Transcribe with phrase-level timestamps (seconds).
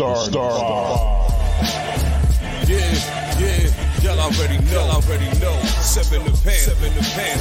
[0.00, 1.28] The Star Star.
[2.64, 2.88] Yeah,
[3.36, 3.68] yeah,
[4.00, 5.52] y'all already know, y'all already know.
[5.84, 7.36] Seven the pan, seven the pan.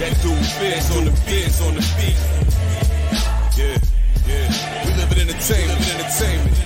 [0.00, 2.18] That dude Fizz on the Fizz on the beat.
[3.56, 3.78] Yeah,
[4.26, 4.50] yeah.
[4.86, 6.56] We live in entertainment, entertainment.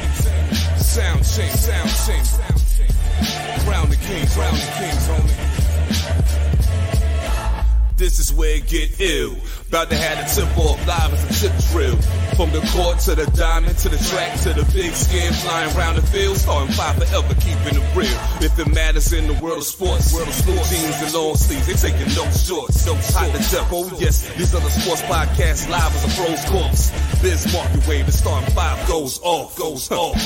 [0.80, 2.28] Sound change, sound change.
[3.66, 5.36] Crown the kings, crown the kings, homie.
[7.98, 9.36] This is where it get ill.
[9.68, 11.98] About to have a tip off live as a tip drill.
[12.36, 15.94] From the court to the diamond to the track to the big skin flying around
[15.96, 16.36] the field.
[16.36, 18.18] Starting five forever, keeping it real.
[18.42, 21.66] If it matters in the world of sports, world of sports, jeans and long sleeves,
[21.70, 22.86] they taking no shorts.
[22.86, 23.70] No hot to death.
[23.70, 26.90] Oh yes, these other sports podcasts live as a pros corpse.
[27.22, 30.18] Biz Markie wave, the starting five goes off, goes off.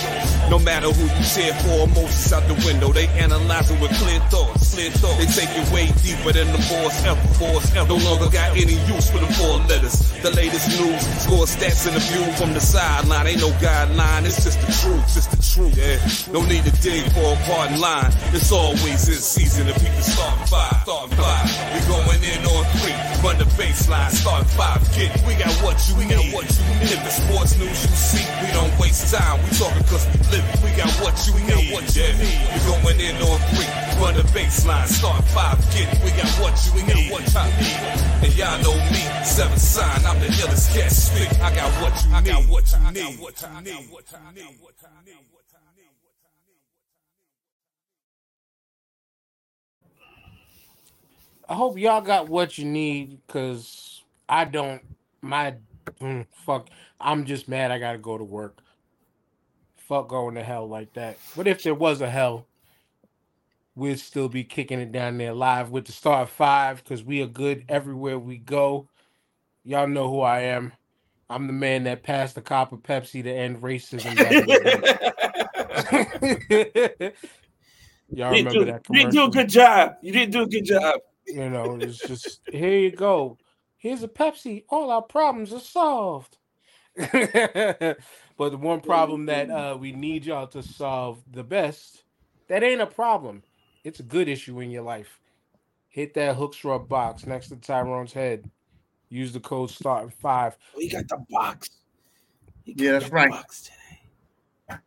[0.48, 2.88] No matter who you cheer for, emotions out the window.
[2.90, 5.20] They analyze it with clear thoughts, clear thoughts.
[5.20, 7.92] They take it way deeper than the boys ever, boys ever.
[7.92, 10.08] No longer got any use for the four letters.
[10.24, 13.26] The latest news, score stats and the view from the sideline.
[13.26, 15.74] Ain't no guideline, it's just the truth, just the truth.
[15.74, 15.98] Yeah,
[16.32, 18.12] no need to dig for a pardon line.
[18.32, 21.46] It's always in season beat the starting five, starting five.
[21.74, 24.80] We going in on three, run the baseline, starting five.
[24.94, 26.94] Get, we got what you we got what you need.
[26.94, 29.42] If the sports news you see, we don't waste time.
[29.42, 30.46] We talking cause we live.
[30.62, 32.38] We got what you we got what you need.
[32.52, 35.58] We going in on three, run the baseline, start five.
[35.72, 38.24] Get, we got what you we got what you need.
[38.24, 40.04] And y'all know me, seven sign.
[40.06, 41.30] I'm the illest cat speak.
[41.40, 42.16] I got what you need.
[42.16, 43.20] I got what you need.
[43.20, 43.90] What you need.
[43.90, 44.58] What you need.
[44.60, 45.16] What you need.
[51.50, 54.82] I hope y'all got what you need because I don't.
[55.22, 55.54] My
[56.00, 56.68] mm, fuck.
[57.00, 57.70] I'm just mad.
[57.70, 58.58] I gotta go to work.
[59.76, 61.16] Fuck going to hell like that.
[61.34, 62.47] What if there was a hell,
[63.78, 67.26] we'd still be kicking it down there live with the star five because we are
[67.26, 68.88] good everywhere we go.
[69.64, 70.72] Y'all know who I am.
[71.30, 74.16] I'm the man that passed the cop of Pepsi to end racism.
[74.16, 74.46] back in
[76.48, 77.12] the day.
[78.10, 79.96] Y'all remember do, that you didn't do a good job.
[80.00, 81.00] You didn't do a good job.
[81.26, 83.36] You know, it's just here you go.
[83.76, 84.64] Here's a Pepsi.
[84.70, 86.38] All our problems are solved.
[86.96, 87.96] but
[88.38, 92.02] the one problem that uh, we need y'all to solve the best,
[92.48, 93.42] that ain't a problem.
[93.84, 95.20] It's a good issue in your life.
[95.88, 98.50] Hit that Hooks Rub box next to Tyrone's head.
[99.08, 100.56] Use the code starting five.
[100.76, 101.70] Oh, he got the box.
[102.64, 103.30] He got Yeah, that's the right.
[103.30, 104.80] box today.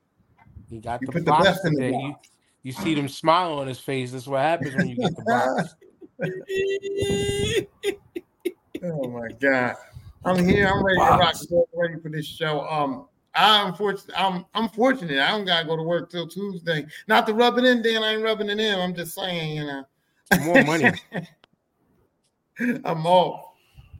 [0.70, 1.98] He got You the put the box best in the today.
[1.98, 2.16] You,
[2.64, 4.12] you see them smile on his face.
[4.12, 5.76] That's what happens when you get the box.
[8.84, 9.76] Oh my god.
[10.26, 10.68] I'm here.
[10.68, 11.36] I'm ready to rock.
[11.74, 12.62] Ready for this show.
[12.68, 14.20] Um, I'm fortunate.
[14.20, 15.20] I'm I'm fortunate.
[15.20, 16.86] I don't gotta go to work till Tuesday.
[17.08, 18.04] Not to rub it in, Dan.
[18.04, 18.80] I ain't rubbing it in.
[18.80, 19.86] I'm just saying, you know.
[20.44, 20.92] More money.
[22.84, 23.54] I'm off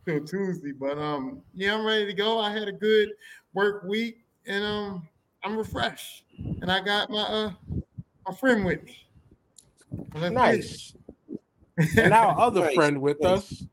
[0.06, 2.40] till Tuesday, but um, yeah, I'm ready to go.
[2.40, 3.10] I had a good
[3.54, 5.08] work week, and um,
[5.44, 6.26] I'm refreshed,
[6.62, 7.52] and I got my uh
[8.28, 8.98] my friend with me.
[10.14, 10.34] So let's.
[10.34, 10.94] Nice.
[11.98, 13.32] And our other Nice, friend with nice.
[13.32, 13.64] us.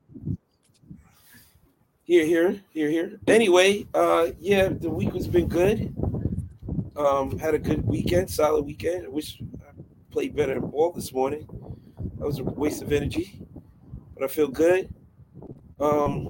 [2.09, 3.21] Here, here, here, here.
[3.27, 5.95] Anyway, uh, yeah, the week has been good.
[6.97, 9.05] Um, had a good weekend, solid weekend.
[9.05, 9.73] I wish I
[10.11, 11.47] played better in ball this morning.
[12.17, 13.47] That was a waste of energy,
[14.15, 14.89] but I feel good.
[15.79, 16.29] Um,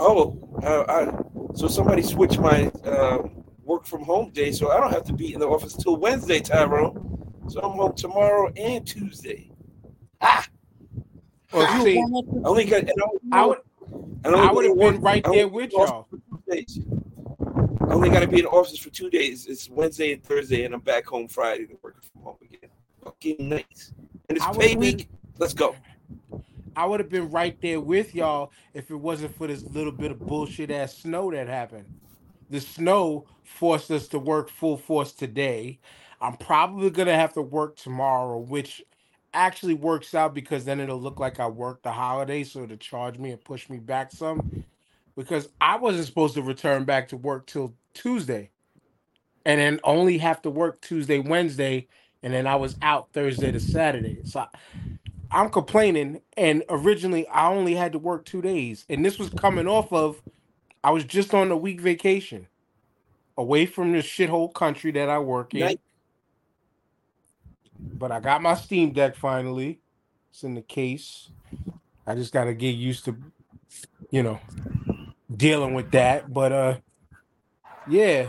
[0.00, 1.22] oh, I, I,
[1.54, 3.18] so somebody switched my uh,
[3.64, 6.40] work from home day, so I don't have to be in the office till Wednesday,
[6.40, 7.34] Tyrone.
[7.48, 9.50] So I'm home tomorrow and Tuesday.
[10.22, 10.48] Ah,
[11.52, 12.80] Well, see, I only got.
[12.80, 12.92] And
[13.30, 13.58] I, I would
[14.24, 15.82] and I would have been right I there with y'all.
[15.82, 16.80] office for two days.
[17.80, 19.46] I only got to be in the office for two days.
[19.46, 22.70] It's Wednesday and Thursday, and I'm back home Friday to work from home again.
[23.04, 23.92] Fucking nice.
[24.28, 25.08] And it's I pay week.
[25.38, 25.76] Let's go.
[26.76, 30.10] I would have been right there with y'all if it wasn't for this little bit
[30.10, 31.86] of bullshit ass snow that happened.
[32.50, 35.78] The snow forced us to work full force today.
[36.20, 38.82] I'm probably gonna have to work tomorrow, which
[39.34, 43.18] actually works out because then it'll look like I worked the holiday, so to charge
[43.18, 44.46] me and push me back some.
[45.16, 48.50] Because I wasn't supposed to return back to work till Tuesday,
[49.46, 51.88] and then only have to work Tuesday, Wednesday,
[52.22, 54.20] and then I was out Thursday to Saturday.
[54.24, 54.48] So I-
[55.30, 59.68] I'm complaining, and originally I only had to work two days, and this was coming
[59.68, 60.22] off of
[60.84, 62.48] I was just on a week vacation,
[63.36, 65.60] away from the shithole country that I work in.
[65.60, 65.76] Nice.
[67.92, 69.80] But I got my Steam Deck finally.
[70.30, 71.30] It's in the case.
[72.06, 73.16] I just got to get used to,
[74.10, 74.40] you know,
[75.34, 76.32] dealing with that.
[76.32, 76.76] But uh,
[77.88, 78.28] yeah,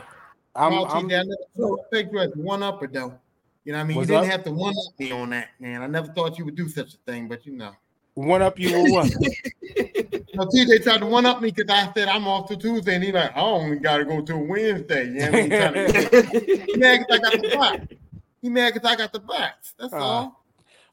[0.56, 0.72] I'm.
[0.74, 1.30] Malty, I'm Dan,
[1.60, 3.20] I take you as one upper though.
[3.64, 4.26] You know, what I mean, you didn't up?
[4.28, 5.82] have to one up me on that, man.
[5.82, 7.72] I never thought you would do such a thing, but you know.
[8.14, 9.12] One up you or what?
[10.36, 13.04] No, TJ tried to one up me because I said I'm off to Tuesday, and
[13.04, 15.06] he like, I only got to go till Wednesday.
[15.06, 16.02] You know what I mean?
[16.32, 17.80] He to- he mad because I got the box.
[18.46, 19.74] He mad because I got the box.
[19.80, 20.46] That's Uh, all.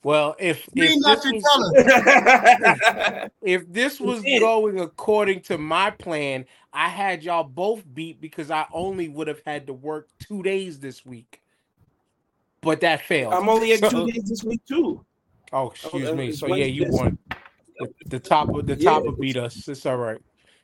[0.02, 3.31] Well, if if this, was, color.
[3.43, 8.64] if this was going according to my plan, I had y'all both beat because I
[8.72, 11.43] only would have had to work two days this week.
[12.62, 13.34] But that failed.
[13.34, 15.04] I'm only at So- two days this week too.
[15.52, 16.28] Oh, excuse uh, me.
[16.28, 17.19] it's So yeah, you won.
[17.78, 18.93] The, the top of the Yeah.
[18.93, 19.69] top of beat us.
[19.69, 20.16] It's all right.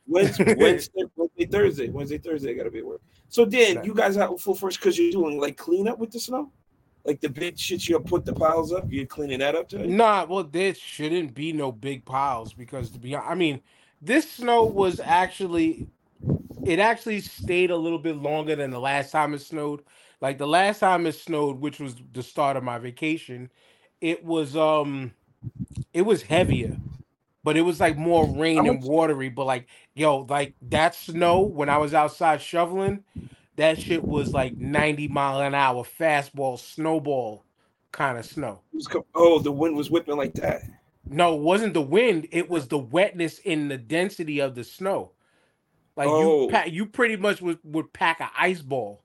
[0.07, 2.49] Wednesday, Wednesday, Wednesday, Thursday, Wednesday, Thursday.
[2.49, 3.01] I gotta be at work.
[3.27, 3.85] So Dan, Right.
[3.85, 6.51] you guys out full first because you're doing like cleanup with the snow,
[7.09, 8.85] like the big shit you put the piles up.
[8.87, 9.87] You're cleaning that up today.
[9.87, 13.61] Nah, well, there shouldn't be no big piles because to be hon- I mean,
[13.99, 15.87] this snow was actually
[16.65, 19.81] it actually stayed a little bit longer than the last time it snowed.
[20.21, 23.49] Like the last time it snowed, which was the start of my vacation,
[24.01, 25.11] it was um
[25.91, 26.77] it was heavier,
[27.43, 29.29] but it was like more rain and watery.
[29.29, 33.03] But like, yo, like that snow when I was outside shoveling,
[33.59, 37.43] that shit was like 90 mile an hour fastball, snowball
[37.91, 38.61] kind of snow.
[39.13, 40.61] Oh, the wind was whipping like that.
[41.05, 42.27] No, it wasn't the wind.
[42.31, 45.11] It was the wetness in the density of the snow.
[45.97, 46.49] Like Oh.
[46.49, 49.03] you, you pretty much would, would pack an ice ball,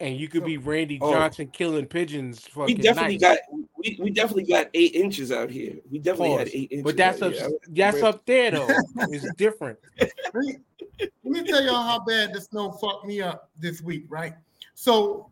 [0.00, 0.62] and you could be oh.
[0.62, 1.12] Randy Oh.
[1.12, 2.48] Johnson killing pigeons.
[2.56, 3.38] We definitely nice.
[3.38, 3.38] got
[3.76, 5.74] we, we definitely got eight inches out here.
[5.90, 6.84] We definitely had eight inches.
[6.84, 7.50] But that's up, here.
[7.68, 8.68] That's up there though.
[9.10, 9.78] It's different.
[9.98, 10.56] Let me,
[10.98, 14.34] let me tell y'all how bad the snow fucked me up this week, right?
[14.74, 15.30] So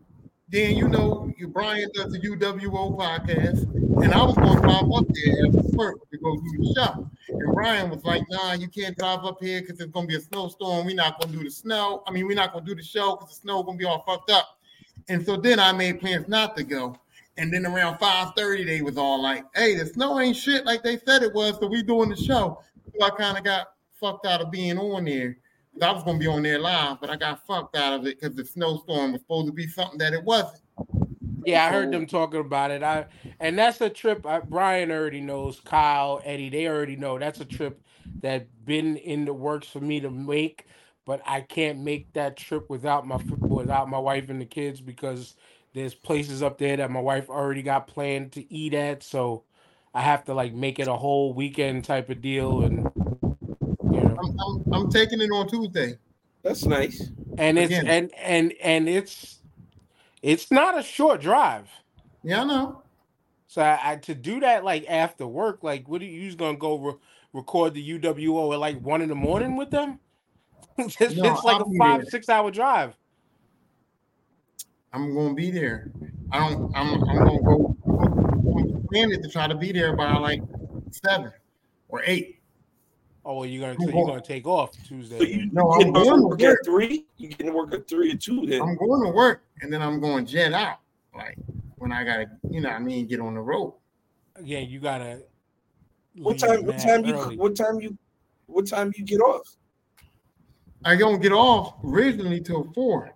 [0.49, 3.63] then you know you Brian does the UWO podcast,
[4.03, 7.11] and I was going to drive up there after work to go do the show.
[7.29, 10.21] And Brian was like, nah, you can't drive up here because it's gonna be a
[10.21, 10.87] snowstorm.
[10.87, 12.03] We're not gonna do the snow.
[12.07, 14.31] I mean, we're not gonna do the show because the snow gonna be all fucked
[14.31, 14.58] up.
[15.09, 16.97] And so then I made plans not to go.
[17.37, 20.99] And then around 5:30, they was all like, hey, the snow ain't shit like they
[20.99, 22.61] said it was, so we doing the show.
[22.99, 25.39] So I kind of got fucked out of being on there.
[25.81, 28.35] I was gonna be on there live, but I got fucked out of it because
[28.37, 30.63] the snowstorm was supposed to be something that it wasn't.
[31.45, 32.83] Yeah, I heard them talking about it.
[32.83, 33.07] I
[33.41, 34.27] and that's a trip.
[34.27, 35.61] I, Brian already knows.
[35.61, 37.81] Kyle, Eddie, they already know that's a trip
[38.21, 40.67] that been in the works for me to make.
[41.09, 45.37] But I can't make that trip without my without my wife and the kids because
[45.73, 49.03] there's places up there that my wife already got planned to eat at.
[49.03, 49.45] So
[49.95, 52.91] I have to like make it a whole weekend type of deal, and
[53.91, 55.97] you know, I'm, I'm, I'm taking it on Tuesday.
[56.43, 57.09] That's nice.
[57.39, 57.87] and it's Again.
[57.87, 59.39] and and and it's
[60.21, 61.71] it's not a short drive.
[62.23, 62.83] Yeah, I know.
[63.47, 66.37] So I, I to do that like after work, like what are you, you just
[66.37, 66.99] gonna go re-
[67.33, 70.01] record the UWO at like one in the morning with them?
[71.01, 72.11] it's it's like I'll a five there.
[72.11, 72.97] six hour drive.
[74.93, 75.91] I'm gonna be there.
[76.31, 76.75] I don't.
[76.75, 77.03] I'm.
[77.05, 77.77] I'm gonna go.
[77.87, 80.41] I'm planning to try to be there by like
[80.91, 81.33] seven
[81.89, 82.41] or eight.
[83.25, 85.19] Oh, well, you're gonna I'm so you're going- gonna take off Tuesday.
[85.19, 87.07] So you No, I'm going to to work at three?
[87.19, 88.63] You getting to work at three or two then?
[88.63, 90.79] I'm going to work and then I'm going jet out.
[91.15, 91.37] Like
[91.77, 93.75] when I gotta, you know, what I mean, get on the road.
[94.43, 95.23] Yeah, you gotta.
[96.15, 96.65] what time?
[96.65, 97.15] What mad time you?
[97.39, 97.99] What time you?
[98.47, 99.47] What time you get off?
[100.85, 103.13] I don't get off originally till four.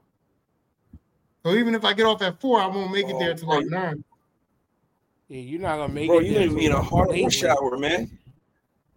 [1.45, 3.49] So even if I get off at four, I won't make it there oh, till
[3.49, 4.05] like Oh, nine.
[5.29, 6.27] Yeah, you're not gonna make Bro, it.
[6.27, 8.11] you're gonna be in a till hard late, rush hour, man.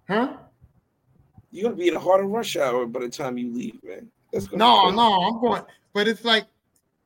[0.07, 0.33] Huh?
[1.51, 4.11] You're gonna be in a harder rush hour by the time you leave, man.
[4.33, 6.45] That's gonna No, no, I'm going, but it's like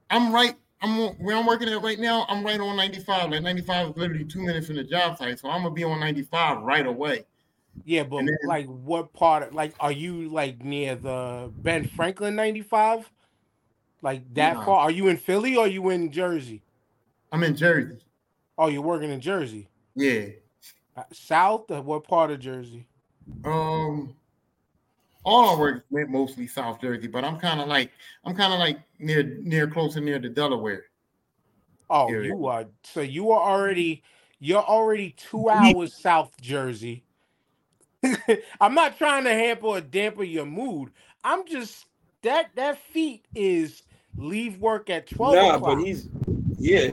[0.09, 0.55] I'm right.
[0.81, 2.25] I'm where I'm working at right now.
[2.29, 3.31] I'm right on 95.
[3.31, 5.99] Like 95 is literally two minutes from the job site, so I'm gonna be on
[5.99, 7.25] 95 right away.
[7.85, 9.43] Yeah, but then- like, what part?
[9.43, 13.09] Of, like, are you like near the Ben Franklin 95?
[14.01, 14.81] Like that far?
[14.81, 16.61] Are you in Philly or are you in Jersey?
[17.31, 17.97] I'm in Jersey.
[18.57, 19.69] Oh, you're working in Jersey.
[19.95, 20.27] Yeah.
[20.95, 21.69] Uh, South?
[21.69, 22.87] Or what part of Jersey?
[23.45, 24.15] Um,
[25.23, 27.91] all our work went mostly South Jersey, but I'm kind of like
[28.25, 30.85] I'm kind of like near near closer near to Delaware.
[31.89, 32.29] Oh, area.
[32.29, 32.65] you are.
[32.83, 34.03] So you are already.
[34.41, 37.03] You're already two hours South Jersey.
[38.61, 40.91] I'm not trying to hamper or damper your mood.
[41.23, 41.85] I'm just
[42.23, 43.83] that that feat is
[44.17, 45.77] leave work at twelve nah, o'clock.
[45.77, 46.09] but he's
[46.57, 46.91] yeah.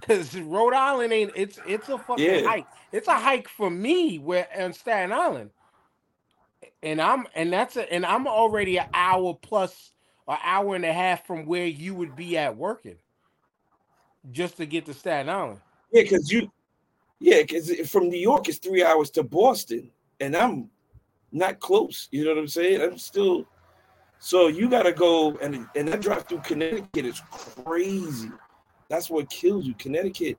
[0.00, 2.42] Because Rhode Island ain't it's it's a fucking Yeah.
[2.42, 2.66] hike.
[2.92, 5.50] It's a hike for me where on Staten Island.
[6.82, 9.92] And I'm and that's a, and I'm already an hour plus
[10.28, 12.96] an hour and a half from where you would be at working.
[14.32, 15.60] Just to get to Staten Island.
[15.92, 16.50] Yeah, because you,
[17.20, 20.70] yeah, because from New York it's three hours to Boston, and I'm
[21.32, 22.08] not close.
[22.10, 22.80] You know what I'm saying?
[22.80, 23.46] I'm still.
[24.18, 28.30] So you got to go, and and that drive through Connecticut is crazy.
[28.88, 29.74] That's what kills you.
[29.74, 30.38] Connecticut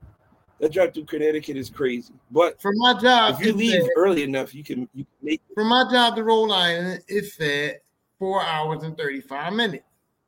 [0.60, 2.14] That drive through Connecticut is crazy.
[2.30, 5.42] But For my job, if you leave said- early enough, you can you can make
[5.54, 7.80] for my job to Rhode Island, it said
[8.18, 9.84] four hours and 35 minutes.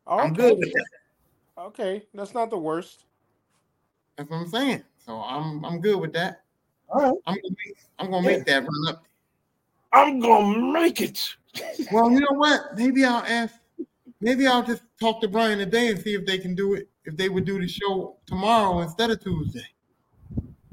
[0.07, 0.87] I'm good with that.
[1.59, 3.05] Okay, that's not the worst.
[4.17, 4.83] That's what I'm saying.
[5.05, 6.43] So I'm I'm good with that.
[6.89, 7.15] All right.
[7.27, 9.05] I'm gonna make, I'm gonna make that run up.
[9.93, 11.37] I'm gonna make it.
[11.91, 12.77] Well, you know what?
[12.77, 13.55] Maybe I'll ask.
[14.21, 16.89] Maybe I'll just talk to Brian today and see if they can do it.
[17.05, 19.67] If they would do the show tomorrow instead of Tuesday.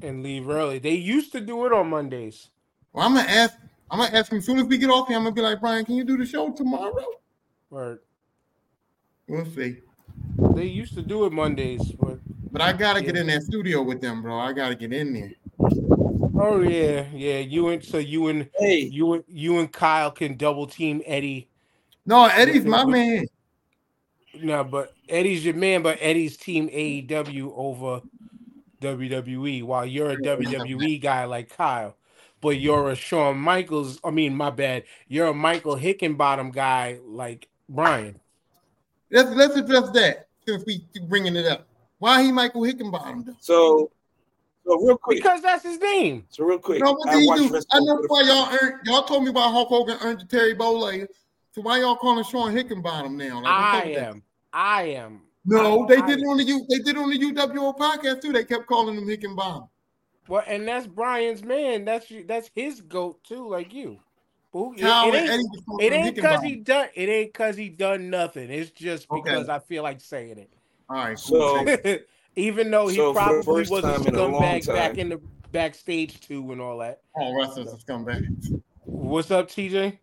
[0.04, 0.78] And leave early.
[0.78, 2.50] They used to do it on Mondays.
[2.94, 3.56] Well, I'm gonna ask.
[3.90, 5.18] I'm gonna ask him as soon as we get off here.
[5.18, 7.06] I'm gonna be like, Brian, can you do the show tomorrow?
[7.72, 8.02] Or
[9.28, 9.78] We'll see.
[10.54, 12.20] they used to do it Mondays, but
[12.58, 14.40] But I gotta get in that studio with them, bro.
[14.40, 15.32] I gotta get in there.
[16.42, 17.38] oh yeah, yeah.
[17.38, 21.50] You and so you and Hey, you and you and Kyle can double team Eddie.
[22.08, 23.28] No, Eddie's my With- man.
[24.42, 28.02] No, but Eddie's your man, but Eddie's team AEW over
[28.82, 31.96] WWE, while you're a WWE guy like Kyle.
[32.42, 34.86] But you're a Shawn Michaels, I mean, my bad.
[35.08, 38.20] You're a Michael Hickenbottom guy like Brian.
[39.12, 41.67] Let's let's address that since we keep bringing it up.
[42.00, 43.26] Why he Michael Hickenbottom?
[43.26, 43.36] though?
[43.40, 43.92] so
[44.66, 45.18] so real quick.
[45.18, 46.26] Because that's his name.
[46.30, 46.82] So real quick.
[46.84, 47.62] No, what I did do?
[47.72, 48.82] I know why y'all earned.
[48.86, 51.08] Y'all told me why Hulk Hogan earned the Terry Bollea.
[51.54, 53.38] So why y'all calling Shawn Hickenbottom now?
[53.42, 54.08] Like, I up with that?
[54.10, 54.24] am.
[54.54, 55.22] I am.
[55.46, 56.66] No, I- they I- did it on the U.
[56.70, 58.34] They did it on the UWO podcast too.
[58.34, 59.68] They kept calling him Hickenbottom.
[60.28, 61.86] Well, and that's Brian's man.
[61.86, 63.98] That's that's his goat too, like you.
[64.52, 66.90] But it- it ain't- Eddie was calling It him ain't because he done.
[66.96, 68.50] It ain't because he done nothing.
[68.50, 69.22] It's just Okay.
[69.22, 70.50] because I feel like saying it.
[70.90, 71.66] All right, cool.
[71.66, 71.98] So
[72.36, 75.20] Even though he So probably was a time in a scumbag back in the
[75.52, 77.02] backstage too and all that.
[77.16, 78.06] all wrestlers have come.
[78.86, 79.98] What's up, TJ?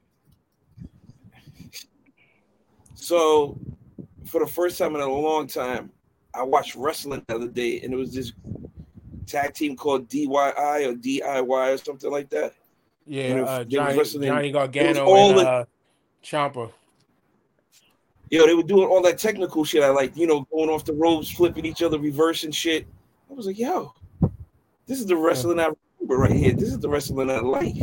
[2.95, 3.59] So,
[4.27, 5.91] for the first time in a long time,
[6.33, 8.33] I watched wrestling the other day, and it was this
[9.27, 12.55] tag team called DYI or DIY or something like that.
[13.07, 15.65] Yeah, You know, uh, they was Johnny, wrestling- Johnny it Gargano and uh,
[16.25, 16.73] Ciampa.
[18.35, 19.83] Yo, they were doing all that technical shit.
[19.85, 22.85] I like, you know, going off the ropes, flipping each other, reversing shit.
[23.31, 23.95] I was like, yo,
[24.87, 26.53] this is the wrestling I remember right here.
[26.53, 27.77] This is the wrestling I like.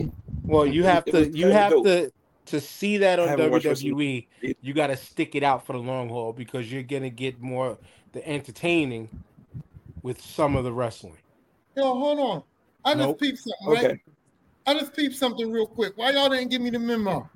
[0.44, 1.86] Well, you have It to was you have dope.
[1.86, 2.12] to
[2.48, 3.94] to see that on haven't watched wrestling.
[3.96, 4.28] WWE.
[4.62, 7.78] You got to stick it out for the long haul because you're gonna get more
[8.12, 9.08] the entertaining
[10.04, 11.18] with some of the wrestling.
[11.78, 12.44] Yo, hold on.
[12.84, 13.20] I just Nope.
[13.22, 13.86] peeped something, right?
[13.86, 14.02] Okay.
[14.68, 15.94] I just peeped something real quick.
[15.96, 17.30] Why y'all didn't give me the memo?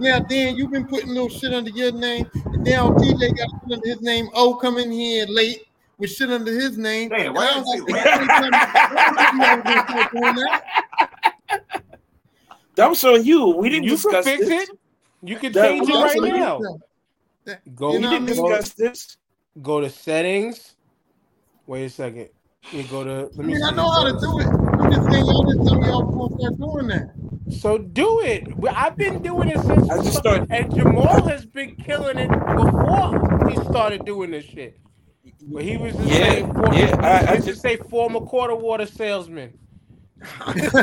[0.00, 2.26] Now, Dan, you've been putting little shit under your name.
[2.46, 4.28] And now TJ got shit under his name.
[4.34, 5.66] Oh, come in here late
[5.98, 7.08] with shit under his name.
[7.10, 10.34] Damn, And why I was like, "Hey, tell me- why you guys gonna start doing
[10.34, 10.64] that?"
[12.76, 13.50] That was on you.
[13.56, 14.68] We didn't You can discuss fix this.
[14.68, 14.78] it.
[15.22, 16.60] You can That- change it right what you- now.
[17.74, 18.26] Go, You We didn't what I mean?
[18.26, 19.16] discuss this.
[19.62, 20.74] go to settings.
[21.66, 22.28] Wait a second.
[22.72, 23.10] You go to.
[23.26, 23.54] Let I me.
[23.54, 24.46] mean, I know how to do it.
[24.46, 27.14] I'm just saying y'all didn't tell me y'all was gonna start doing that.
[27.60, 28.46] So do it.
[28.70, 29.88] I've been doing it since.
[29.90, 34.78] I just started- And Jamal has been killing it before he started doing this shit.
[35.46, 38.86] But he was just Yeah, saying, for, yeah, I- I just- say former quarter water
[38.86, 39.58] salesman.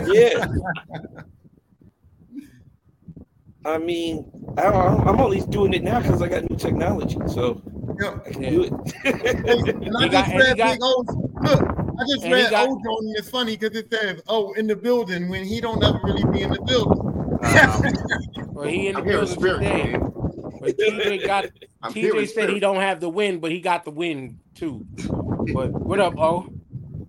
[0.07, 0.45] Yeah.
[3.63, 4.25] I mean,
[4.57, 7.61] I, I'm I'm only doing it now because I got new technology, so
[8.01, 8.17] Yeah.
[8.25, 8.49] I can Yeah.
[8.49, 8.71] do it.
[9.05, 11.05] And I He got- and read got- Big O's.
[11.43, 14.53] Look, I just And read got- O's on and it's funny because it says, "Oh,
[14.53, 16.99] in the building" when he don't ever really be in the building.
[16.99, 19.83] Um, Well, he in the I'm building spirit, today.
[19.93, 20.11] man.
[20.59, 21.45] But TJ got
[21.83, 24.85] I'm TJ hearing said he don't have the win, but he got the win too.
[25.53, 26.41] But what up, O?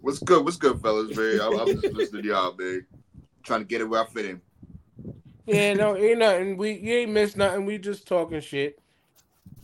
[0.00, 0.44] What's good?
[0.44, 1.40] What's good, fellas, man?
[1.40, 2.86] I'm, I'm just listening to y'all, man.
[3.44, 4.40] Trying to get it where I fit in.
[5.46, 6.56] Yeah, no, ain't nothing.
[6.56, 7.66] We you ain't missed nothing.
[7.66, 8.78] We just talking shit.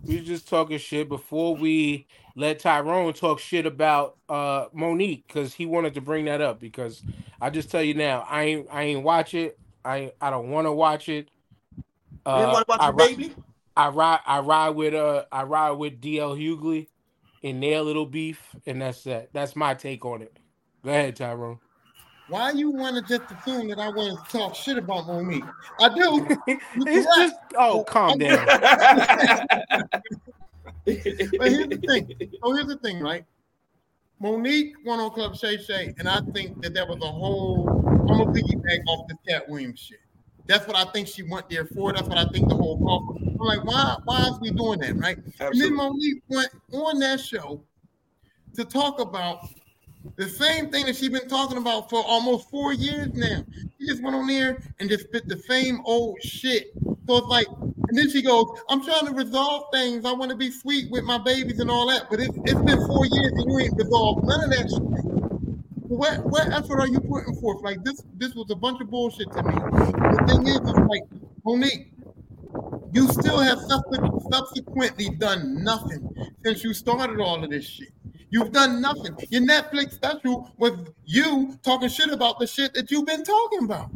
[0.04, 2.06] We just talking shit before we
[2.38, 7.02] let Tyrone talk shit about uh Mo'Nique because he wanted to bring that up because
[7.40, 9.58] I just tell you now, I ain't I ain't watch it.
[9.84, 11.30] I I don't want to watch it.
[11.76, 11.82] you
[12.24, 13.34] Uh, want to watch I, baby?
[13.76, 16.86] I ride I ride with uh I ride with DL Hughley
[17.42, 19.30] in their little beef, and that's that.
[19.32, 20.36] That's my take on it.
[20.84, 21.58] Go ahead, Tyrone.
[22.28, 25.50] Why you want to just assume that I want to talk shit about Mo'Nique?
[25.80, 26.28] I do.
[26.86, 28.46] It's just oh, calm down.
[31.38, 32.30] But here's the thing.
[32.42, 33.24] Oh, here's the thing, right?
[34.22, 37.68] Mo'Nique went on Club Shay Shay, and I think that that was a whole.
[38.08, 40.00] I'm gonna piggyback off the Katt Williams shit.
[40.46, 41.92] That's what I think she went there for.
[41.92, 43.18] That's what I think the whole call.
[43.20, 43.96] I'm like, why?
[44.04, 45.18] Why is we doing that, right?
[45.18, 45.50] Absolutely.
[45.50, 47.62] And then Mo'Nique went on that show
[48.54, 49.46] to talk about
[50.16, 53.44] the same thing that she's been talking about for almost four years now.
[53.78, 56.72] She just went on there and just spit the same old shit.
[57.08, 57.46] So it's like,
[57.88, 60.04] and then she goes, I'm trying to resolve things.
[60.04, 62.10] I want to be sweet with my babies and all that.
[62.10, 64.82] But it's, it's been four years and you ain't resolved none of that shit.
[65.88, 67.62] what what effort are you putting forth?
[67.62, 69.54] Like this, this was a bunch of bullshit to me.
[69.54, 71.02] The thing is, is like
[71.46, 71.88] Mo'Nique,
[72.92, 73.58] you still have
[74.30, 76.06] subsequently done nothing
[76.44, 77.88] since you started all of this shit.
[78.28, 79.16] You've done nothing.
[79.30, 80.72] Your Netflix special was
[81.06, 83.90] you talking shit about the shit that you've been talking about.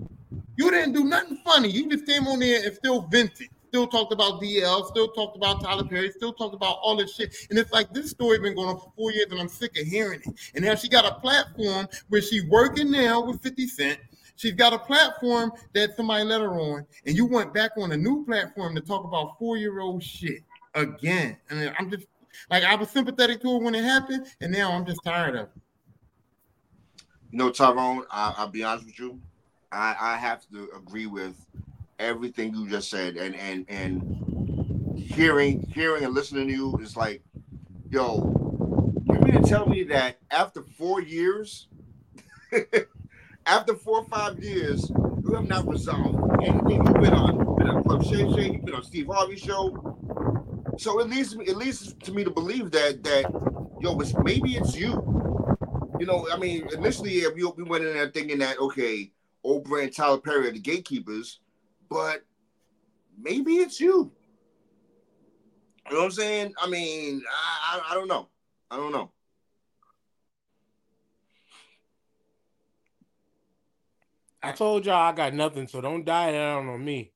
[0.57, 1.69] You didn't do nothing funny.
[1.69, 3.49] You just came on there and still vented.
[3.69, 7.35] Still talked about DL, still talked about Tyler Perry, still talked about all this shit.
[7.49, 9.87] And it's like this story been going on for four years, and I'm sick of
[9.87, 10.35] hearing it.
[10.55, 13.99] And now she got a platform where she's working now with 50 Cent.
[14.37, 17.97] She's got a platform that somebody let her on, and you went back on a
[17.97, 20.43] new platform to talk about four-year-old shit
[20.75, 21.39] again.
[21.49, 22.07] And I'm just
[22.51, 25.47] like I was sympathetic to her when it happened, and now I'm just tired of
[25.47, 25.63] it.
[27.31, 29.19] You know, Tyrone, I, will be honest with you.
[29.73, 31.35] I, I have to agree with
[31.99, 37.23] everything you just said, and and and hearing hearing and listening to you is like,
[37.91, 41.69] yo, you mean to tell me that after four years,
[43.47, 47.83] after four or five years, you have not resolved anything you've been on, been on
[47.83, 49.89] Club Shay Shay, you've been on Steve Harvey show.
[50.79, 53.25] So it leads me, it leads to me to believe that that
[53.81, 54.91] yo, it's, maybe it's you.
[55.99, 59.13] You know, I mean, initially we, we went in there thinking that okay,
[59.45, 61.41] Oprah and Tyler Perry are the gatekeepers,
[61.89, 62.23] but
[63.19, 64.13] maybe it's you.
[65.89, 66.55] You know what I'm saying?
[66.63, 68.29] I mean, I, I, I don't know.
[68.71, 69.11] I don't know.
[74.43, 77.13] I told y'all I got nothing, so don't die down on me.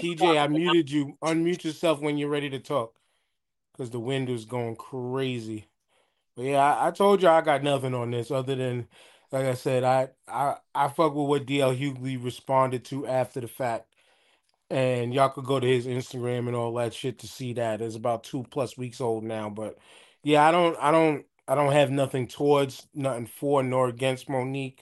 [0.00, 1.16] TJ, I muted you.
[1.22, 2.94] Unmute yourself when you're ready to talk,
[3.72, 5.66] because the wind is going crazy.
[6.36, 8.86] But yeah, I, I told y'all I got nothing on this other than,
[9.32, 13.48] like I said, I I I fuck with what DL Hughley responded to after the
[13.48, 13.86] fact
[14.72, 17.82] and y'all could go to his Instagram and all that shit to see that.
[17.82, 19.76] It's about two plus weeks old now, but
[20.24, 24.78] yeah, I don't, I don't, I don't have nothing towards, nothing for nor against Mo'Nique.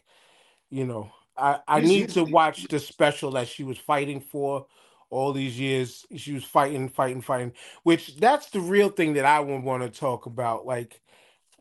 [0.71, 4.67] You know, I I need to watch the special that she was fighting for
[5.11, 6.07] all these years.
[6.17, 7.53] She was fighting, fighting, fighting.
[7.83, 10.67] Which that's the real thing that I would want to talk about.
[10.67, 11.01] Like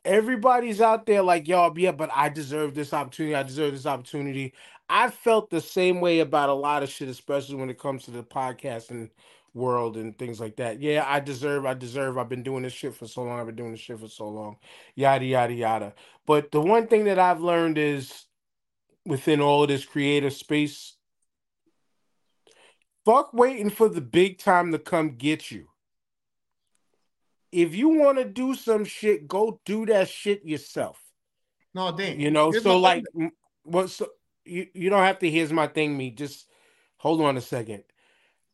[0.05, 3.35] everybody's out there, like y'all, yeah, but I deserve this opportunity.
[3.35, 4.53] I deserve this opportunity.
[4.89, 8.12] I felt the same way about a lot of shit, especially when it comes to
[8.12, 9.09] the podcasting
[9.53, 10.81] world and things like that.
[10.81, 12.17] Yeah, I deserve, I deserve.
[12.17, 13.39] I've been doing this shit for so long.
[13.39, 14.57] I've been doing this shit for so long.
[14.95, 15.93] Yada yada yada.
[16.25, 18.25] But the one thing that I've learned is
[19.05, 20.95] within all of this creative space,
[23.05, 25.68] fuck waiting for the big time to come get you.
[27.51, 31.01] If you want to do some shit, go do that shit yourself.
[31.73, 32.19] No, damn.
[32.19, 33.05] You know, so like,
[33.63, 33.89] what?
[33.89, 34.07] So
[34.49, 36.47] you, you don't have to here's my thing me just
[36.97, 37.83] hold on a second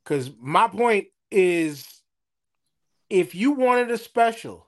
[0.04, 2.02] because my point is
[3.10, 4.68] if you wanted a special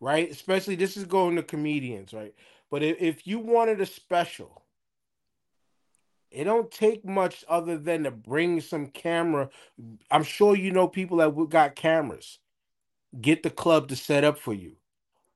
[0.00, 2.34] right especially this is going to comedians right
[2.70, 4.62] but if, if you wanted a special
[6.30, 9.48] it don't take much other than to bring some camera
[10.10, 12.38] i'm sure you know people that got cameras
[13.20, 14.76] get the club to set up for you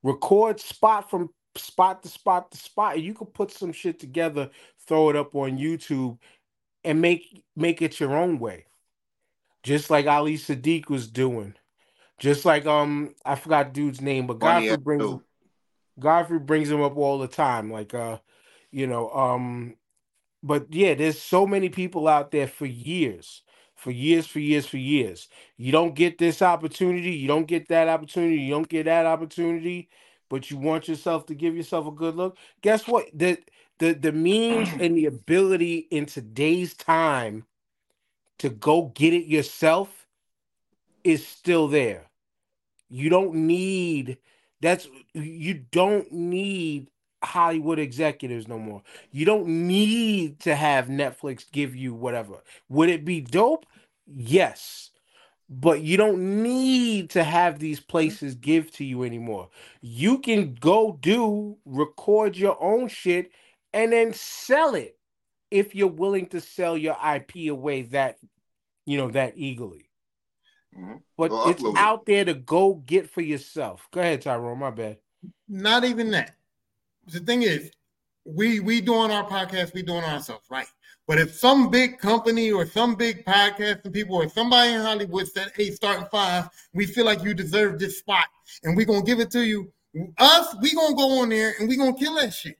[0.03, 3.01] record spot from spot to spot to spot.
[3.01, 4.49] You could put some shit together,
[4.87, 6.17] throw it up on YouTube,
[6.83, 8.65] and make make it your own way.
[9.63, 11.55] Just like Ali Siddiq was doing.
[12.19, 15.21] Just like um I forgot dude's name, but Godfrey brings
[15.99, 17.71] Godfrey brings him up all the time.
[17.71, 18.19] Like uh,
[18.71, 19.75] you know, um,
[20.41, 23.43] but yeah, there's so many people out there for years
[23.81, 25.27] for years, for years, for years.
[25.57, 29.89] You don't get this opportunity, you don't get that opportunity, you don't get that opportunity
[30.31, 33.05] but you want yourself to give yourself a good look, guess what?
[33.13, 33.37] The
[33.79, 37.45] the the means and the ability in today's time
[38.39, 40.07] to go get it yourself
[41.03, 42.05] is still there.
[42.89, 44.19] You don't need
[44.61, 46.87] that's you don't need
[47.23, 48.81] Hollywood executives no more.
[49.11, 52.43] You don't need to have Netflix give you whatever.
[52.69, 53.65] Would it be dope?
[54.07, 54.91] Yes
[55.53, 59.49] but you don't need to have these places give to you anymore.
[59.81, 63.31] You can go do record your own shit
[63.73, 64.97] and then sell it
[65.51, 68.17] if you're willing to sell your IP away that
[68.85, 69.89] you know that eagerly.
[70.73, 70.95] Mm-hmm.
[71.17, 73.89] But well, it's out there to go get for yourself.
[73.91, 74.57] Go ahead, Tyrone.
[74.57, 74.99] My bad.
[75.49, 76.33] Not even that.
[77.07, 77.71] The thing is,
[78.25, 80.67] we we doing our podcast, we doing ourselves, right?
[81.07, 85.51] But if some big company or some big podcasting people or somebody in Hollywood said,
[85.55, 88.25] hey, starting five, we feel like you deserve this spot
[88.63, 89.73] and we're to give it to you,
[90.19, 92.55] us, we to go on there and we to kill that shit.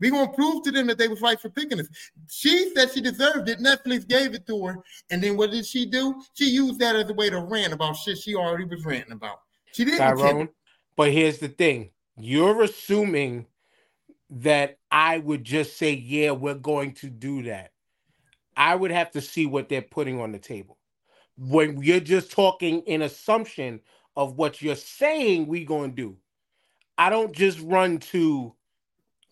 [0.00, 1.86] we to prove to them that they was right for picking us.
[2.28, 3.60] She said she deserved it.
[3.60, 4.76] Netflix gave it to her.
[5.10, 6.20] And then what did she do?
[6.32, 9.42] She used that as a way to rant about shit she already was ranting about.
[9.72, 9.98] She didn't.
[9.98, 10.48] Tyrone,
[10.96, 11.90] but here's the thing.
[12.16, 13.46] You're assuming
[14.40, 17.72] that I would just say, yeah, we're going to do that.
[18.56, 20.78] I would have to see what they're putting on the table.
[21.36, 23.80] When you're just talking in assumption
[24.16, 26.16] of what you're saying we're going to do,
[26.96, 28.54] I don't just run to,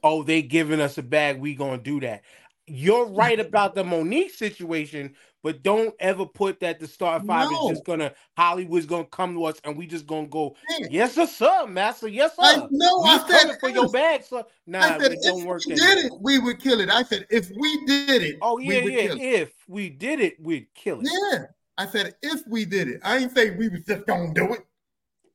[0.02, 2.22] oh, they giving us a bag, We're going to do that.
[2.66, 7.62] You're right about the Mo'Nique situation, but don't ever put that the Star Five No.
[7.64, 10.56] is just gonna Hollywood's gonna come to us and we just gonna go,
[10.90, 12.42] yes, sir, sir, master, yes, sir.
[12.42, 13.00] I know.
[13.02, 13.92] We I said for your if.
[13.92, 14.44] bag, sir.
[14.66, 16.90] Nah, I said it don't if work we did it, we would kill it.
[16.90, 19.00] I said if we did it, Oh we yeah, would yeah.
[19.08, 19.20] kill it.
[19.22, 21.08] If we did it, we'd kill it.
[21.32, 21.46] Yeah.
[21.78, 23.00] I said if we did it.
[23.02, 24.60] I ain't say we was just gonna do it.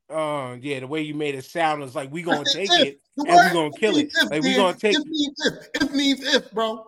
[0.07, 2.87] Uh, yeah, the way you made it sound is like we gonna said take if.
[2.87, 4.11] it The and we gonna kill it.
[4.13, 4.95] if, Like we gonna take.
[4.95, 5.81] If means if.
[5.81, 6.85] If means if, bro.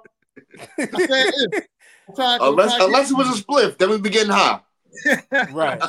[0.78, 1.64] I said if.
[2.10, 4.62] I'm trying- Unless trying unless it was a spliff, then we'd be getting high.
[5.52, 5.82] Right,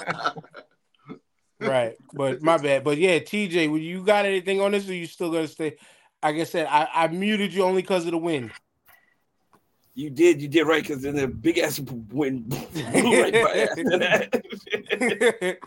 [1.61, 1.97] right.
[2.13, 2.85] But my bad.
[2.85, 5.77] But yeah, TJ, when you got anything on this, or you still gonna stay?
[6.23, 8.51] Like I said, I, I muted you only because of the wind.
[9.95, 13.39] You did, you did right, because then the big ass wind blew right by
[13.71, 15.59] after that.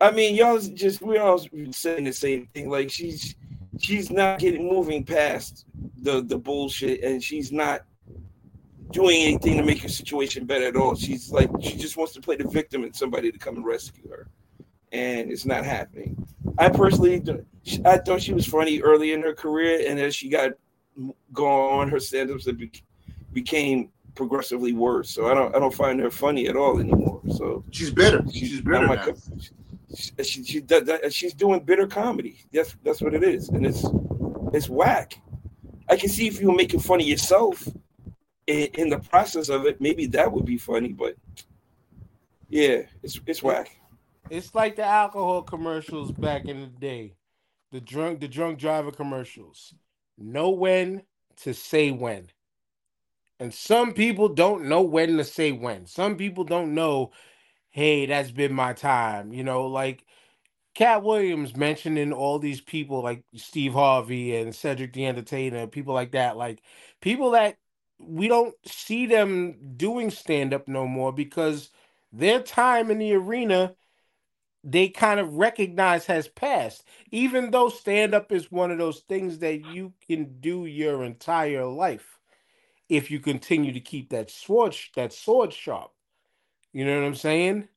[0.00, 2.68] I mean, y'all just we're all saying the same thing.
[2.68, 3.34] Like she's
[3.80, 5.64] she's not getting moving past
[6.02, 7.82] the the bullshit, and she's not
[8.92, 10.94] doing anything to make her situation better at all.
[10.94, 14.08] She's like she just wants to play the victim and somebody to come and rescue
[14.10, 14.28] her,
[14.92, 16.16] and it's not happening.
[16.58, 17.22] I personally,
[17.84, 20.52] I thought she was funny early in her career, and as she got
[21.32, 22.70] going on, her stand-ups it be,
[23.32, 25.10] became progressively worse.
[25.10, 27.20] So I don't I don't find her funny at all anymore.
[27.34, 28.24] So She's bitter.
[28.32, 28.86] she's She's bitter.
[28.86, 29.06] my now.
[29.94, 32.38] she, she, she does that, she's doing bitter comedy.
[32.52, 33.84] That's that's what it is, and it's
[34.54, 35.20] it's whack.
[35.88, 37.68] I can see if you were making fun of yourself
[38.46, 40.88] in, in the process of it, maybe that would be funny.
[40.88, 41.16] But
[42.48, 43.76] yeah, it's it's whack.
[44.30, 47.14] It's like the alcohol commercials back in the day,
[47.72, 49.74] the drunk the drunk driver commercials.
[50.18, 51.02] Know when
[51.42, 52.28] to say when.
[53.38, 55.86] And some people don't know when to say when.
[55.86, 57.12] Some people don't know,
[57.68, 59.34] hey, that's been my time.
[59.34, 60.02] You know, like
[60.74, 66.12] Katt Williams mentioning all these people like Steve Harvey and Cedric the Entertainer, people like
[66.12, 66.62] that, like
[67.02, 67.58] people that
[67.98, 71.70] we don't see them doing stand up no more because
[72.12, 73.74] their time in the arena
[74.68, 76.82] they kind of recognize has passed.
[77.12, 81.64] Even though stand up is one of those things that you can do your entire
[81.64, 82.18] life
[82.88, 85.92] if you continue to keep that sword that sword sharp.
[86.72, 87.68] You know what I'm saying?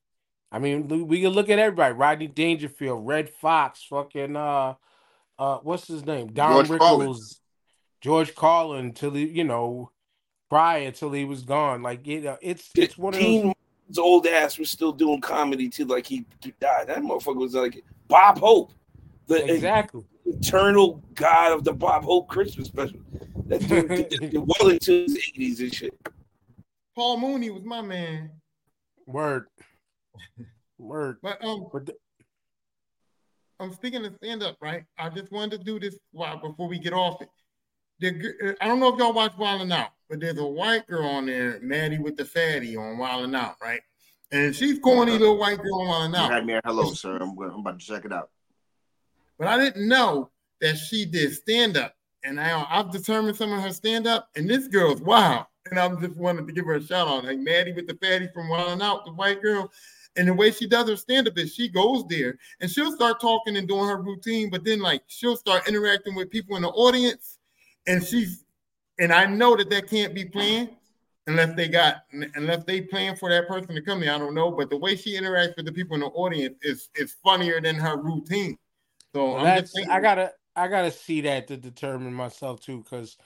[0.51, 4.73] I mean, we can look at everybody: Rodney Dangerfield, Redd Foxx, fucking uh,
[5.37, 6.33] uh, what's his name?
[6.33, 7.07] Don George Carlin.
[7.07, 7.39] Rickles,
[8.01, 9.91] George Carlin, till you know,
[10.49, 11.81] prior till he was gone.
[11.81, 13.25] Like you know, it's it's one of those.
[13.41, 13.53] Teen
[13.87, 16.25] His old ass was still doing comedy till like he
[16.59, 16.87] died.
[16.87, 18.71] That motherfucker was like Bob Hope,
[19.27, 20.03] the Exactly.
[20.25, 22.99] eternal god of the Bob Hope Christmas special.
[23.47, 25.93] That dude did that well into his eighties and shit.
[26.95, 28.31] Paul Mooney was my man.
[29.07, 29.47] Word.
[30.77, 31.17] Word.
[31.21, 31.95] But um, But the-
[33.61, 34.83] I'm speaking of stand up, right?
[34.97, 37.27] I just wanted to do this while before we get off it.
[37.99, 40.87] The, uh, I don't know if y'all watch Wild 'N Out, but there's a white
[40.87, 43.81] girl on there, Maddie with the fatty on Wild 'N Out, right?
[44.31, 47.17] And she's corny little white girl on Wild 'N You had me at hello, sir.
[47.17, 48.29] I'm, I'm about to check it out.
[49.37, 50.29] But I didn't know
[50.61, 51.95] that she did stand up.
[52.23, 55.47] And now I've determined some of her stand up, and this girl's wow.
[55.69, 57.25] And I'm just wanted to give her a shout out.
[57.25, 59.71] Like Maddie with the fatty from Wild 'N Out, the white girl.
[60.15, 63.21] And the way she does her stand up is she goes there and she'll start
[63.21, 66.69] talking and doing her routine, but then like she'll start interacting with people in the
[66.69, 67.38] audience.
[67.87, 68.45] And she's,
[68.99, 70.69] and I know that that can't be planned
[71.27, 72.03] unless they got,
[72.35, 74.13] unless they plan for that person to come there.
[74.13, 74.51] I don't know.
[74.51, 77.75] But the way she interacts with the people in the audience is, is funnier than
[77.75, 78.57] her routine.
[79.13, 83.17] So Well, I'm that's I gotta I gotta see that to determine myself too, because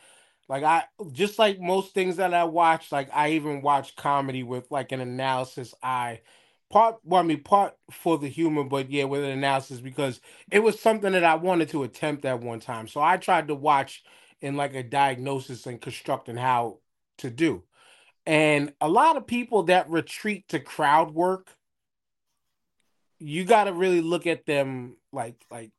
[0.47, 4.69] like I just like most things that I watch, like I even watch comedy with
[4.71, 6.21] like an analysis eye.
[6.69, 10.59] Part well, I mean part for the humor, but yeah, with an analysis because it
[10.59, 12.87] was something that I wanted to attempt at one time.
[12.87, 14.03] So I tried to watch
[14.43, 16.79] in like a diagnosis and constructing how
[17.17, 17.63] to do.
[18.25, 21.47] And a lot of people that retreat to crowd work,
[23.19, 25.71] you got to really look at them like like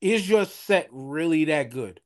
[0.00, 2.00] is your set really that good?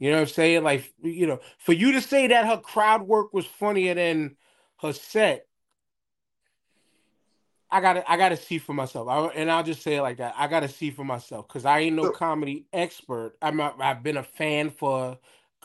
[0.00, 0.64] You know what I'm saying?
[0.64, 4.36] Like you know, for you to say that her crowd work was funnier than
[4.80, 5.46] her set,
[7.72, 9.08] I gotta I gotta see for myself.
[9.08, 10.34] I, and I'll just say it like that.
[10.36, 13.34] I gotta see for myself because I ain't no comedy expert.
[13.40, 15.18] I'm I've been a fan for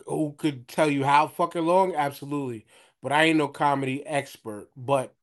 [0.05, 2.65] who could tell you how fucking long, absolutely.
[3.03, 4.69] But I ain't no comedy expert.
[4.77, 5.13] But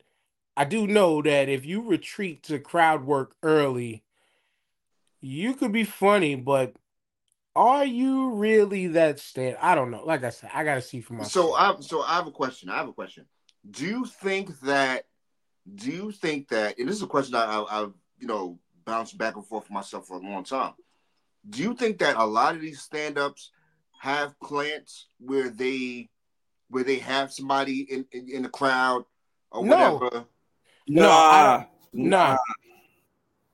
[0.59, 4.05] I do know that if you retreat to crowd work early,
[5.23, 6.77] you could be funny, but
[7.57, 9.57] are you really that stand?
[9.59, 10.05] I don't know.
[10.05, 11.33] Like I said, I gotta see for myself.
[11.33, 12.69] So I so I have a question.
[12.69, 13.25] I have a question.
[13.71, 15.07] Do you think that?
[15.73, 16.79] Do you think that?
[16.79, 19.73] And this is a question I, I I've you know bounced back and forth for
[19.73, 20.75] myself for a long time.
[21.49, 23.51] Do you think that a lot of these stand-ups
[24.01, 26.11] have plants where they
[26.69, 29.05] where they have somebody in in, in the crowd
[29.51, 29.95] or No.
[29.95, 30.25] whatever?
[30.87, 32.37] No, Nah, nah,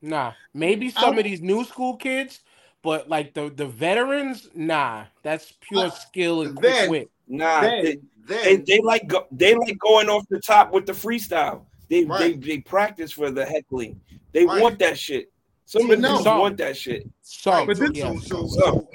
[0.03, 0.33] nah.
[0.53, 2.41] Maybe some of these new school kids,
[2.83, 5.05] but like the the veterans, nah.
[5.23, 7.11] That's pure Uh, skill and quick then- wit.
[7.29, 7.61] nah.
[7.61, 7.97] Then- They,
[8.27, 11.67] Then they, they like go, they like going off the top with the freestyle.
[11.91, 12.41] They they, Right.
[12.41, 14.01] they practice for the heckling.
[14.33, 14.63] They Right.
[14.63, 15.31] want that shit.
[15.67, 16.23] Some But of no.
[16.23, 17.07] them want that shit.
[17.21, 18.13] Some, But this- yeah.
[18.15, 18.89] so, so, So- so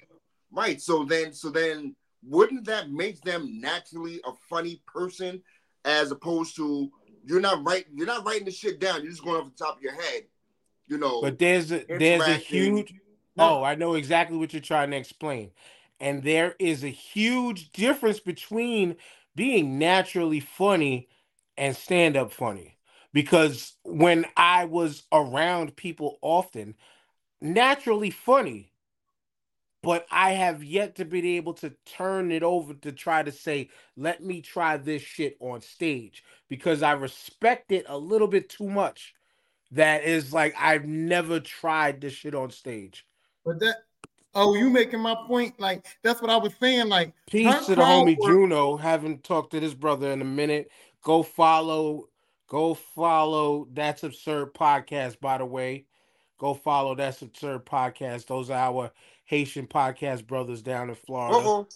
[0.51, 0.81] right.
[0.81, 5.43] So then so then wouldn't that make them naturally a funny person
[5.83, 6.89] as opposed to
[7.25, 9.01] you're not writing you're not writing the shit down.
[9.03, 10.23] You're just going off the top of your head.
[10.87, 12.77] You know, But there's a there's a interacting.
[12.77, 12.93] huge
[13.37, 15.51] oh, I know exactly what you're trying to explain.
[15.99, 18.95] And there is a huge difference between
[19.35, 21.09] being naturally funny
[21.57, 22.74] and stand up funny.
[23.15, 26.75] Because when I was around people often,
[27.41, 28.73] naturally funny,
[29.81, 33.69] but I have yet to be able to turn it over to try to say,
[33.95, 38.69] let me try this shit on stage because I respect it a little bit too
[38.69, 39.13] much.
[39.71, 43.05] That is like, I've never tried this shit on stage.
[43.45, 43.77] But that,
[44.33, 45.57] oh, you making my point?
[45.57, 46.89] Like that's what I was saying.
[46.89, 48.75] Like Peace to the homie work- Juno.
[48.75, 50.69] Haven't talked to this brother in a minute.
[51.01, 52.09] Go follow,
[52.55, 55.87] go follow That's Absurd Podcast, by the way.
[56.39, 58.27] Go follow That's Absurd Podcast.
[58.27, 58.93] Those are our
[59.25, 61.37] Haitian podcast brothers down in Florida.
[61.37, 61.67] Uh-oh.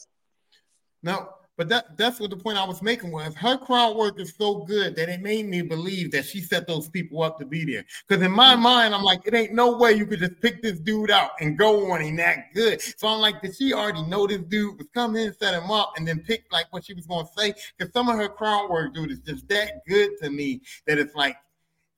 [1.04, 4.34] No, but that that's what the point I was making was her crowd work is
[4.38, 7.66] so good that it made me believe that she set those people up to be
[7.66, 7.84] there.
[8.08, 8.62] Because in my mm.
[8.62, 11.58] mind, I'm like, it ain't no way you could just pick this dude out and
[11.58, 12.82] go on him that good.
[12.82, 15.96] So I'm like, did she already know this dude was coming in, set him up,
[15.98, 17.54] and then pick like what she was gonna say?
[17.78, 21.14] Because some of her crowd work, dude, is just that good to me that it's
[21.14, 21.36] like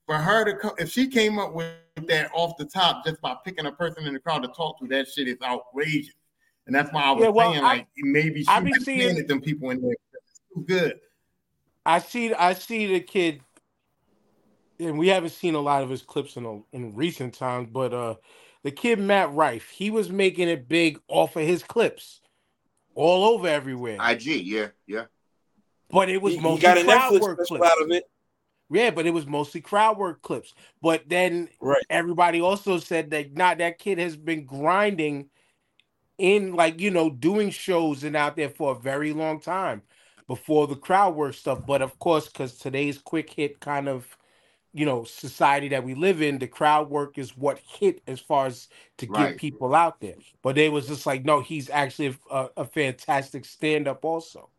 [0.06, 1.70] for her to come if she came up with
[2.08, 4.88] that off the top just by picking a person in the crowd to talk to,
[4.88, 6.14] that shit is outrageous.
[6.66, 8.84] And that's why I was Yeah, well, saying I- like maybe she I be planted
[8.84, 9.96] seeing- them people in there.
[10.14, 11.00] It's too good.
[11.84, 13.40] I see I see the kid
[14.78, 17.92] and we haven't seen a lot of his clips in a, in recent times, but
[17.92, 18.14] uh
[18.62, 22.20] the kid Matt Rife, he was making it big off of his clips
[22.94, 23.98] all over everywhere.
[24.00, 25.06] IG, yeah, yeah.
[25.90, 27.66] but it was He, he mostly got crowd Netflix work clips.
[27.66, 28.04] out of it.
[28.70, 30.54] Yeah, but it was mostly crowd work clips.
[30.80, 31.82] But then Right.
[31.90, 35.28] everybody also said that not that kid has been grinding
[36.18, 39.82] in like you know doing shows and out there for a very long time
[40.28, 41.64] before the crowd work stuff.
[41.66, 44.16] But of course, because today's quick hit kind of
[44.72, 48.46] you know society that we live in, the crowd work is what hit as far
[48.46, 49.30] as to Right.
[49.30, 50.16] get people out there.
[50.42, 54.50] But they was just like, no, he's actually a, a fantastic stand up also.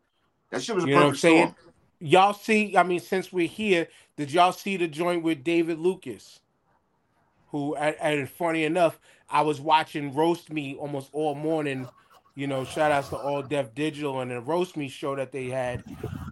[0.50, 1.48] That shit was a you know what I'm saying.
[1.48, 1.56] Storm.
[2.00, 6.40] Y'all see, I mean, since we're here, did y'all see the joint with David Lucas?
[7.48, 8.98] Who, and funny enough,
[9.34, 11.88] I was watching Roast Me almost all morning.
[12.36, 15.46] You know, shout outs to All Def Digital and the Roast Me show that they
[15.46, 15.82] had.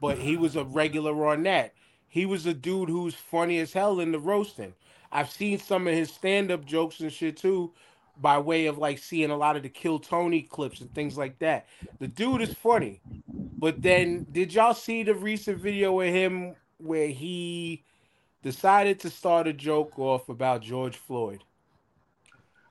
[0.00, 1.74] But he was a regular on that.
[2.06, 4.72] He was a dude who's funny as hell in the roasting.
[5.10, 7.72] I've seen some of his stand up jokes and shit too,
[8.20, 11.40] by way of like seeing a lot of the Kill Tony clips and things like
[11.40, 11.66] that.
[11.98, 13.00] The dude is funny.
[13.26, 17.82] But then, did y'all see the recent video of him where he
[18.44, 21.42] decided to start a joke off about George Floyd,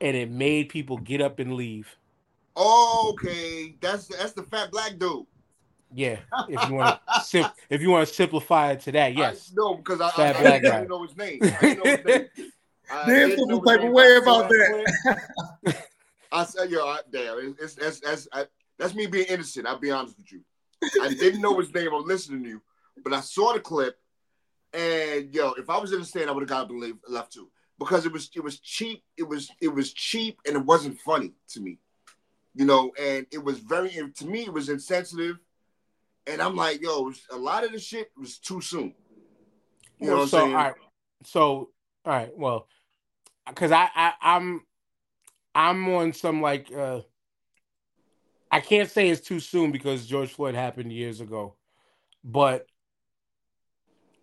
[0.02, 1.96] and it made people get up and leave?
[2.58, 5.26] Okay, that's that's the fat black dude.
[5.94, 9.52] Yeah, if you want to, sim- if you want to simplify it to that, yes.
[9.52, 11.40] I, no, because I, I, Fat I black didn't know his name.
[11.44, 12.30] I didn't know his name.
[12.90, 13.94] Damn, didn't feel know some type of name.
[13.94, 14.84] way about saw
[15.64, 15.88] that.
[16.34, 18.46] I said, yo, I, damn, it's, it's that's that's I,
[18.78, 19.66] that's me being innocent.
[19.66, 20.42] I'll be honest with you.
[21.02, 21.90] I didn't know his name.
[21.94, 22.62] I'm listening to you,
[23.04, 23.98] but I saw the clip,
[24.74, 27.32] and yo, if I was in the stand, I would have got up and left
[27.32, 27.50] too
[27.82, 29.04] because it was it was cheap.
[29.18, 31.80] It was it was cheap, and it wasn't funny to me,
[32.54, 32.92] you know.
[33.02, 35.38] And it was very to me, it was insensitive,
[36.28, 38.94] and I'm like, yo, a lot of the shit was too soon.
[40.00, 40.52] You know Well, what I'm so saying?
[40.52, 40.74] all right,
[41.26, 41.42] so
[42.06, 42.68] all right, well,
[43.48, 44.62] because I, I I'm
[45.56, 47.02] I'm on some like uh
[48.52, 51.56] I can't say it's too soon because George Floyd happened years ago,
[52.24, 52.68] but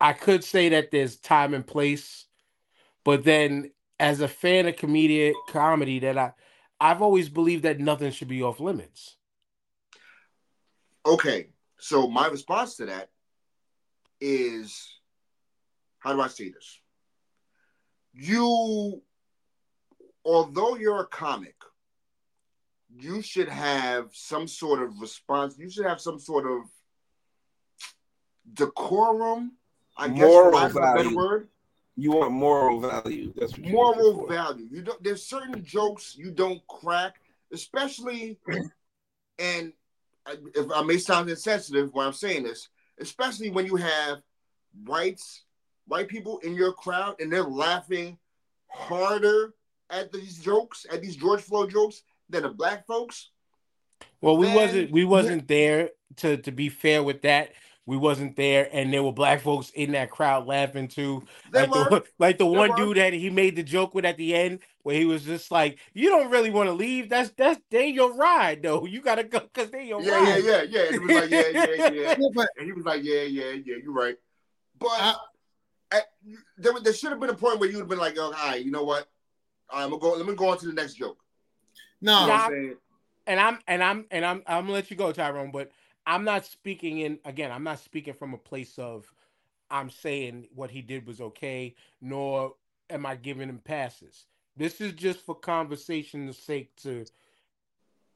[0.00, 2.26] I could say that there's time and place.
[3.08, 6.32] But then, as a fan of comedian comedy, that I
[6.78, 9.16] I've always believed that nothing should be off limits.
[11.06, 13.08] Okay, so my response to that
[14.20, 15.00] is
[16.00, 16.80] how do I say this?
[18.12, 19.00] You,
[20.22, 21.56] although you're a comic,
[22.94, 25.56] you should have some sort of response.
[25.56, 26.68] You should have some sort of
[28.52, 29.52] decorum.
[29.96, 31.48] I guess Moral for lack of a better word.
[31.98, 33.32] You want moral value.
[33.36, 34.32] That's what moral looking for.
[34.32, 34.68] value.
[34.70, 35.02] You don't.
[35.02, 37.16] There's certain jokes you don't crack,
[37.52, 38.38] especially,
[39.40, 39.72] and
[40.54, 42.68] if I may sound insensitive when I'm saying this,
[43.00, 44.18] especially when you have
[44.84, 45.42] whites,
[45.88, 48.16] white people in your crowd, and they're laughing
[48.68, 49.54] harder
[49.90, 53.30] at these jokes, at these George Floyd jokes, than the black folks.
[54.20, 57.54] Well, we Man, wasn't we wasn't there to to be fair with that.
[57.88, 61.22] We wasn't there, and there were black folks in that crowd laughing too.
[61.50, 61.88] They like were.
[61.88, 62.76] the like the They one were.
[62.76, 65.78] dude that he made the joke with at the end, where he was just like,
[65.94, 67.08] "You don't really want to leave.
[67.08, 68.84] That's that's they your ride though.
[68.84, 70.80] You gotta go because they your Yeah, yeah, ride." yeah, yeah.
[70.82, 72.14] And he was like, yeah, yeah, yeah.
[72.34, 73.76] Yeah, And he was like, yeah, yeah, yeah.
[73.82, 74.16] You're right.
[74.78, 75.16] But I-
[75.90, 76.02] at,
[76.58, 78.32] there, there should have been a point where you would have been like, oh, all
[78.32, 79.08] right, you know what?
[79.70, 80.12] I'm gonna go.
[80.12, 81.16] Let me go on to the next joke.
[82.02, 82.34] no, You know.
[82.34, 82.76] I'm
[83.26, 85.50] and I'm and I'm and I'm I'm gonna let you go, Tyrone.
[85.52, 85.70] But
[86.08, 87.52] I'm not speaking in again.
[87.52, 89.12] I'm not speaking from a place of
[89.70, 92.54] I'm saying what he did was okay, nor
[92.88, 94.24] am I giving him passes.
[94.56, 97.04] This is just for conversation's sake to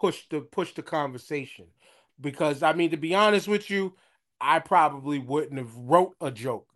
[0.01, 1.67] push the push the conversation.
[2.19, 3.95] Because I mean, to be honest with you,
[4.41, 6.69] I probably wouldn't have wrote a joke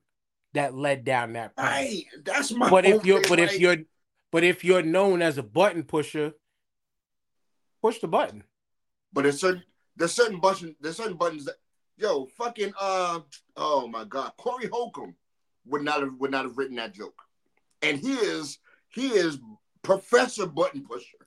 [0.53, 1.65] that led down that path.
[1.65, 2.05] Right.
[2.25, 2.69] That's my.
[2.69, 3.79] But if you're but if you're
[4.31, 6.35] but if you're known as a button pusher,
[7.81, 8.45] push the button.
[9.15, 9.63] but it's certain
[9.97, 11.57] there's certain buttons there's certain buttons that
[11.97, 13.21] yo fucking uh
[13.57, 15.15] oh my god Corey Holcomb
[15.67, 17.21] would not have would not have written that joke,
[17.83, 19.39] and he is he is
[19.83, 21.27] Professor Button Pusher.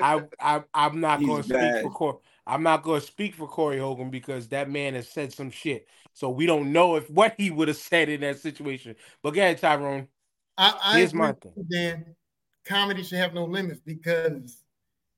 [0.00, 2.18] I, I I'm not He's going to speak for Corey.
[2.46, 5.88] I'm not going to speak for Corey Hogan because that man has said some shit.
[6.12, 8.94] So we don't know if what he would have said in that situation.
[9.22, 10.08] But go ahead, Tyrone.
[10.56, 11.52] I, I Here's my thing.
[11.56, 12.16] you, Dan.
[12.64, 14.62] Comedy should have no limits because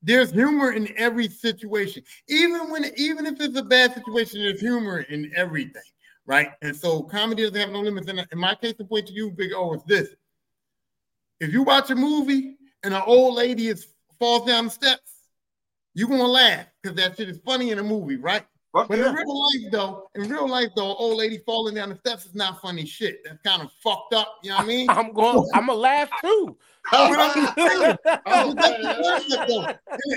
[0.02, 2.02] there's humor in every situation.
[2.28, 5.82] Even when, even if it's a bad situation, there's humor in everything,
[6.26, 6.50] right?
[6.62, 8.08] And so comedy doesn't have no limits.
[8.08, 10.08] And in my case, the point to you, Big O, is this:
[11.40, 15.12] if you watch a movie and an old lady is falls down the steps,
[15.94, 18.46] you're gonna laugh because that shit is funny in a movie, right?
[18.72, 19.08] Fuck But yeah.
[19.08, 22.34] in real life, though, in real life, though, old lady falling down the steps is
[22.34, 23.24] not funny shit.
[23.24, 24.36] That's kind of fucked up.
[24.42, 24.90] You know what I mean?
[24.90, 25.48] I'm going.
[25.54, 26.56] I'm gonna laugh too.
[26.90, 29.66] But I'm just saying, that's the concept, though.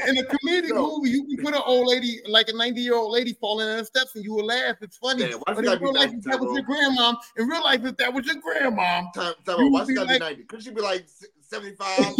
[0.08, 0.88] In, in a comedic Yo.
[0.98, 3.80] movie, you can put an old lady, like a 90 year old lady, falling down
[3.80, 4.78] the steps, and you will laugh.
[4.82, 5.24] It's funny.
[5.28, 6.96] Damn, but does in real life, 90, if that was your Tyrone?
[6.98, 9.92] grandmom, in real life, if that was your grandmom, Time, You time, why would she
[9.92, 10.44] be gotta be like- 90?
[10.46, 11.06] Could she be like
[11.42, 12.16] 75?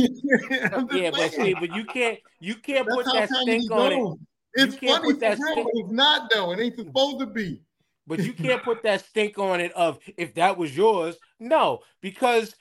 [0.92, 4.20] Yeah, but see, but you can't you can't That's put that stink on it.
[4.56, 4.66] Goes.
[4.68, 6.52] It's funny put for that real, stink- but it's not though.
[6.52, 7.62] It ain't supposed to be.
[8.08, 11.18] But you can't put that stink on it of if that was yours.
[11.40, 12.56] No, because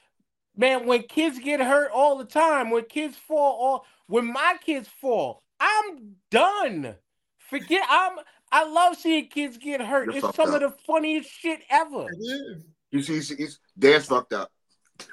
[0.57, 4.89] man, when kids get hurt all the time, when kids fall, all when my kids
[5.01, 6.95] fall, I'm done.
[7.39, 8.19] Forget I'm.
[8.53, 10.07] I love seeing kids get hurt.
[10.07, 12.07] You're it's fucked some of the funniest shit ever.
[12.11, 12.65] It is.
[12.91, 14.51] You see, he's, he's Dan's fucked up.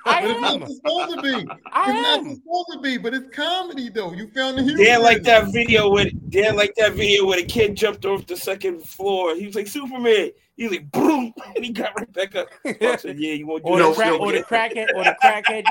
[0.06, 0.60] I But it's am.
[0.60, 1.48] not supposed to be.
[1.72, 2.24] I it's am.
[2.26, 4.14] not supposed to be, but it's comedy though.
[4.14, 4.84] You found the humor.
[4.84, 8.36] Dan like that video with Dan like that video where the kid jumped off the
[8.38, 9.36] second floor.
[9.36, 10.32] He was like Superman.
[10.56, 12.48] He was like boom, and he got right back up.
[13.00, 14.44] Said, yeah, you won't do Or No, the, crack, no, or the yeah.
[14.44, 15.64] crackhead, or the crackhead,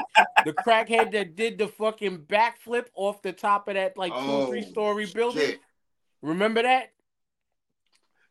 [0.44, 4.46] the crackhead that did the fucking backflip off the top of that like two, Oh,
[4.46, 5.40] three story building.
[5.42, 5.60] Shit.
[6.22, 6.92] Remember that?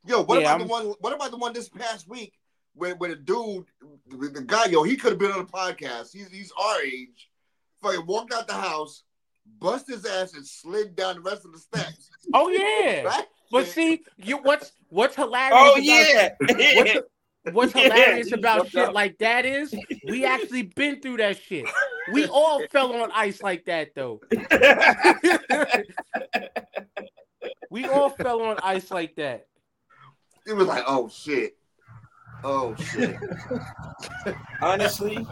[0.08, 0.96] Yo, what Yeah, about the I'm- one?
[1.00, 2.34] What about the one this past week
[2.76, 3.66] where, where the dude,
[4.08, 6.12] the, the guy, yo, he could have been on a podcast.
[6.14, 7.30] He's he's our age.
[7.82, 9.04] Fucking walked out the house,
[9.60, 12.10] bust his ass, and slid down the rest of the steps.
[12.34, 13.04] Oh yeah.
[13.04, 13.26] Right?
[13.52, 15.54] But see, you what's what's hilarious?
[15.56, 16.30] Oh about- yeah.
[16.42, 16.98] What's,
[17.52, 18.94] what's Yeah, hilarious you about fucked shit up.
[18.96, 19.74] like that is
[20.08, 21.66] we actually been through that shit.
[22.12, 24.22] We all fell on ice like that though.
[27.70, 29.48] We all fell on ice like that.
[30.48, 31.58] It was like, oh shit,
[32.46, 33.16] oh shit.
[34.62, 35.26] honestly,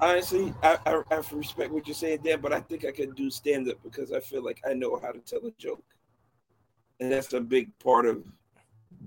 [0.00, 3.30] honestly, I, I I respect what you're saying, Dan, but I think I can do
[3.30, 5.82] stand up because I feel like I know how to tell a joke,
[7.00, 8.24] and that's a big part of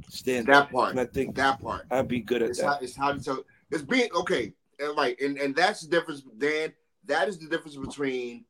[0.09, 0.67] stand up.
[0.69, 1.86] that part, And I think that part.
[1.91, 2.84] I'd be good at It's how, that.
[2.84, 3.43] it's how to tell.
[3.72, 6.74] It's being okay, and right, and and that's the difference, Dan.
[7.05, 8.45] That is the difference between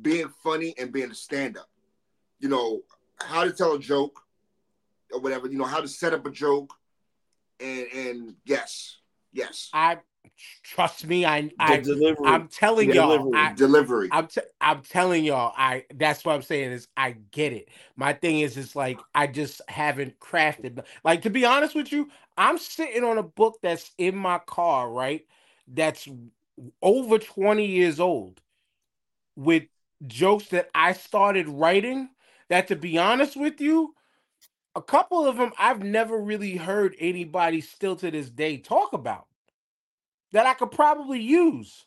[0.00, 1.68] being funny and being a stand-up.
[2.38, 2.82] You know
[3.20, 4.20] how to tell a joke
[5.12, 5.48] or whatever.
[5.48, 6.72] You know how to set up a joke,
[7.62, 8.98] and and yes,
[9.32, 9.98] yes, I
[10.62, 12.16] trust me, I The I delivery.
[12.24, 13.32] I'm telling the y'all, delivery.
[13.34, 14.08] I, delivery.
[14.12, 17.68] I'm t- I'm telling y'all, I that's what I'm saying is I get it.
[17.96, 22.08] My thing is it's like I just haven't crafted like to be honest with you,
[22.36, 25.26] I'm sitting on a book that's in my car, right?
[25.68, 26.08] That's
[26.82, 28.40] over 20 years old
[29.36, 29.64] with
[30.06, 32.10] jokes that I started writing
[32.48, 33.94] that to be honest with you,
[34.74, 39.26] a couple of them I've never really heard anybody still to this day talk about
[40.32, 41.86] that I could probably use.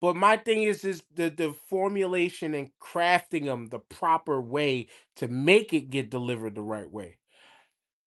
[0.00, 5.28] But my thing is, is the the formulation and crafting them the proper way to
[5.28, 7.18] make it get delivered the right way.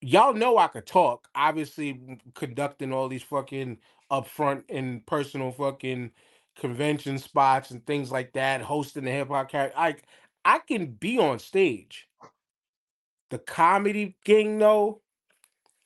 [0.01, 1.27] Y'all know I could talk.
[1.35, 3.79] Obviously, conducting all these fucking
[4.11, 6.11] upfront and personal fucking
[6.57, 9.77] convention spots and things like that, hosting the hip hop character.
[9.77, 9.95] I
[10.45, 12.06] I can be on stage.
[13.29, 15.01] The comedy thing, though,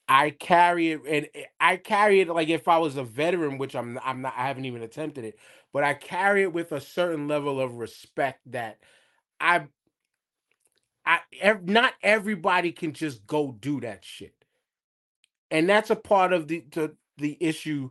[0.08, 3.76] I carry it, and eh, I carry it like if I was a veteran, which
[3.76, 4.00] I'm.
[4.04, 4.34] I'm not.
[4.38, 5.40] I haven't even attempted it,
[5.74, 8.78] but I carry it with a certain level of respect that
[9.40, 9.68] I.
[11.06, 14.36] I ev- not everybody can just go do that shit,
[15.50, 17.90] and that's a part of the the, the issue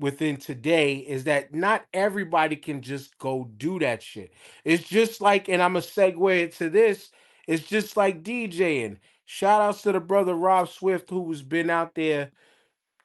[0.00, 4.32] within today is that not everybody can just go do that shit.
[4.64, 7.10] It's just like, and I'm a segue to this.
[7.46, 8.98] It's just like DJing.
[9.24, 12.32] Shout outs to the brother Rob Swift who's been out there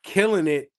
[0.03, 0.71] killing it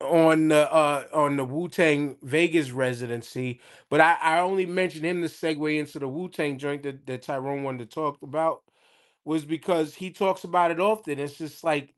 [0.00, 3.60] on the uh on the Wu Tang Vegas residency.
[3.90, 7.22] But I, I only mentioned him to segue into the Wu Tang joint that, that
[7.22, 8.62] Tyrone wanted to talk about
[9.24, 11.18] was because he talks about it often.
[11.18, 11.94] It's just like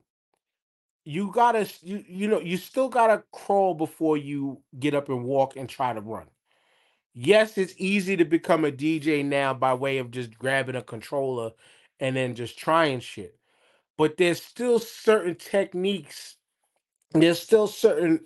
[1.05, 5.57] you gotta you you know you still gotta crawl before you get up and walk
[5.57, 6.27] and try to run.
[7.15, 11.51] Yes, it's easy to become a DJ now by way of just grabbing a controller
[11.99, 13.37] and then just trying shit.
[13.99, 16.37] But there's still certain techniques,
[17.13, 18.21] there's still certain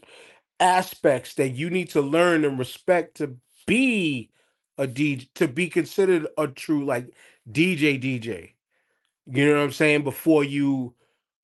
[0.60, 4.30] aspects that you need to learn and respect to be
[4.78, 7.08] a DJ, to be considered a true like
[7.50, 8.52] DJ DJ.
[9.26, 10.04] You know what I'm saying?
[10.04, 10.94] Before you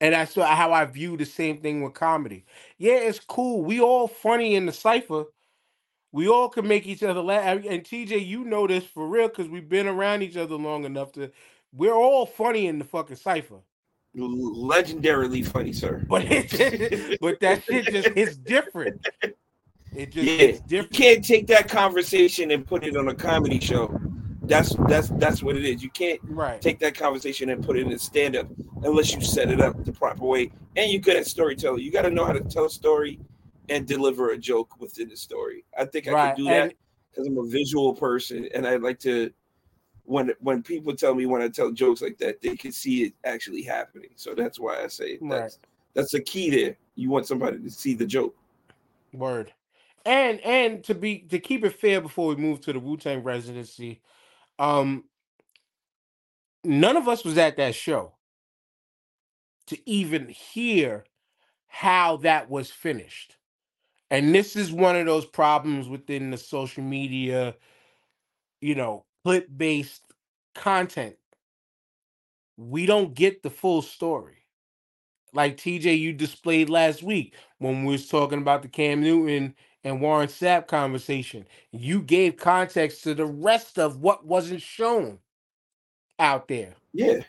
[0.01, 2.47] and that's how I view the same thing with comedy.
[2.79, 3.63] Yeah, it's cool.
[3.63, 5.25] We all funny in the cipher.
[6.13, 7.65] We all can make each other laugh.
[7.69, 11.13] And TJ, you know this for real because we've been around each other long enough
[11.13, 11.31] to.
[11.73, 13.61] We're all funny in the fucking cipher,
[14.17, 16.03] Legendarily funny, sir.
[16.09, 19.01] but it, but that shit just it's different.
[19.95, 23.61] It just Yeah, it's you can't take that conversation and put it on a comedy
[23.61, 23.97] show.
[24.43, 25.81] That's that's that's what it is.
[25.81, 26.61] You can't Right.
[26.61, 28.49] take that conversation and put it in a stand up
[28.83, 30.51] unless you set it up the proper way.
[30.75, 31.83] And you're good at storytelling.
[31.85, 33.21] You got to know how to tell a story
[33.71, 35.65] and deliver a joke within the story.
[35.79, 36.75] I think I Right, can do that
[37.11, 39.33] because I'm a visual person and I like to.
[40.05, 43.15] When when people tell me when I tell jokes like that, they can see it
[43.25, 44.11] actually happening.
[44.17, 45.43] So that's why I say Right.
[45.43, 45.59] that's
[45.95, 46.77] that's the key there.
[46.97, 48.35] You want somebody to see the joke.
[49.13, 49.53] Word.
[50.05, 53.23] And and to be to keep it fair before we move to the Wu Tang
[53.23, 54.01] residency,
[54.59, 55.05] um,
[56.65, 58.15] none of us was at that show
[59.67, 61.05] to even hear
[61.69, 63.37] how that was finished.
[64.11, 67.55] And this is one of those problems within the social media,
[68.61, 70.03] you know, clip based
[70.55, 71.17] content.
[72.57, 74.37] We don't get the full story.
[75.33, 79.55] Like TJ, you displayed last week when we was talking about the Cam Newton
[79.85, 81.47] and Warren Sapp conversation.
[81.71, 85.21] You gave context to the rest of what wasn't shown
[86.19, 86.75] out there.
[86.93, 87.21] Yeah,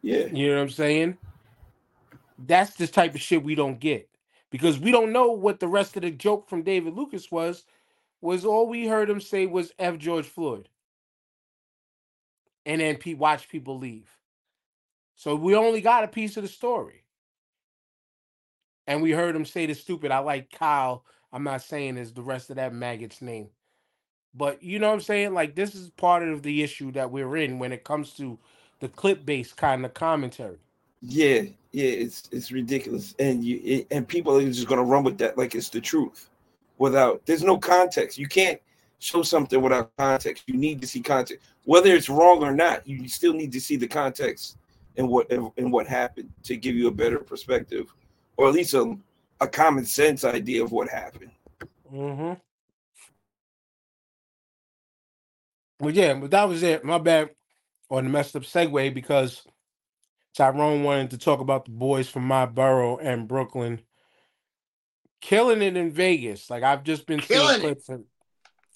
[0.00, 0.26] yeah.
[0.32, 1.18] You know what I'm saying?
[2.38, 4.08] That's the type of shit we don't get
[4.52, 7.64] because we don't know what the rest of the joke from David Lucas was.
[8.22, 10.68] Was all we heard him say was F George Floyd,
[12.66, 14.10] and then watch people leave.
[15.16, 17.04] So we only got a piece of the story,
[18.86, 20.12] and we heard him say the stupid.
[20.12, 21.04] I like Kyle.
[21.32, 23.50] I'm not saying is the rest of that maggot's name,
[24.34, 25.34] but you know what I'm saying.
[25.34, 28.38] Like this is part of the issue that we're in when it comes to
[28.80, 30.58] the clip based kind of commentary.
[31.02, 31.42] Yeah,
[31.72, 35.36] yeah, it's it's ridiculous, and you it, and people are just gonna run with that
[35.36, 36.30] like it's the truth,
[36.78, 38.18] without there's no context.
[38.18, 38.60] You can't
[39.00, 40.44] show something without context.
[40.46, 42.86] You need to see context, whether it's wrong or not.
[42.86, 44.58] You still need to see the context
[44.96, 47.92] and what and what happened to give you a better perspective,
[48.36, 48.96] or at least a
[49.40, 51.32] a common sense idea of what happened.
[51.92, 52.34] Mm-hmm.
[55.80, 56.84] Well, yeah, but that was it.
[56.84, 57.30] My bad
[57.90, 59.42] on the messed up segue because
[60.34, 63.80] Tyrone wanted to talk about the boys from my borough and Brooklyn
[65.20, 66.50] killing it in Vegas.
[66.50, 68.02] Like I've just been Killing seeing clips of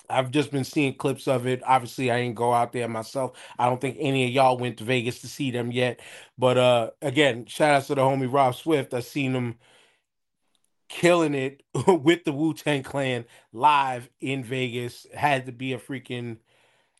[0.08, 1.62] I've just been seeing clips of it.
[1.66, 3.36] Obviously, I ain't go out there myself.
[3.58, 6.00] I don't think any of y'all went to Vegas to see them yet.
[6.38, 8.94] But uh again, shout out to the homie Rob Swift.
[8.94, 9.56] I seen him
[10.88, 15.06] killing it with the Wu Tang Clan live in Vegas.
[15.12, 16.38] Had to be a freaking,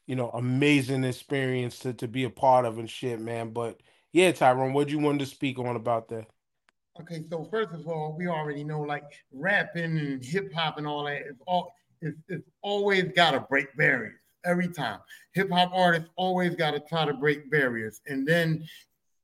[0.07, 3.51] you know, amazing experience to, to be a part of and shit, man.
[3.51, 3.81] But
[4.17, 6.25] yeah, Tyrone, what do you wanted to speak on about that?
[6.99, 11.05] Okay, so first of all, we already know like rapping and hip hop and all
[11.05, 14.19] that is all it's, it's always got to break barriers.
[14.47, 15.01] every time.
[15.33, 18.67] Hip hop artists always got to try to break barriers, and then,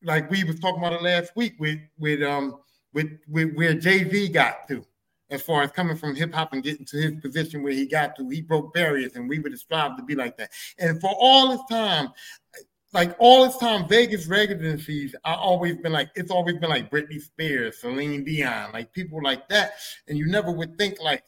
[0.03, 2.59] like we was talking about it last week with with um
[2.93, 4.85] with with where Jay Z got to,
[5.31, 8.15] as far as coming from hip hop and getting to his position where he got
[8.17, 10.51] to, he broke barriers, and we would strive to be like that.
[10.79, 12.11] And for all this time,
[12.93, 17.21] like all this time, Vegas residencies, I always been like, it's always been like Britney
[17.21, 19.75] Spears, Celine Dion, like people like that.
[20.09, 21.25] And you never would think like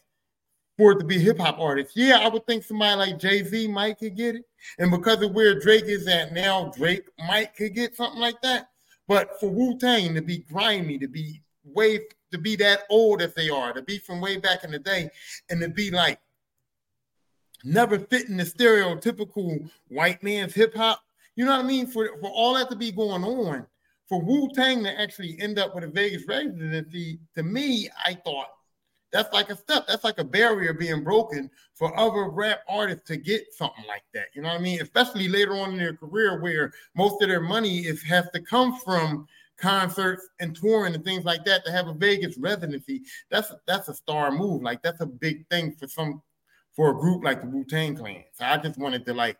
[0.76, 1.96] for it to be hip hop artists.
[1.96, 4.44] Yeah, I would think somebody like Jay Z might could get it.
[4.78, 8.68] And because of where Drake is at now, Drake might could get something like that.
[9.08, 12.00] But for Wu Tang to be grimy, to be way
[12.30, 15.08] to be that old as they are, to be from way back in the day,
[15.48, 16.20] and to be like
[17.62, 21.03] never fitting the stereotypical white man's hip hop
[21.36, 21.86] you know what I mean?
[21.86, 23.66] For for all that to be going on,
[24.08, 28.48] for Wu Tang to actually end up with a Vegas residency, to me, I thought
[29.12, 29.86] that's like a step.
[29.86, 34.26] That's like a barrier being broken for other rap artists to get something like that.
[34.34, 34.80] You know what I mean?
[34.82, 38.76] Especially later on in their career, where most of their money is has to come
[38.80, 39.26] from
[39.56, 43.02] concerts and touring and things like that to have a Vegas residency.
[43.30, 44.62] That's that's a star move.
[44.62, 46.20] Like that's a big thing for some
[46.74, 48.24] for a group like the Wu Tang Clan.
[48.32, 49.38] So I just wanted to like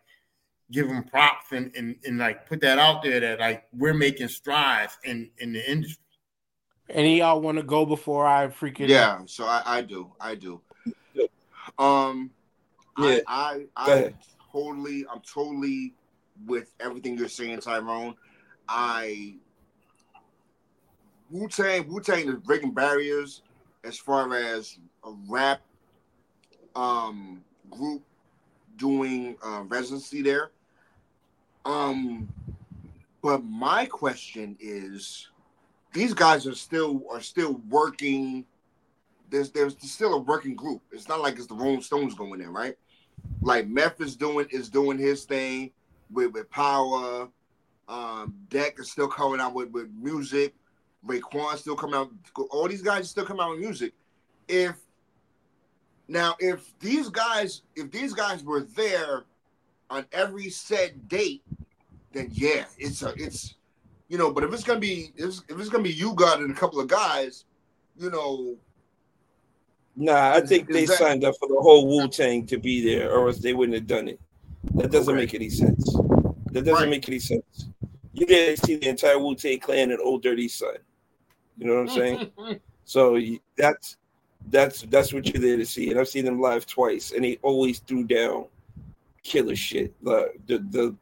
[0.71, 4.27] give them props and, and and like put that out there that like we're making
[4.27, 6.01] strides in in the industry.
[6.89, 10.61] Any y'all want to go before I freaking Yeah, so I, I do, I do.
[11.79, 12.31] Um,
[12.97, 13.19] Yeah.
[13.27, 14.13] I I, I
[14.51, 15.93] totally, I'm totally
[16.45, 18.15] with everything you're saying, Tyrone.
[18.67, 19.35] I
[21.29, 23.41] Wu Tang, Wu Tang is breaking barriers
[23.83, 25.61] as far as a rap
[26.75, 28.03] um group
[28.77, 30.51] doing uh, residency there.
[31.65, 32.29] Um,
[33.21, 35.29] but my question is,
[35.93, 38.45] these guys are still are still working.
[39.29, 40.81] There's there's still a working group.
[40.91, 42.77] It's not like it's the Rolling Stones going in, right?
[43.41, 45.71] Like Meth is doing is doing his thing
[46.11, 47.29] with with Power.
[47.87, 50.53] Um, Deck is still coming out with with music.
[51.05, 52.11] Raekwon still coming out.
[52.51, 53.93] All these guys still come out with music.
[54.47, 54.75] If
[56.07, 59.23] now, if these guys, if these guys were there
[59.89, 61.43] on every set date,
[62.11, 63.55] then yeah, it's a, it's,
[64.07, 64.31] you know.
[64.31, 66.53] But if it's gonna be, if it's, if it's gonna be you, God, and a
[66.59, 67.45] couple of guys,
[67.97, 68.55] you know,
[69.97, 72.83] Nah, I think is they that- signed up for the whole Wu Tang to be
[72.83, 74.19] there, or else they wouldn't have done it.
[74.75, 75.23] That doesn't Okay.
[75.23, 75.93] make any sense.
[76.51, 76.89] That doesn't Right.
[76.89, 77.67] make any sense.
[78.13, 80.75] You didn't see the entire Wu Tang clan and Old Dirty Son.
[81.57, 82.31] You know what I'm saying?
[82.85, 83.19] so
[83.57, 83.95] that's
[84.49, 85.91] that's that's what you're there to see.
[85.91, 88.45] And I've seen them live twice, and they always threw down
[89.23, 89.93] killer shit.
[90.03, 90.95] The the the,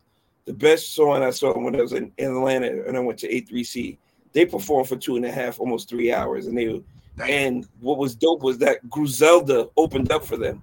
[0.45, 3.27] the best song I saw when I was in, in Atlanta and I went to
[3.29, 3.97] A3C,
[4.33, 6.81] they performed for two and a half, almost three hours, and they
[7.27, 10.61] and what was dope was that Griselda opened up for them.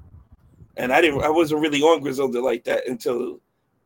[0.76, 3.40] And I didn't I wasn't really on Griselda like that until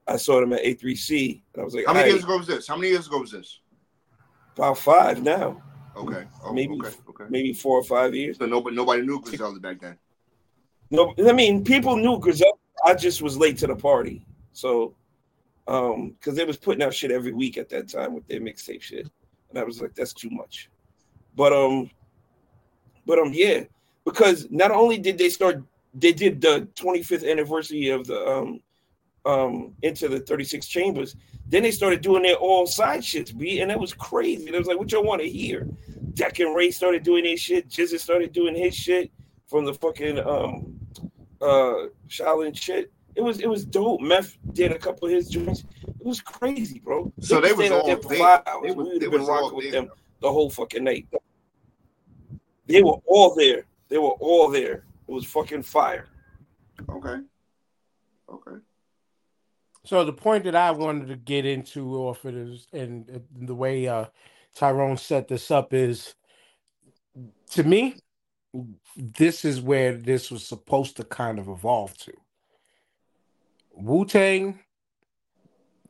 [0.06, 1.40] I saw them at A3C.
[1.54, 2.68] And I was like, how many "Aight, years ago was this?
[2.68, 3.60] How many years ago was this?
[4.56, 5.60] about five now,
[5.96, 7.30] Okay, oh, Maybe- okay, okay.
[7.30, 8.38] maybe four or five years.
[8.38, 9.98] So nobody nobody knew Griselda back then.
[10.90, 12.56] No, I mean people knew Griselda.
[12.84, 14.24] I just was late to the party.
[14.52, 14.94] So
[15.66, 18.82] um because they was putting out shit every week at that time with their mixtape
[18.82, 19.08] shit.
[19.50, 20.70] And I was like, that's too much.
[21.34, 21.90] But um
[23.06, 23.64] but um yeah,
[24.04, 25.62] because not only did they start
[25.94, 28.60] they did the 25th anniversary of the um
[29.24, 33.70] um into the 36 chambers, then they started doing their all side shits, B, and
[33.70, 34.48] that was crazy.
[34.48, 35.68] It was like, what y'all want to hear?
[36.14, 39.10] Deck and Ray started doing his shit, GZA started doing his shit
[39.46, 40.78] from the fucking um
[41.40, 42.92] uh Shaolin shit.
[43.16, 44.00] It was it was dope.
[44.00, 45.64] Meth did a couple of his joints.
[45.86, 47.12] It was crazy, bro.
[47.20, 48.18] So they was all there for there.
[48.18, 48.76] five They hours.
[48.76, 49.82] was- we would they have been was rocking with there.
[49.82, 49.90] them
[50.20, 51.06] the whole fucking night.
[52.66, 53.66] They were all there.
[53.88, 54.84] They were all there.
[55.06, 56.06] It was fucking fire.
[56.88, 57.16] Okay,
[58.32, 58.56] okay.
[59.84, 63.86] So the point that I wanted to get into off of this and the way
[63.86, 64.06] uh,
[64.54, 66.14] Tyrone set this up is,
[67.50, 67.96] to me,
[68.96, 72.12] this is where this was supposed to kind of evolve to.
[73.72, 74.60] Wu Tang,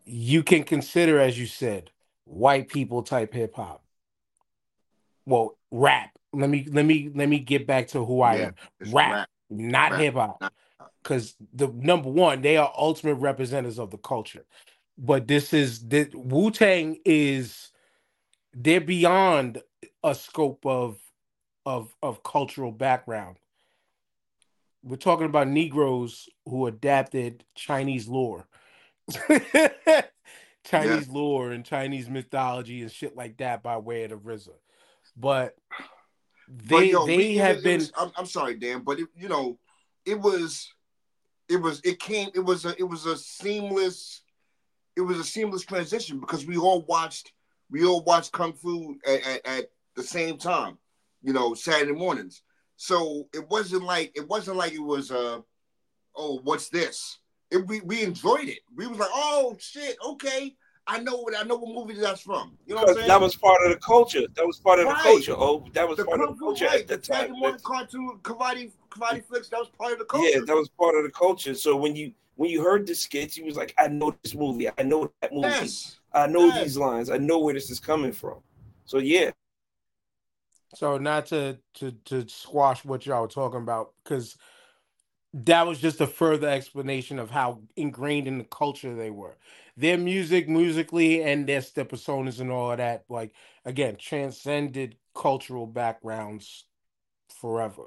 [0.05, 1.91] you can consider, as you said,
[2.25, 3.83] white people type hip hop.
[5.27, 6.11] Well, rap.
[6.33, 8.55] Let me let me let me get back to who I Yeah, am.
[8.81, 10.43] It's Rap, not hip hop.
[11.03, 14.45] Because the number one, they are ultimate representatives of the culture.
[14.99, 17.71] But this is the Wu Tang is
[18.55, 19.62] they're beyond
[20.02, 20.98] a scope of
[21.66, 23.36] of of cultural background.
[24.82, 28.46] We're talking about Negroes who adapted Chinese lore.
[30.64, 34.48] Chinese lore and Chinese mythology and shit like that by way of the RZA.
[35.16, 35.57] But
[36.48, 39.09] But they yo, they we- have it been was- I'm, I'm sorry, Dan, but it,
[39.16, 39.59] you know,
[40.05, 40.72] it was
[41.48, 44.22] it was it came it was a it was a seamless
[44.96, 47.32] it was a seamless transition because we all watched
[47.75, 49.64] we all watched kung fu at, at, at
[49.97, 50.79] the same time
[51.22, 52.43] you know saturday mornings
[52.77, 55.41] so it wasn't like it wasn't like it was uh
[56.16, 57.18] oh what's this
[57.51, 60.55] it, we, we enjoyed it we was like oh shit okay
[60.87, 62.59] I know what I know what movie that's from.
[62.66, 63.09] You know what I'm saying?
[63.09, 64.20] that was part of the culture.
[64.37, 64.97] That was part of Right.
[64.99, 65.35] the culture.
[65.35, 67.33] Oh, that was the part of the culture right, at the time.
[67.33, 69.49] morning cartoon karate karate flicks.
[69.49, 70.29] That was part of the culture.
[70.29, 71.55] Yeah, that was part of the culture.
[71.55, 74.68] So when you when you heard the skits, you was like, I know this movie.
[74.68, 75.49] I know that movie.
[75.49, 76.01] yes.
[76.15, 76.62] I know yes.
[76.62, 77.11] these lines.
[77.11, 78.39] I know where this is coming from.
[78.87, 79.33] So yeah,
[80.75, 84.37] So not to to to squash what y'all were talking about because
[85.35, 89.37] that was just a further explanation of how ingrained in the culture they were.
[89.77, 93.33] Their music, musically, and their their personas and all of that, like
[93.65, 96.65] again, transcended cultural backgrounds
[97.29, 97.87] forever.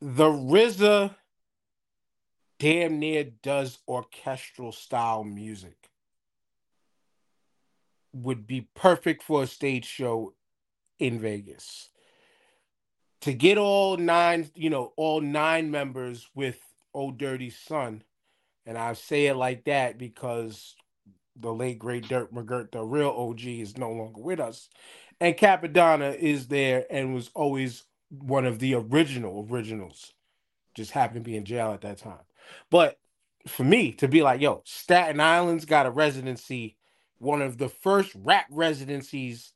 [0.00, 1.14] The RZA
[2.58, 5.89] damn near does orchestral style music.
[8.12, 10.34] Would be perfect for a stage show
[10.98, 11.88] in Vegas.
[13.22, 16.58] To get all nine, you know, all nine members with
[16.94, 18.02] Old Dirty Son,
[18.66, 20.74] and I say it like that because
[21.36, 24.68] the late great Dirt McGirt, the real OG, is no longer with us,
[25.20, 30.12] and Cappadonna is there and was always one of the original originals.
[30.74, 32.24] Just happened to be in jail at that time,
[32.70, 32.98] but
[33.46, 36.76] for me to be like, yo, Staten Island's got a residency,
[37.20, 39.52] one of the first rap residencies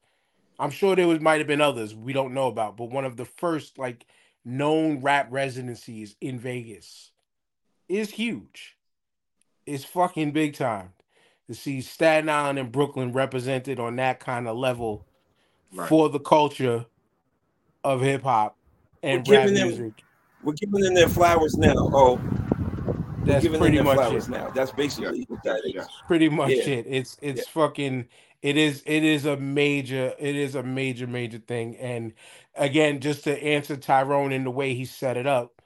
[0.56, 3.16] I'm sure there was might have been others we don't know about, but one of
[3.16, 4.06] the first like
[4.44, 7.10] known rap residencies in Vegas
[7.88, 8.76] is huge.
[9.66, 10.90] It's fucking big time
[11.48, 15.06] to see Staten Island and Brooklyn represented on that kind of level
[15.72, 15.88] Right.
[15.88, 16.86] for the culture
[17.82, 18.56] of hip hop
[19.02, 20.04] and We're rap giving them- music.
[20.44, 21.74] we're giving them their flowers now.
[21.76, 22.20] Oh,
[23.24, 24.30] That's giving pretty them much flowers it.
[24.30, 24.50] now.
[24.50, 25.74] That's basically what that is.
[25.74, 25.88] Yes.
[26.06, 26.64] pretty much Yeah.
[26.74, 26.86] it.
[26.88, 28.06] It's it's fucking
[28.42, 31.76] it is it is a major it is a major major thing.
[31.76, 32.12] And
[32.54, 35.62] again, just to answer Tyrone in the way he set it up,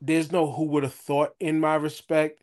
[0.00, 2.42] there's no who would have thought in my respect.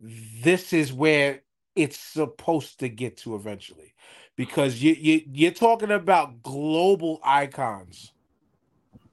[0.00, 1.42] This is where
[1.76, 3.94] it's supposed to get to eventually,
[4.36, 8.12] because you you you're talking about global icons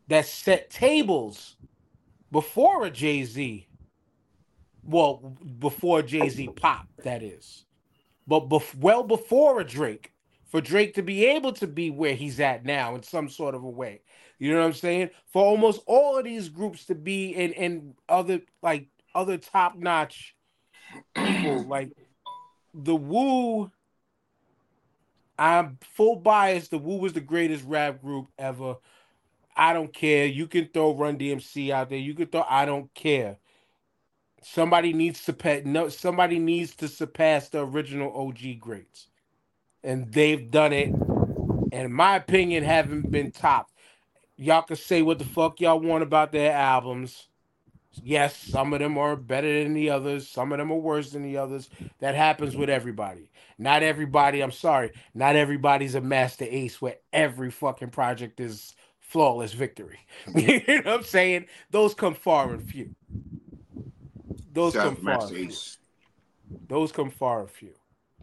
[0.08, 1.56] that set tables
[2.32, 3.68] before a Jay Z
[4.84, 7.66] well before Jay Z pop, that is,
[8.26, 10.14] but bef- well before a Drake,
[10.46, 13.64] for Drake to be able to be where he's at now in some sort of
[13.64, 14.02] a way.
[14.40, 15.10] You know what I'm saying?
[15.28, 20.36] For almost all of these groups to be in in other like other top notch
[21.16, 21.92] people like
[22.74, 23.72] the Wu.
[25.40, 26.68] I'm full bias.
[26.70, 28.78] The Wu was the greatest rap group ever.
[29.58, 30.26] I don't care.
[30.26, 31.98] You can throw Run DMC out there.
[32.00, 32.46] You can throw.
[32.48, 33.38] I don't care.
[34.44, 35.66] Somebody needs to pet.
[35.66, 39.08] No, somebody needs to surpass the original OG greats,
[39.84, 40.94] and they've done it.
[41.72, 43.74] And my opinion, haven't been topped.
[44.38, 47.28] Y'all can say what the fuck y'all want about their albums.
[48.04, 50.28] Yes, some of them are better than the others.
[50.30, 51.70] Some of them are worse than the others.
[52.00, 53.32] That happens with everybody.
[53.58, 54.42] Not everybody.
[54.42, 54.92] I'm sorry.
[55.16, 58.76] Not everybody's a master ace where every fucking project is
[59.08, 60.00] flawless victory.
[60.28, 60.72] you mm-hmm.
[60.72, 61.46] know what I'm saying?
[61.72, 62.94] Those come far and few.
[64.54, 65.28] Those Shout out come far.
[65.28, 65.52] And few.
[66.68, 67.74] Those come far and few.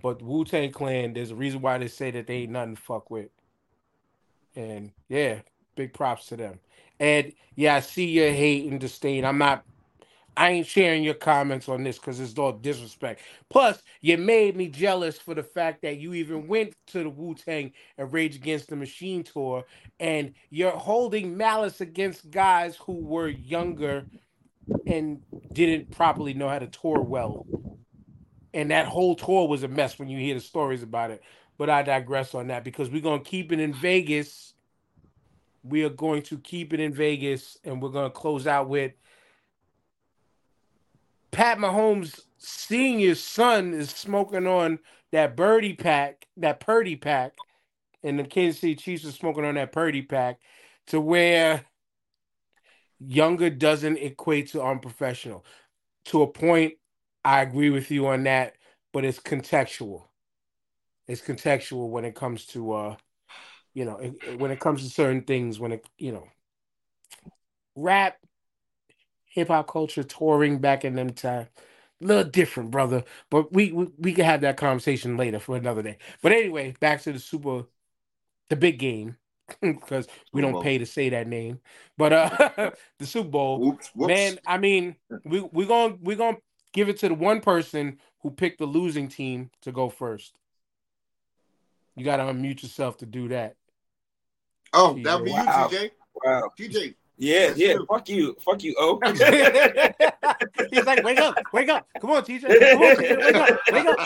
[0.02, 2.82] But Wu Tang Clan, there's a reason why they say that they ain't nothing to
[2.82, 3.30] fuck with.
[4.54, 5.40] And yeah,
[5.74, 6.60] big props to them.
[7.00, 9.24] And yeah, I see your hate and disdain.
[9.24, 9.64] I'm not
[10.36, 13.20] I ain't sharing your comments on this because it's all disrespect.
[13.50, 17.34] Plus, you made me jealous for the fact that you even went to the Wu
[17.34, 19.64] Tang and Rage Against the Machine tour,
[20.00, 24.06] and you're holding malice against guys who were younger
[24.86, 25.22] and
[25.52, 27.46] didn't properly know how to tour well.
[28.52, 31.22] And that whole tour was a mess when you hear the stories about it.
[31.58, 34.54] But I digress on that because we're going to keep it in Vegas.
[35.62, 38.92] We are going to keep it in Vegas and we're going to close out with
[41.34, 44.78] Pat Mahomes senior son is smoking on
[45.12, 47.32] that birdie pack, that Purdy pack,
[48.02, 50.38] and the Kansas City Chiefs are smoking on that Purdy pack
[50.88, 51.64] to where
[53.00, 55.44] younger doesn't equate to unprofessional.
[56.06, 56.74] To a point,
[57.24, 58.54] I agree with you on that,
[58.92, 60.04] but it's contextual.
[61.08, 62.96] It's contextual when it comes to uh
[63.74, 63.96] you know,
[64.38, 66.28] when it comes to certain things, when it, you know,
[67.74, 68.16] rap,
[69.34, 71.48] hip hop culture, touring back in them time,
[72.00, 73.02] a little different, brother.
[73.30, 75.98] But we, we we can have that conversation later for another day.
[76.22, 77.64] But anyway, back to the super,
[78.48, 79.16] the big game,
[79.60, 81.60] because we don't pay to say that name.
[81.98, 82.70] But uh
[83.00, 84.08] the Super Bowl, Oops, whoops.
[84.08, 87.98] man, I mean, we we gonna we going to give it to the one person
[88.20, 90.32] who picked the losing team to go first.
[91.96, 93.56] You got to unmute yourself to do that.
[94.72, 95.68] oh, that would be Wow.
[95.70, 95.90] you, TJ.
[96.24, 96.50] Wow.
[96.58, 97.76] TJ, Yeah, yeah.
[97.88, 98.36] Fuck you.
[98.44, 98.98] Fuck you, O.
[100.70, 101.86] He's like, wake up, wake up.
[102.00, 102.42] Come on, TJ.
[102.42, 103.32] Come on, TJ.
[103.72, 103.98] Wake up,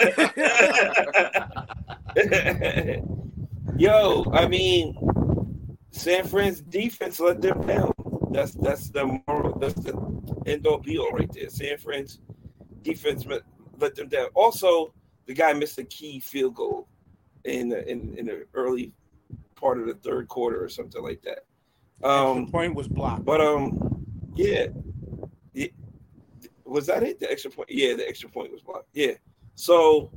[2.17, 3.19] wake up.
[3.79, 4.97] Yo, I mean,
[5.91, 7.93] San Fran's defense let them down.
[8.31, 9.59] That's that's the moral.
[9.59, 9.93] That's the
[10.47, 11.49] end all be all right there.
[11.49, 12.21] San Fran's
[12.83, 13.43] defense let,
[13.79, 14.29] let them down.
[14.35, 14.93] Also,
[15.27, 16.89] the guy missed a key field goal
[17.45, 18.93] in the, in in the early
[19.55, 21.41] part of the third quarter or something like that.
[22.01, 23.25] The Um, point was blocked.
[23.25, 24.67] but um, yeah,
[25.53, 25.69] yeah.
[26.65, 27.19] was that it?
[27.21, 27.71] The extra point?
[27.71, 28.89] Yeah, the extra point was blocked.
[28.93, 29.13] Yeah.
[29.55, 30.11] So,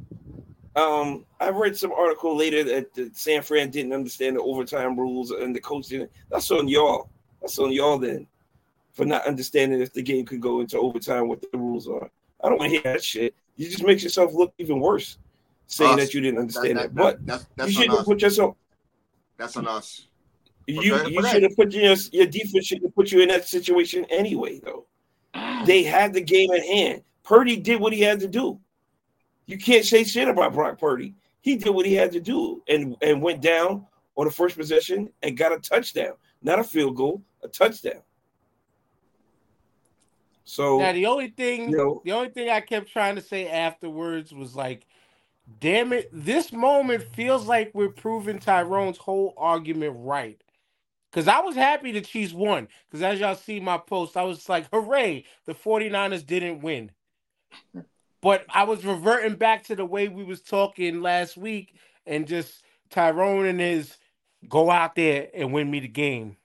[0.75, 5.31] um, I read some article later that the San Fran didn't understand the overtime rules
[5.31, 6.11] and the coach didn't.
[6.29, 7.09] That's on y'all.
[7.41, 8.27] That's on y'all then
[8.93, 12.09] for not understanding if the game could go into overtime, what the rules are.
[12.43, 13.33] I don't want to hear that shit.
[13.55, 15.17] You just makes yourself look even worse
[15.67, 15.99] saying Us.
[16.07, 16.95] that you didn't that, understand that, it.
[16.95, 18.55] But that's you that's on shouldn't put yourself.
[19.37, 20.07] That's on us.
[20.67, 23.47] You Okay, you should have put your your defense should have put you in that
[23.47, 24.85] situation anyway, though.
[25.33, 25.63] Ah.
[25.65, 27.03] They had the game at hand.
[27.23, 28.59] Purdy did what he had to do.
[29.45, 31.15] You can't say shit about Brock Purdy.
[31.41, 33.85] He did what he had to do and and went down
[34.15, 38.01] on the first possession and got a touchdown, not a field goal, a touchdown.
[40.43, 43.47] So Now the only thing, you know, the only thing I kept trying to say
[43.47, 44.85] afterwards was like,
[45.59, 46.09] "Damn it!
[46.11, 50.41] This moment feels like we're proving Tyrone's whole argument right."
[51.11, 52.67] Because I was happy the Chiefs won.
[52.89, 55.25] Because as y'all see my post, I was like, "Hooray!
[55.45, 56.91] The 49ers didn't win."
[58.21, 62.63] But I was reverting back to the way we was talking last week, and just
[62.89, 63.97] Tyrone and his
[64.47, 66.37] go out there and win me the game.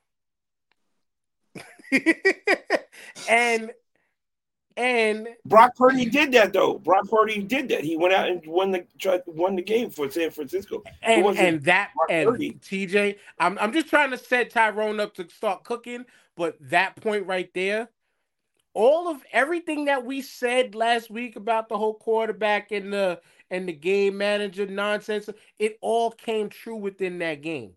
[3.29, 3.71] and
[4.77, 6.77] and Brock Purdy did that though.
[6.77, 7.83] Brock Purdy did that.
[7.83, 10.83] He went out and won the tried won the game for San Francisco.
[11.01, 12.51] and and that Brock and Purdy.
[12.61, 16.05] TJ, I'm I'm just trying to set Tyrone up to start cooking,
[16.35, 17.89] but that point right there,
[18.75, 23.19] all of everything that we said last week about the whole quarterback and the
[23.49, 27.71] and the game manager nonsense, it all came true within that game.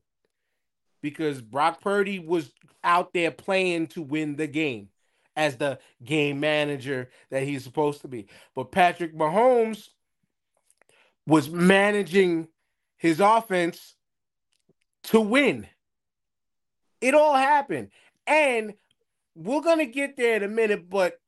[1.01, 2.53] Because Brock Purdy was
[2.85, 4.91] out there playing to win the game
[5.41, 8.26] as the game manager that he's supposed to be.
[8.55, 9.88] But Patrick Mahomes
[11.26, 12.49] was managing
[12.99, 13.95] his offense
[15.05, 15.66] to win.
[17.01, 17.88] It all happened.
[18.26, 18.74] And
[19.34, 21.18] we're going to get there in a minute, but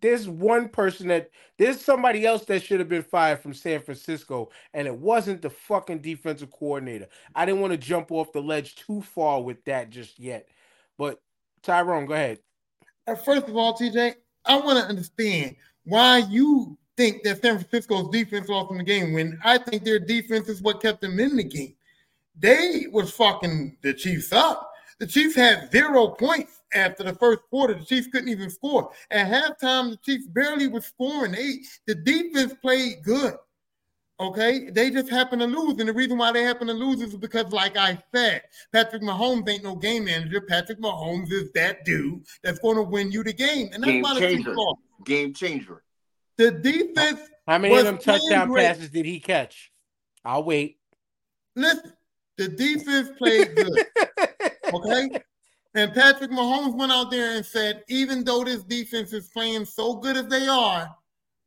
[0.00, 4.50] there's one person that there's somebody else that should have been fired from San Francisco,
[4.72, 7.08] and it wasn't the fucking defensive coordinator.
[7.34, 10.48] I didn't want to jump off the ledge too far with that just yet.
[10.96, 11.20] But
[11.62, 12.38] Tyrone, go ahead.
[13.06, 18.08] Uh, First of all, TJ, I want to understand why you think that San Francisco's
[18.08, 21.36] defense lost in the game when I think their defense is what kept them in
[21.36, 21.74] the game.
[22.38, 24.70] They was fucking the Chiefs up.
[24.98, 27.74] The Chiefs had zero points after the first quarter.
[27.74, 28.90] The Chiefs couldn't even score.
[29.10, 31.32] At halftime, the Chiefs barely was scoring.
[31.32, 33.34] They the defense played good.
[34.18, 37.14] Okay, they just happen to lose, and the reason why they happen to lose is
[37.14, 38.42] because, like I said,
[38.72, 40.40] Patrick Mahomes ain't no game manager.
[40.40, 44.02] Patrick Mahomes is that dude that's going to win you the game, and that's Game
[44.02, 44.54] why the Chiefs changer.
[44.56, 44.80] lost.
[45.04, 45.82] Game changer.
[46.38, 48.66] The defense, How many of them touchdown great.
[48.66, 49.70] passes did he catch?
[50.24, 50.78] I'll wait.
[51.54, 51.92] listen,
[52.38, 53.86] the defense played good.
[54.74, 55.10] Okay.
[55.74, 59.94] And Patrick Mahomes went out there and said, even though this defense is playing so
[59.94, 60.88] good as they are,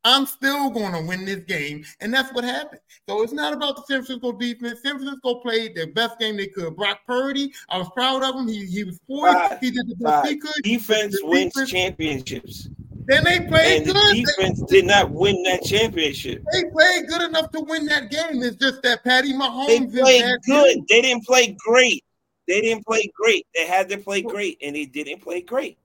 [0.04, 1.84] I'm still going to win this game.
[2.00, 2.80] And that's what happened.
[3.08, 4.80] So it's not about the San Francisco defense.
[4.82, 6.74] San Francisco played their best game they could.
[6.76, 8.48] Brock Purdy, I was proud of him.
[8.48, 9.34] He, he was poised.
[9.34, 9.58] Right.
[9.60, 10.62] He did the best he could.
[10.62, 12.68] defense The wins defense- championships.
[13.06, 14.14] Then they played And the good.
[14.24, 16.44] defense did not win that championship.
[16.52, 18.42] They played good enough to win that game.
[18.42, 20.74] It's just that Patty Mahomes is played good.
[20.76, 20.88] dude.
[20.88, 22.04] They didn't play great.
[22.46, 23.46] They didn't play great.
[23.54, 25.76] They had to play great, and they didn't play great.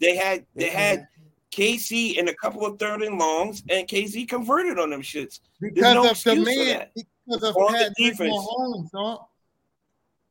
[0.00, 1.08] They had they had
[1.56, 5.40] KC in a couple of third and longs, and KC converted on them shits.
[5.60, 6.94] because no of the excuse for man, that.
[6.94, 8.34] because of On the Patrick defense.
[8.34, 9.20] Mahomes, dog.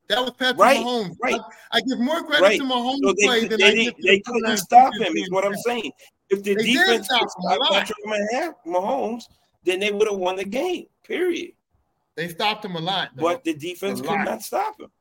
[0.08, 1.16] That was Patrick Right, Mahomes.
[1.24, 1.42] right.
[1.72, 2.60] I, I give more credit Right.
[2.60, 4.94] to Mahomes' So they, play could- than they, I didn't- give to they couldn't stop
[4.96, 5.18] him.
[5.18, 5.92] Is what I'm saying.
[6.30, 7.74] If the They defense stop could him a stop.
[7.74, 9.24] Patrick Mahomes,
[9.64, 10.86] then they would have won the game.
[11.04, 11.54] Period.
[12.16, 13.24] They stopped him a lot, dog.
[13.24, 14.26] But the defense A could lot.
[14.26, 14.92] not stop him.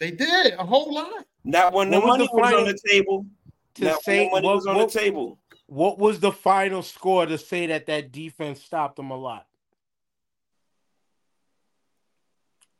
[0.00, 1.24] they did a whole lot.
[1.44, 3.26] Not when the What was money the was on the table.
[3.74, 5.38] To Not when the money what, was on what, the table.
[5.68, 9.46] What was the final score to say that that defense stopped them a lot?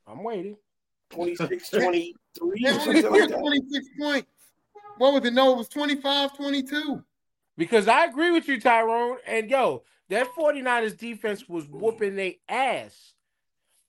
[0.07, 0.57] I'm waiting.
[1.11, 4.29] 26, 23, They or only something like 26 points.
[4.97, 5.35] What was it?
[5.35, 7.05] No, it was 25 22.
[7.59, 9.19] Because I agree with you, Tyrone.
[9.27, 13.13] And yo, that 49ers defense was whooping their ass.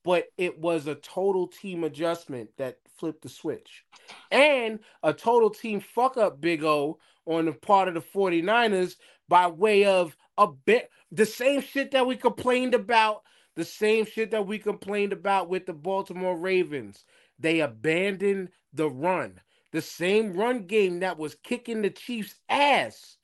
[0.04, 3.86] But it was a total team adjustment that flipped the switch.
[4.32, 7.00] And a total team fuck up, Big O,
[7.30, 8.96] on the part of the 49ers
[9.28, 13.22] by way of a bit the same shit that we complained about,
[13.56, 17.06] the same shit that we complained about with the Baltimore Ravens.
[17.40, 19.40] They abandoned the run.
[19.72, 23.18] The same run game that was kicking the Chiefs' ass.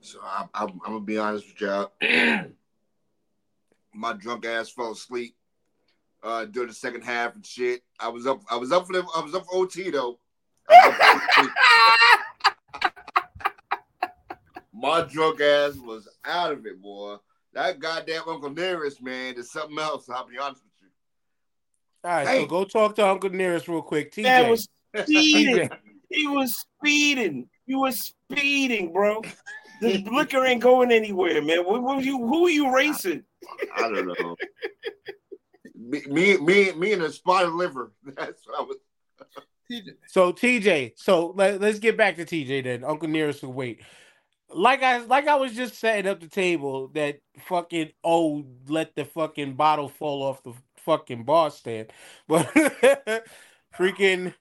[0.00, 1.92] So I, I, I'm gonna be honest with y'all.
[3.94, 5.34] My drunk ass fell asleep
[6.22, 7.82] uh, during the second half and shit.
[8.00, 8.40] I was up.
[8.50, 9.04] I was up for the.
[9.14, 10.18] I was up for OT though.
[10.70, 11.50] I was up for OT.
[14.80, 17.16] My drunk ass was out of it, boy.
[17.52, 20.08] That goddamn Uncle Nearest man is something else.
[20.08, 20.88] I'll be honest with you.
[22.04, 22.36] All right, Hey.
[22.42, 24.12] so go talk to Uncle Nearest real quick.
[24.12, 24.22] TJ.
[24.22, 24.68] Man was
[25.04, 25.68] speeding.
[26.10, 27.48] He was speeding.
[27.66, 29.22] He was speeding, bro.
[29.80, 31.64] The liquor ain't going anywhere, man.
[31.64, 33.24] What, what you, who are you racing?
[33.74, 34.36] I don't know.
[35.74, 37.92] me, me, me, me, and a spotted liver.
[38.04, 38.76] That's what I was.
[39.70, 39.90] TJ.
[40.06, 42.84] So TJ, so let, let's get back to TJ then.
[42.84, 43.80] Uncle Nearest will wait.
[44.50, 49.04] Like I like I was just setting up the table that fucking oh let the
[49.04, 51.92] fucking bottle fall off the fucking bar stand.
[52.28, 52.46] But
[53.76, 54.34] freaking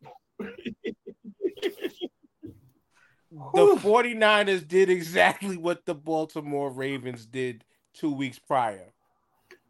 [3.29, 8.93] the 49ers did exactly what the Baltimore Ravens did two weeks prior.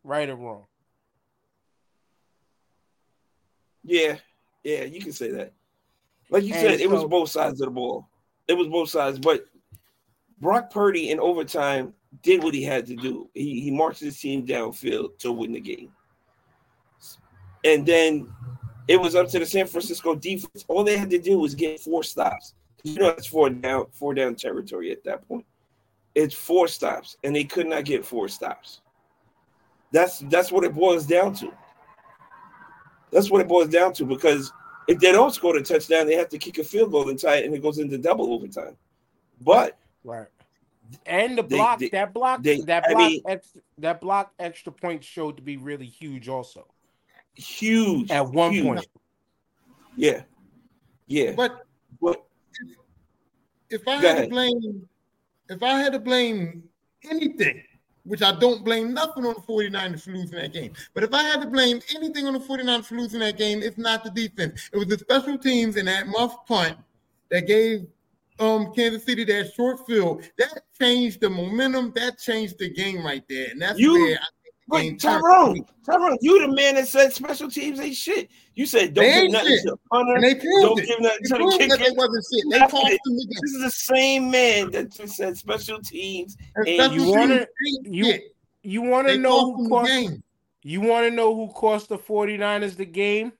[0.04, 0.66] Right or wrong?
[3.84, 4.18] Yeah,
[4.64, 5.54] yeah, you can say that.
[6.30, 8.08] Like you And said, it was both sides of the ball.
[8.48, 9.46] It was both sides, but
[10.40, 13.30] Brock Purdy in overtime did what he had to do.
[13.34, 15.92] He he marched his team downfield to win the game.
[17.64, 18.32] And then
[18.88, 20.64] it was up to the San Francisco defense.
[20.68, 22.54] All they had to do was get four stops.
[22.84, 25.46] You know it's four down, four down territory at that point.
[26.16, 28.82] It's four stops, and they could not get four stops.
[29.92, 31.52] That's that's what it boils down to.
[33.12, 34.52] That's what it boils down to because
[34.88, 37.38] if they don't score the touchdown, they have to kick a field goal and tie
[37.38, 38.78] it, and it goes into double overtime.
[39.42, 39.78] But
[40.08, 40.28] Right.
[41.06, 44.72] And the block they- that block they- that I block mean- ex, that block extra
[44.72, 46.66] point showed to be really huge also
[47.36, 48.64] huge at one huge.
[48.66, 48.88] point.
[49.98, 50.24] Yeah,
[51.08, 51.34] yeah.
[51.36, 51.66] But
[52.02, 52.26] But
[53.70, 54.88] if I Go had to blame,
[55.50, 56.64] if I had to blame
[57.10, 57.64] anything,
[58.06, 61.24] which I don't blame nothing on the 49ers for losing that game, but if I
[61.24, 64.70] had to blame anything on the 49ers for losing that game, it's not the defense.
[64.72, 66.78] It was the special teams and that muff punt
[67.30, 67.88] that gave
[68.40, 70.24] um Kansas City that short field.
[70.38, 71.92] That changed the momentum.
[71.96, 73.48] That changed the game right there.
[73.52, 75.22] And that's You- where I think the Wait, game turned.
[75.24, 78.30] Tyrone, Tyrone, you the man that said special teams ain't shit.
[78.56, 79.62] You said don't They give nothing shit.
[79.64, 80.16] to the punter.
[80.16, 80.88] And they proved Don't it.
[80.88, 82.52] give nothing They to the proved that they wasn't shit.
[82.52, 83.38] They cost them the.
[83.42, 86.36] This is the same man that just said special teams.
[86.56, 87.48] And And special you wanna-
[87.84, 88.20] you-
[88.64, 90.22] You want to know who cost game.
[90.64, 93.32] you want to know who cost the 49ers the game?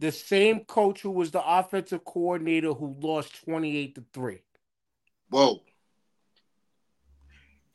[0.00, 4.38] The same coach who was the offensive coordinator who lost 28 to 3.
[5.30, 5.62] Whoa.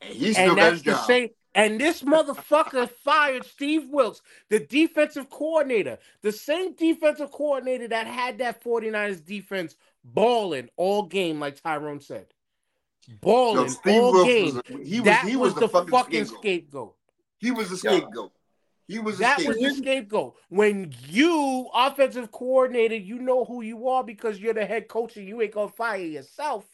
[0.00, 1.06] And he still And got that's his the job.
[1.06, 8.06] same and this motherfucker fired Steve Wilks, the defensive coordinator, the same defensive coordinator that
[8.06, 12.26] had that 49ers defense balling all game, like Tyrone said.
[13.08, 14.44] No, Balling Steve all Wilks game.
[14.44, 16.40] was, a- he was that he was, was, the, fucking, fucking scapegoat.
[16.40, 16.94] scapegoat.
[17.38, 17.98] He was the Yeah.
[17.98, 18.32] scapegoat.
[18.98, 20.36] Was That was the scapegoat.
[20.48, 25.28] When you, offensive coordinator, you know who you are because you're the head coach and
[25.28, 26.66] you ain't gonna fire yourself.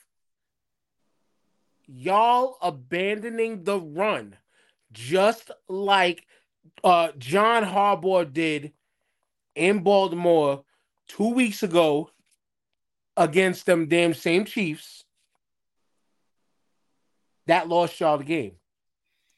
[1.86, 4.36] Y'all abandoning the run,
[4.92, 6.26] just like
[6.82, 8.72] uh, John Harbaugh did
[9.54, 10.64] in Baltimore
[11.08, 12.10] two weeks ago
[13.16, 15.04] against them damn same Chiefs.
[17.46, 18.56] That lost y'all the game.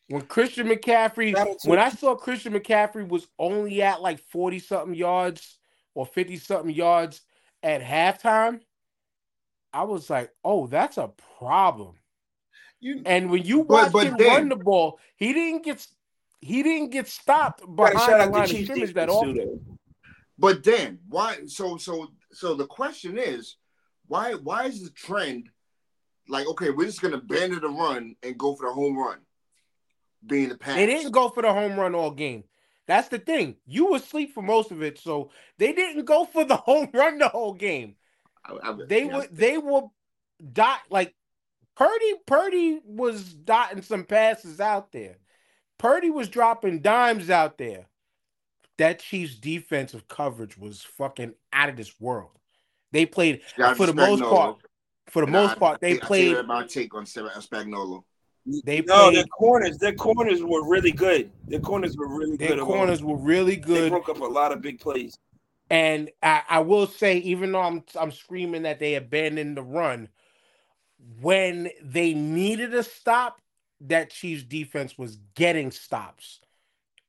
[0.09, 4.19] When Christian McCaffrey, Shout out to- when I saw Christian McCaffrey was only at like
[4.21, 5.59] 40 something yards
[5.95, 7.21] or 50 something yards
[7.63, 8.61] at halftime,
[9.73, 11.97] I was like, oh, that's a problem.
[12.81, 15.87] You, And when you But- watch but him then- run the ball, he didn't get
[16.41, 19.77] he didn't get stopped behind the line of scrimmage that often.
[20.39, 21.47] But then why?
[21.47, 23.57] So so so the question is,
[24.07, 25.51] why why is the trend
[26.29, 29.19] like okay, we're just gonna abandon the run and go for the home run,
[30.27, 30.75] being the pass.
[30.77, 32.45] They didn't go for the home run all game.
[32.87, 33.57] That's the thing.
[33.67, 37.19] You were asleep for most of it, so they didn't go for the home run
[37.19, 37.97] the whole game.
[38.45, 39.17] I- I- They yeah.
[39.17, 39.83] were they were
[40.53, 41.15] dot like
[41.77, 42.15] Purdy.
[42.27, 45.19] Purdy was dotting some passes out there.
[45.79, 47.87] Purdy was dropping dimes out there.
[48.79, 52.31] that Chiefs defensive coverage was fucking out of this world.
[52.93, 54.59] They played out for the most part.
[55.11, 56.47] For the most part, they I played.
[56.47, 58.05] my take on Sp- Spagnuolo.
[58.65, 59.17] They No, played.
[59.17, 61.31] their corners, their corners were really good.
[61.47, 62.59] Their corners were really Their good.
[62.59, 63.85] Their corners were really good.
[63.85, 65.17] They broke up a lot of big plays.
[65.71, 70.09] And I, I will say, even though I'm I'm screaming that they abandoned the run,
[71.21, 73.41] when they needed a stop,
[73.83, 76.41] that Chiefs defense was getting stops.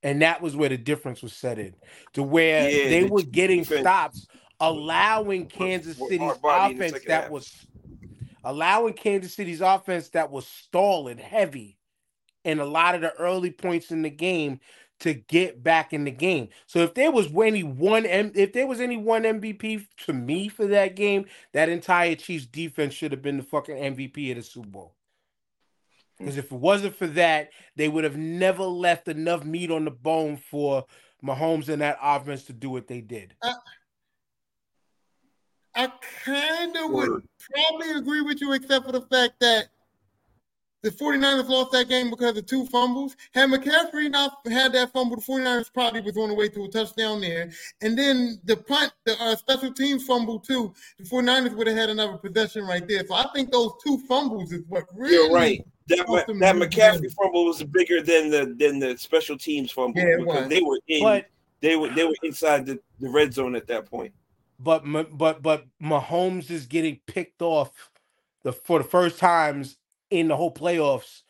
[0.03, 1.73] And that was where the difference was set in.
[2.13, 4.27] To where Yeah, they the were getting defense stops,
[4.59, 7.31] allowing Kansas City's hard body in the offense that half.
[7.31, 7.67] was
[8.43, 11.77] allowing Kansas City's offense that was stalling heavy
[12.43, 14.59] in a lot of the early points in the game
[14.99, 16.49] to get back in the game.
[16.65, 20.49] So if there was any one M- if there was any one MVP to me
[20.49, 24.43] for that game, that entire Chiefs defense should have been the fucking MVP of the
[24.43, 24.95] Super Bowl.
[26.17, 26.25] Hmm.
[26.25, 29.91] Because if it wasn't for that, they would have never left enough meat on the
[29.91, 30.85] bone for
[31.23, 33.35] Mahomes and that offense to do what they did.
[33.41, 33.53] Uh,
[35.75, 35.91] I
[36.25, 39.67] kind of would probably agree with you, except for the fact that
[40.81, 43.15] the 49ers lost that game because of two fumbles.
[43.33, 46.69] Had McCaffrey not had that fumble, the 49ers probably was on the way to a
[46.69, 47.51] touchdown there.
[47.81, 51.89] And then the punt, the uh, special teams fumble too, the 49ers would have had
[51.89, 53.05] another possession right there.
[53.05, 55.65] So I think those two fumbles is what really You're right.
[55.89, 57.09] That Awesome that McCaffrey man.
[57.09, 60.49] fumble was bigger than the than the special teams fumble Yeah, because was.
[60.49, 61.25] they were in But
[61.61, 64.13] they were they were inside the, the red zone at that point.
[64.59, 64.83] But
[65.17, 67.71] but but Mahomes is getting picked off
[68.43, 69.77] the for the first times
[70.09, 71.21] in the whole playoffs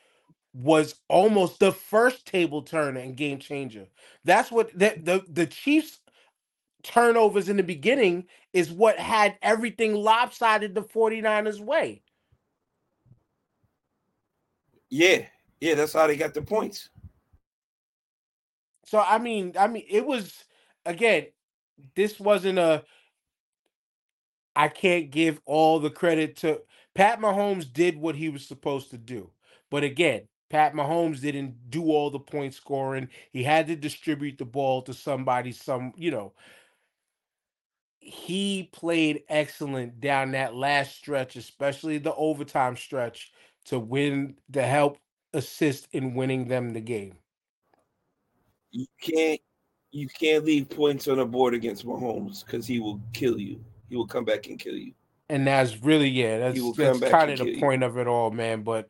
[0.54, 3.88] was almost the first table turner and game changer.
[4.26, 6.00] That's what that the the Chiefs
[6.84, 12.02] turnovers in the beginning is what had everything lopsided the 49ers way.
[14.90, 15.26] Yeah,
[15.62, 16.90] yeah, that's how they got the points.
[18.86, 20.34] So I mean, I mean, it was
[20.86, 21.28] again.
[21.96, 22.84] This wasn't a.
[24.60, 26.62] I can't give all the credit to
[26.96, 27.72] Pat Mahomes.
[27.74, 29.32] Did what he was supposed to do,
[29.72, 33.10] but again, Pat Mahomes didn't do all the point scoring.
[33.32, 35.54] He had to distribute the ball to somebody.
[35.54, 36.34] Some, you know,
[38.00, 43.32] he played excellent down that last stretch, especially the overtime stretch,
[43.68, 45.00] to win to help
[45.34, 47.18] assist in winning them the game.
[48.72, 49.42] You can't
[49.92, 53.64] you can't leave points on the board against Mahomes because he will kill you.
[53.90, 54.94] He will come back and kill you.
[55.30, 57.60] And that's really yeah, that's that's kind of the you.
[57.60, 58.64] point of it all, man.
[58.64, 58.90] But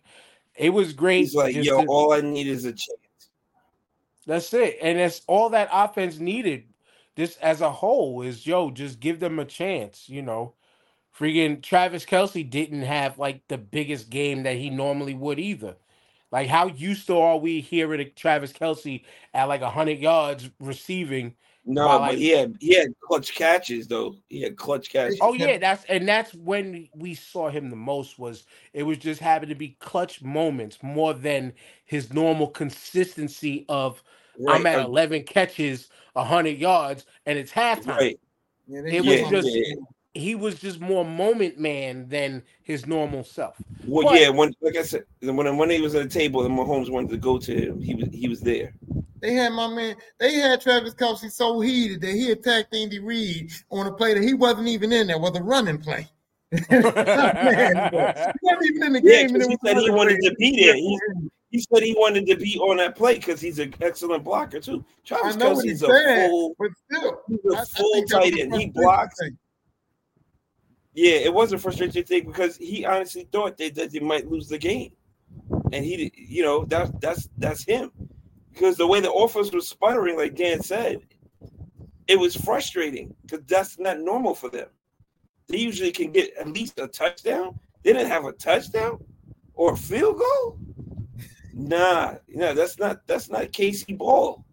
[0.55, 1.19] it was great.
[1.21, 3.29] He's like, yo, to- all I need is a chance.
[4.25, 6.65] that's it, and that's all that offense needed.
[7.15, 10.07] This as a whole is yo, just give them a chance.
[10.07, 10.53] You know,
[11.17, 15.75] freaking Travis Kelce didn't have like the biggest game that he normally would either.
[16.31, 21.35] Like how used to are we hearing Travis Kelce at like hundred yards receiving?
[21.71, 24.15] No, Well, but I- he had he had clutch catches though.
[24.27, 25.19] He had clutch catches.
[25.21, 28.17] Oh yeah, that's and that's when we saw him the most.
[28.17, 31.53] Was it was just happened to be clutch moments more than
[31.85, 34.01] his normal consistency of
[34.47, 37.87] I'm at uh, 11 catches, 100 yards, and it's halftime.
[37.87, 38.19] right.
[38.67, 39.43] Yeah, It was fumbled.
[39.43, 39.57] just-
[40.15, 43.55] He was just more moment man than his normal self.
[43.85, 46.57] Well, But- yeah, when like I said, when when he was at the table and
[46.57, 48.73] Mahomes wanted to go to him, he was he was there.
[49.21, 49.95] They had my man.
[50.19, 54.23] They had Travis Kelce so heated that he attacked Andy Reid on a play that
[54.23, 55.07] he wasn't even in.
[55.07, 56.07] There was a running play.
[56.51, 59.35] Man, he wasn't even in the Yeah, game.
[59.35, 60.29] and 'cause it he said he wanted play.
[60.29, 60.75] to be there.
[60.75, 60.99] He,
[61.51, 64.83] he said he wanted to be on that play because he's an excellent blocker too.
[65.03, 68.01] Travis know what he Kelce's a said, full, but still, he's I- a I full
[68.01, 68.55] was tight end.
[68.55, 69.19] He blocks.
[69.19, 69.37] thing.
[70.93, 74.47] Yeah, it was a frustrating thing because he honestly thought that, that they might lose
[74.47, 74.91] the game,
[75.71, 77.91] and he, you know, that that's that's him
[78.59, 80.99] because the way the offense was sputtering, like Dan said,
[82.07, 84.67] it was frustrating because that's not normal for them.
[85.47, 87.57] They usually can get at least a touchdown.
[87.83, 89.01] They didn't have a touchdown
[89.53, 90.59] or a field goal.
[91.53, 94.43] Nah, no, that's not that's not KC Ball.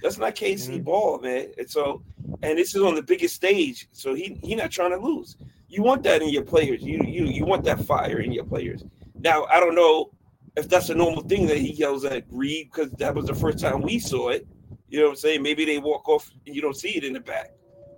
[0.00, 0.84] That's not KC Mhm.
[0.84, 1.48] Ball, man.
[1.58, 2.02] And so,
[2.42, 5.36] and this is on the biggest stage, so he he not trying to lose.
[5.68, 6.82] You want that in your players.
[6.82, 8.84] You you you want that fire in your players.
[9.18, 10.12] Now I don't know
[10.56, 13.58] if that's a normal thing that he yells at Reid because that was the first
[13.58, 14.46] time we saw it.
[14.88, 15.42] You know what I'm saying?
[15.42, 17.52] Maybe they walk off and you don't see it in the back,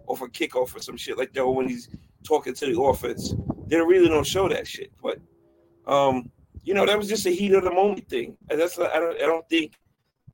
[0.06, 1.40] off a kickoff or some shit like that.
[1.40, 1.88] Or when he's
[2.24, 3.34] talking to the offense,
[3.66, 4.92] they really don't show that shit.
[5.02, 5.18] But
[5.86, 6.30] um,
[6.64, 8.36] you know, that was just a heat of the moment thing.
[8.50, 9.78] And that's I don't I don't think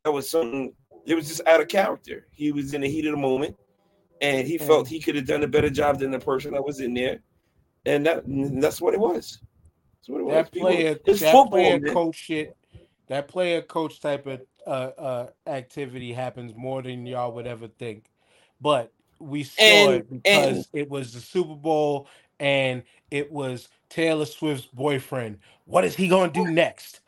[0.05, 0.73] that was something.
[1.07, 2.27] It was just out of character.
[2.33, 3.57] He was in the heat of the moment,
[4.21, 6.81] and he felt he could have done a better job than the person that was
[6.81, 7.21] in there,
[7.87, 9.41] and that and that's what it was.
[10.07, 11.93] That player, that football, player man.
[11.93, 12.57] coach shit,
[13.09, 18.05] that player coach type of uh, uh, activity happens more than y'all would ever think,
[18.61, 22.09] but we saw And- it because it was the Super Bowl
[22.41, 25.39] and it was Taylor Swift's boyfriend.
[25.65, 27.01] What is he gonna do next?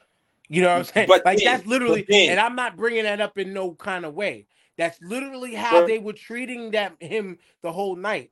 [0.49, 1.09] You know what I'm saying?
[1.09, 4.05] But like then- that's literally, then- and I'm not bringing that up in no kind
[4.05, 4.47] of way.
[4.77, 8.31] That's literally how But- they were treating that him the whole night,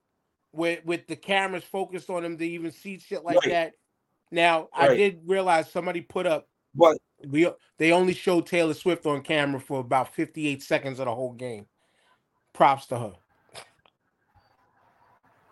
[0.52, 3.50] with with the cameras focused on him to even see shit like Right.
[3.50, 3.74] that.
[4.30, 7.48] Now I did realize somebody put up But we
[7.78, 11.66] they only showed Taylor Swift on camera for about 58 seconds of the whole game.
[12.52, 13.12] Props to her.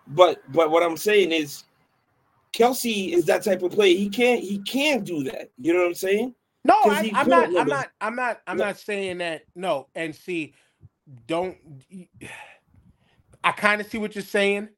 [0.09, 1.65] but but what I'm saying is
[2.53, 3.97] Kelce is that type of player.
[3.97, 5.51] He can't he can't do that.
[5.59, 6.35] You know what I'm saying?
[6.65, 7.51] No, I, I'm could, not.
[7.57, 7.89] I'm not.
[8.01, 8.41] I'm not.
[8.47, 8.65] I'm No.
[8.65, 9.43] not saying that.
[9.55, 10.55] No, and see,
[11.27, 11.57] don't.
[13.45, 14.69] I kind of see what you're saying.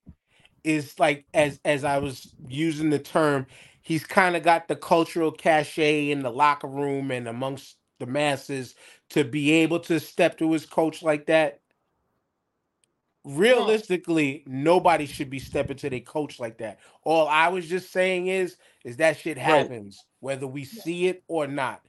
[0.64, 3.46] Is like as as I was using the term,
[3.88, 8.74] he's kind of got the cultural cachet in the locker room and amongst the masses
[9.08, 11.60] to be able to step to his coach like that.
[13.24, 16.80] Realistically, nobody should be stepping to their coach like that.
[17.04, 21.46] All I was just saying is, is that shit happens, whether we see it or
[21.46, 21.80] not.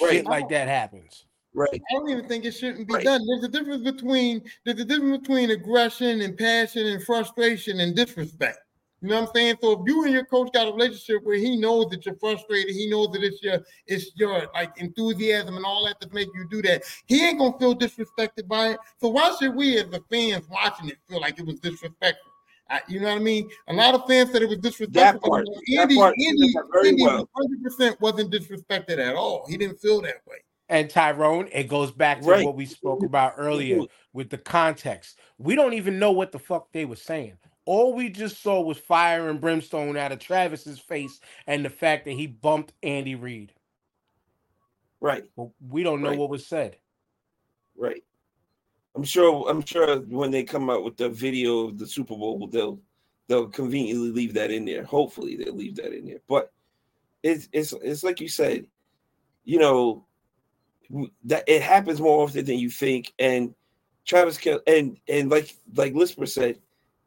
[0.00, 0.12] Right.
[0.12, 1.24] Shit like that happens.
[1.54, 1.68] Right.
[1.72, 3.04] I don't even think it shouldn't be Right.
[3.04, 3.26] done.
[3.26, 8.58] There's a difference between there's a difference between aggression and passion and frustration and disrespect.
[9.00, 9.56] You know what I'm saying?
[9.60, 12.74] So if you and your coach got a relationship where he knows that you're frustrated,
[12.74, 16.46] he knows that it's your it's your like enthusiasm and all that to make you
[16.50, 16.82] do that.
[17.06, 18.78] He ain't gonna feel disrespected by it.
[19.00, 22.32] So why should we as the fans watching it feel like it was disrespectful?
[22.70, 23.48] I, you know what I mean?
[23.68, 25.20] A lot of fans said it was disrespectful.
[25.20, 27.28] That part- but that Andy, part- Andy, that Andy well.
[27.36, 29.46] 100% wasn't disrespected at all.
[29.48, 30.36] He didn't feel that way.
[30.68, 32.44] And Tyrone, it goes back to Right.
[32.44, 33.84] what we spoke about earlier mm-hmm.
[34.12, 35.18] with the context.
[35.38, 37.38] We don't even know what the fuck they were saying.
[37.68, 42.06] All we just saw was fire and brimstone out of Travis's face and the fact
[42.06, 43.52] that he bumped Andy Reid.
[45.02, 45.24] Right.
[45.36, 46.18] But we don't know Right.
[46.18, 46.78] what was said.
[47.76, 48.02] Right.
[48.94, 49.50] I'm sure.
[49.50, 52.80] I'm sure when they come out with the video of the Super Bowl, they'll
[53.26, 54.82] they'll conveniently leave that in there.
[54.82, 56.20] Hopefully, they'll leave that in there.
[56.26, 56.50] But
[57.22, 58.66] it's it's it's like you said,
[59.44, 60.06] you know,
[61.24, 63.12] that it happens more often than you think.
[63.18, 63.54] And
[64.06, 66.58] Travis Kel and and like like Lisper said,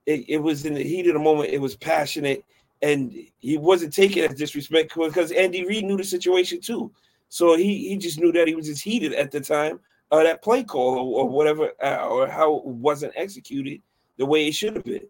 [0.05, 1.49] it, it was in the heat of the moment.
[1.49, 2.43] It was passionate,
[2.81, 6.91] and he wasn't taking it as disrespect because Andy Reid knew the situation too.
[7.29, 9.79] So he he just knew that he was just heated at the time
[10.11, 13.81] uh, that play call or, or whatever, uh, or how it wasn't executed
[14.17, 15.07] the way it should have been.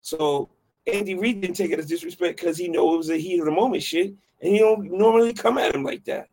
[0.00, 0.48] So
[0.92, 3.46] Andy Reid didn't take it as disrespect because he know it was a heat of
[3.46, 4.08] the moment shit,
[4.40, 6.28] and he don't normally come at him like that.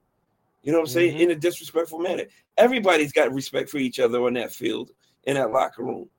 [0.63, 1.17] You know what I'm saying?
[1.17, 1.21] Mhm.
[1.21, 2.25] In a disrespectful manner.
[2.57, 4.91] Everybody's got respect for each other on that field,
[5.23, 6.09] in that locker room.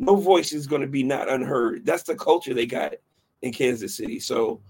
[0.00, 1.86] No voice is going to be not unheard.
[1.86, 2.94] That's the culture they got
[3.42, 4.18] in Kansas City.
[4.18, 4.60] So,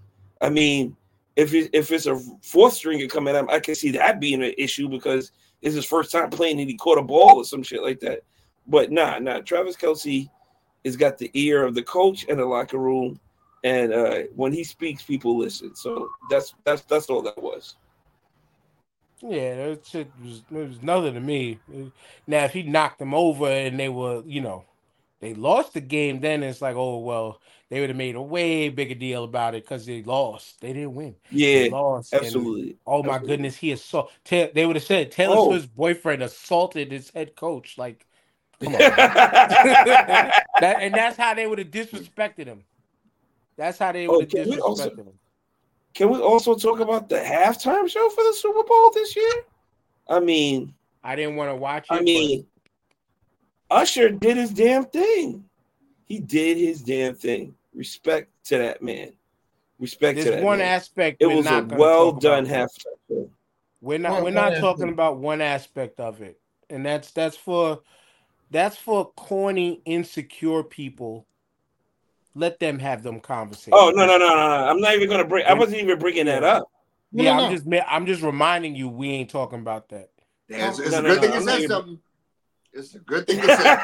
[0.41, 0.95] I mean,
[1.37, 4.53] if it, if it's a fourth stringer coming him, I can see that being an
[4.57, 7.81] issue because it's his first time playing and he caught a ball or some shit
[7.81, 8.23] like that.
[8.67, 9.39] But nah, nah.
[9.39, 10.29] Travis Kelce
[10.83, 13.19] has got the ear of the coach and the locker room,
[13.63, 15.75] and uh, when he speaks, people listen.
[15.75, 17.75] So that's that's that's all that was.
[19.21, 21.59] Yeah, that shit was, it was nothing to me.
[22.25, 24.65] Now, if he knocked them over and they were, you know,
[25.21, 28.67] they lost the game, then it's like, oh well, they would have made a way
[28.69, 30.59] bigger deal about it because they lost.
[30.59, 31.15] They didn't win.
[31.29, 31.53] Yeah.
[31.59, 32.11] They lost.
[32.13, 32.75] and, absolutely.
[32.85, 34.11] oh my goodness, he assault.
[34.25, 35.49] Ta- they would have said Taylor Oh.
[35.51, 37.77] Swift's boyfriend assaulted his head coach.
[37.77, 38.05] Like,
[38.59, 40.43] come on, that,
[40.79, 42.63] and that's how they would have disrespected him.
[43.57, 45.13] That's how they Oh, would have also- disrespected him.
[45.93, 49.33] Can we also talk about the halftime show for the Super Bowl this year?
[50.07, 50.73] I mean,
[51.03, 51.93] I didn't want to watch it.
[51.93, 52.47] I mean,
[53.71, 55.45] Usher did his damn thing.
[56.05, 57.55] He did his damn thing.
[57.73, 59.13] Respect to that man.
[59.79, 60.67] Respect to there's that one man.
[60.67, 61.17] aspect.
[61.21, 62.69] It was a not gonna well talk done about.
[62.69, 63.29] halftime show.
[63.81, 64.61] We're not One- we're not aspect.
[64.61, 66.39] talking about one aspect of it.
[66.69, 67.81] And that's that's for
[68.51, 71.25] that's for corny, insecure people.
[72.35, 73.73] Let them have them conversations.
[73.77, 74.35] Oh no no no no!
[74.35, 74.67] no.
[74.69, 75.45] I'm not even gonna bring.
[75.45, 76.69] I wasn't even bringing that up.
[77.13, 77.57] Yeah, no, I'm no.
[77.57, 80.09] just I'm just reminding you we ain't talking about that.
[80.47, 81.99] Yeah, it's, it's No, a good no, thing I'm you not said even- something.
[82.73, 83.77] It's a good thing to say.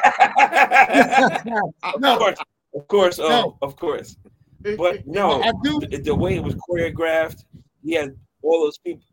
[1.84, 2.40] of course,
[2.74, 3.58] of course, oh, No.
[3.62, 4.16] of course.
[4.62, 5.80] But no, I do.
[5.80, 7.44] the, the way it was choreographed,
[7.84, 9.04] he had all those people.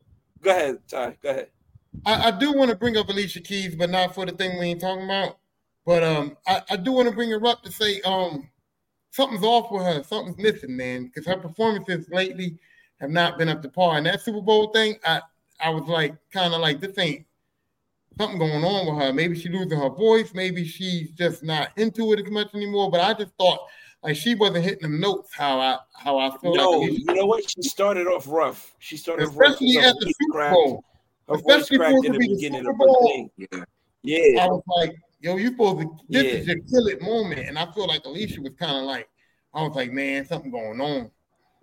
[0.41, 1.17] Go ahead, Ty.
[1.23, 1.49] Go ahead.
[2.07, 4.67] I, I do want to bring up Alicia Keys, but not for the thing we
[4.67, 5.39] ain't talking about.
[5.87, 8.49] But um, I, I do want to bring her up to say um,
[9.11, 10.03] something's off with her.
[10.03, 12.59] Something's missing, man, because her performances lately
[13.01, 13.97] have not been up to par.
[13.99, 15.21] And that Super Bowl thing, I
[15.61, 17.27] I was like, kind of like, this ain't
[18.19, 19.13] something going on with her.
[19.13, 20.33] Maybe she's losing her voice.
[20.35, 22.91] Maybe she's just not into it as much anymore.
[22.91, 23.61] But I just thought
[24.03, 26.57] like she wasn't hitting them notes how I how I felt.
[26.57, 27.49] No, like you know what?
[27.49, 28.75] She started off rough.
[28.79, 29.53] She started off rough.
[29.55, 30.51] especially at the deep Super.
[30.51, 30.85] Bowl.
[31.29, 33.07] Her voice Especially cracked in the be the beginning of her Bowl.
[33.09, 33.31] thing.
[33.39, 33.65] Yeah.
[34.03, 34.45] Yeah.
[34.45, 36.55] I was like, yo, you supposed to this is Yeah.
[36.55, 37.49] your kill it moment.
[37.49, 39.09] And I feel like Alicia was kind of like,
[39.55, 41.11] I was like, man, something going on.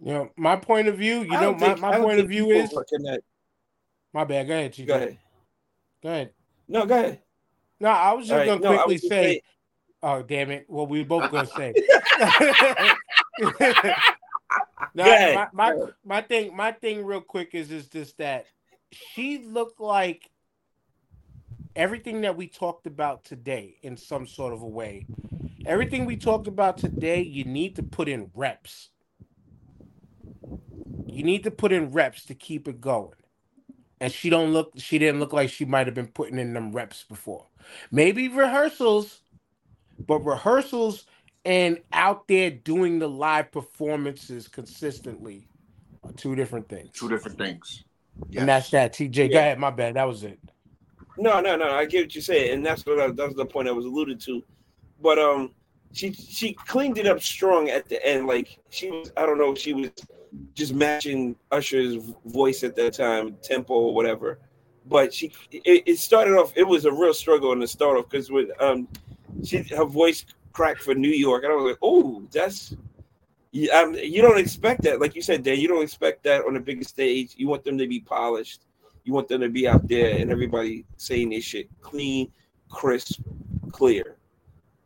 [0.04, 2.50] You know, my point of view, you I know, my, think- my point of view
[2.50, 2.74] is
[4.14, 4.48] my bad.
[4.48, 4.88] Go ahead, Chico.
[4.88, 5.18] Go ahead.
[6.02, 6.32] Go ahead.
[6.72, 7.20] No, go ahead.
[7.82, 9.40] No, I was just right, gonna no, quickly say, saying-
[10.04, 10.66] oh damn it.
[10.70, 11.74] Well, we were both gonna say.
[14.94, 15.76] no, my, my
[16.06, 18.46] my thing, my thing, real quick is is just that
[18.92, 20.30] she looked like
[21.76, 25.06] everything that we talked about today in some sort of a way.
[25.66, 28.90] Everything we talked about today, you need to put in reps.
[31.06, 33.14] You need to put in reps to keep it going.
[34.02, 36.72] And she don't look she didn't look like she might have been putting in them
[36.72, 37.46] reps before.
[37.92, 39.22] Maybe rehearsals,
[40.08, 41.06] but rehearsals
[41.46, 45.48] and out there doing the live performances consistently
[46.04, 46.90] are two different things.
[46.94, 47.84] Two different things.
[48.36, 48.94] And that's that.
[48.94, 49.60] TJ, go ahead.
[49.60, 49.94] My bad.
[49.94, 50.40] That was it.
[51.18, 51.70] No, no, no.
[51.72, 54.20] I get what you're saying, and that's what I, that's the point I was alluded
[54.22, 54.44] to.
[55.00, 55.52] But um,
[55.94, 58.26] she she cleaned it up strong at the end.
[58.26, 59.90] Like she was, I don't know, she was
[60.54, 64.40] just matching Usher's voice at that time, tempo or whatever.
[64.86, 66.54] But she, it, it started off.
[66.56, 68.88] It was a real struggle in the start off because with um,
[69.44, 72.76] she her voice cracked for New York, and I was like, oh, that's.
[73.54, 75.60] You, um, you don't expect that, like you said, Dan.
[75.60, 77.34] You don't expect that on the biggest stage.
[77.36, 78.62] You want them to be polished.
[79.04, 82.32] You want them to be out there and everybody saying this shit clean,
[82.70, 83.22] crisp,
[83.72, 84.16] clear.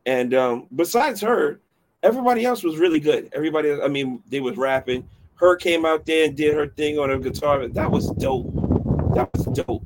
[0.08, 1.60] And um, besides her,
[2.02, 3.30] everybody else was really good.
[3.34, 5.08] Everybody, I mean, they was rapping.
[5.36, 7.68] Her came out there and did her thing on her guitar.
[7.68, 8.54] That was dope.
[9.16, 9.86] That was dope.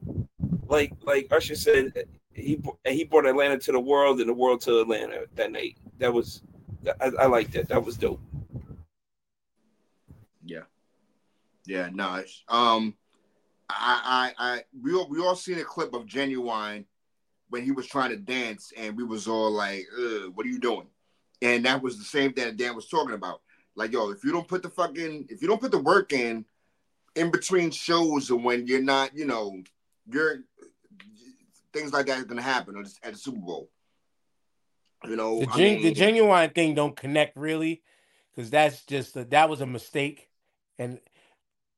[0.68, 1.92] Like like Usher said,
[2.34, 5.78] he he brought Atlanta to the world and the world to Atlanta that night.
[5.98, 6.44] That was
[7.02, 7.70] I, I like that.
[7.70, 8.22] That was dope.
[10.46, 10.64] Yeah.
[11.66, 12.44] Yeah, nice.
[12.48, 12.96] Um
[13.70, 16.86] I I I we all we all seen a clip of Ginuwine
[17.50, 19.86] when he was trying to dance and we was all like,
[20.34, 20.88] what are you doing?
[21.42, 23.42] And that was the same thing that Dan was talking about.
[23.80, 26.44] Like, yo, if you don't put the fucking if you don't put the work in
[27.16, 29.64] in between shows and when you're not, you know,
[30.06, 30.44] you're
[31.72, 33.70] things like that is gonna happen at the- Super Bowl.
[35.08, 37.82] You know, The, I mean, the genuine thing don't connect really,
[38.36, 40.28] because that's just a, that was a mistake,
[40.78, 41.00] and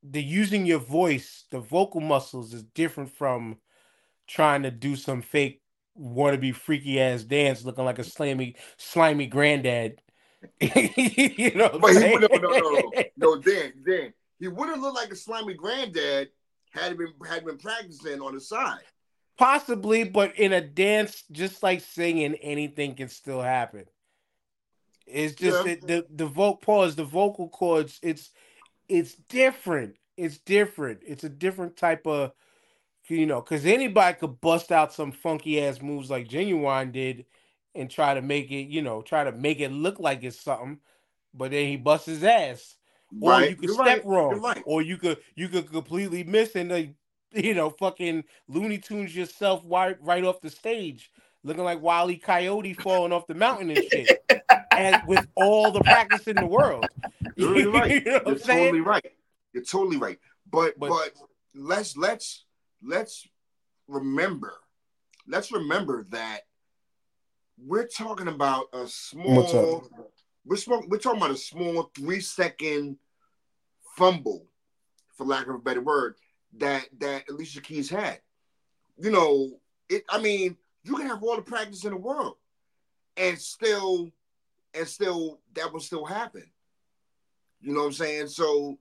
[0.01, 3.57] the using your voice, the vocal muscles is different from
[4.25, 5.61] trying to do some fake
[5.95, 10.01] wannabe freaky ass dance, looking like a slimy slimy granddad.
[10.59, 14.79] you know, But he would no no no no no Dan Dan he would have
[14.79, 16.29] looked like a slimy granddad
[16.71, 18.81] had been had been practicing on the side.
[19.37, 23.85] Possibly, but in a dance, just like singing, anything can still happen.
[25.07, 25.75] It's just Yeah.
[25.75, 27.99] that the the vocal pause, the vocal cords.
[28.01, 28.31] It's
[28.89, 29.95] it's different.
[30.17, 31.01] It's different.
[31.05, 32.33] It's a different type of,
[33.07, 37.25] you know, because anybody could bust out some funky ass moves like Ginuwine did,
[37.75, 40.79] and try to make it, you know, try to make it look like it's something,
[41.33, 42.75] but then he busts his ass
[43.21, 43.49] or Right?
[43.51, 44.05] you could You're step right.
[44.05, 44.63] wrong, right.
[44.65, 46.93] or you could you could completely miss and like
[47.33, 51.11] you know fucking Looney Tunes yourself right right off the stage,
[51.43, 52.17] looking like Wile E.
[52.17, 54.23] Coyote falling off the mountain and shit,
[54.71, 56.85] and with all the practice in the world.
[57.37, 58.05] You're really right.
[58.05, 58.59] you know You're saying?
[58.65, 59.05] totally right.
[59.53, 60.19] You're totally right.
[60.49, 61.11] But, But- but
[61.55, 62.45] let's let's
[62.83, 63.27] let's
[63.87, 64.53] remember,
[65.27, 66.41] let's remember that
[67.65, 69.89] we're talking about a small
[70.45, 72.97] we're smoking, we're talking about a small three second
[73.95, 74.47] fumble,
[75.15, 76.15] for lack of a better word,
[76.57, 78.19] that that Alicia Keys had.
[78.97, 79.59] You know,
[79.89, 82.35] it I mean, you can have all the practice in the world
[83.17, 84.11] and still
[84.73, 86.49] and still that will still happen.
[87.61, 88.27] You know what I'm saying?
[88.27, 88.79] So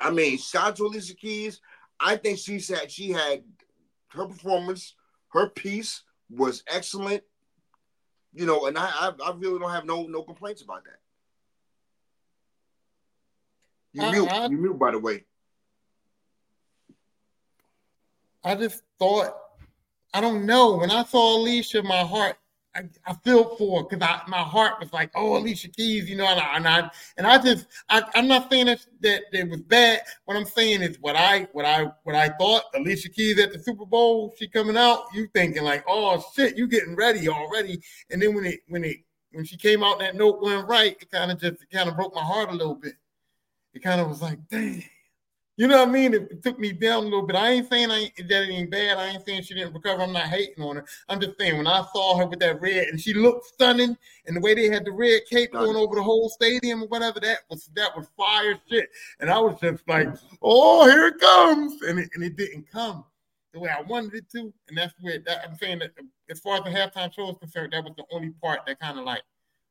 [0.00, 1.60] I mean, shout out to Alicia Keys.
[1.98, 3.42] I think she said she had
[4.08, 4.94] her performance,
[5.28, 7.22] her piece was excellent.
[8.32, 10.98] You know, and I, I, really don't have no no complaints about that.
[13.92, 15.24] You I- mute, I- you mute, by the way.
[18.42, 19.34] I just thought,
[20.14, 20.76] I don't know.
[20.76, 22.38] When I saw Alicia, my heart,
[22.74, 26.26] I, I feel for because I my heart was like, oh, Alicia Keys, you know,
[26.26, 29.60] and I and I, and I just I, I'm not saying that, that it was
[29.62, 30.02] bad.
[30.24, 32.62] What I'm saying is what I what I what I thought.
[32.74, 36.68] Alicia Keys at the Super Bowl, she coming out, you thinking like, oh shit, you
[36.68, 37.80] getting ready already.
[38.10, 38.98] And then when it when it
[39.32, 40.96] when she came out, that note went right.
[41.00, 42.94] It kind of just it kind of broke my heart a little bit.
[43.74, 44.84] It kind of was like, dang.
[45.60, 46.14] You know what I mean?
[46.14, 47.36] It, it took me down a little bit.
[47.36, 48.96] I ain't saying I ain't, that it ain't bad.
[48.96, 50.00] I ain't saying she didn't recover.
[50.00, 50.86] I'm not hating on her.
[51.06, 54.34] I'm just saying when I saw her with that red and she looked stunning, and
[54.34, 57.40] the way they had the red cape going over the whole stadium or whatever, that
[57.50, 58.88] was that was fire shit.
[59.20, 60.08] And I was just like,
[60.40, 63.04] oh, here it comes, and it, and it didn't come
[63.52, 64.54] the way I wanted it to.
[64.70, 65.90] And that's where that, I'm saying that
[66.30, 68.98] as far as the halftime show is concerned, that was the only part that kind
[68.98, 69.24] of like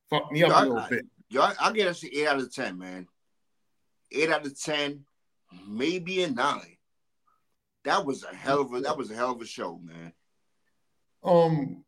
[0.07, 1.06] fucked me up I, a little I, bit.
[1.32, 3.07] Yo, I, I get us eight out of ten, man.
[4.11, 5.03] Eight out of ten,
[5.68, 6.78] maybe a nine.
[7.86, 10.14] That was a hell of a that was a hell of a show, man.
[11.24, 11.84] Um,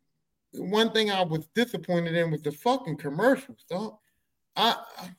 [0.54, 3.96] one thing I was disappointed in was the fucking commercials, dog.
[4.56, 5.10] I, I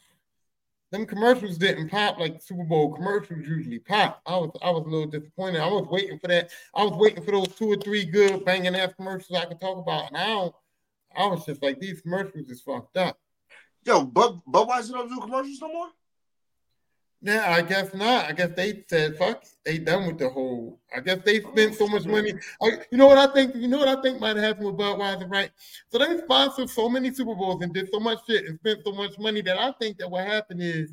[0.93, 4.21] them commercials didn't pop like Super Bowl commercials usually pop.
[4.27, 5.59] I was I was a little disappointed.
[5.59, 6.51] I was waiting for that.
[6.75, 9.79] I was waiting for those two or three good banging ass commercials I could talk
[9.79, 10.09] about.
[10.09, 10.55] And I don't,
[11.17, 13.17] I was just like, these commercials is fucked up.
[13.83, 15.87] Yo, but Budweiser don't do commercials no more.
[17.25, 18.25] Yeah, I guess not.
[18.25, 19.45] I guess they said fuck.
[19.63, 20.81] They done with the whole.
[20.93, 22.33] I guess they spent so much money.
[22.61, 23.55] I, you know what I think?
[23.55, 25.49] You know what I think might have happened with Budweiser, right?
[25.87, 28.91] So they sponsored so many Super Bowls and did so much shit and spent so
[28.91, 30.91] much money that I think that what happened is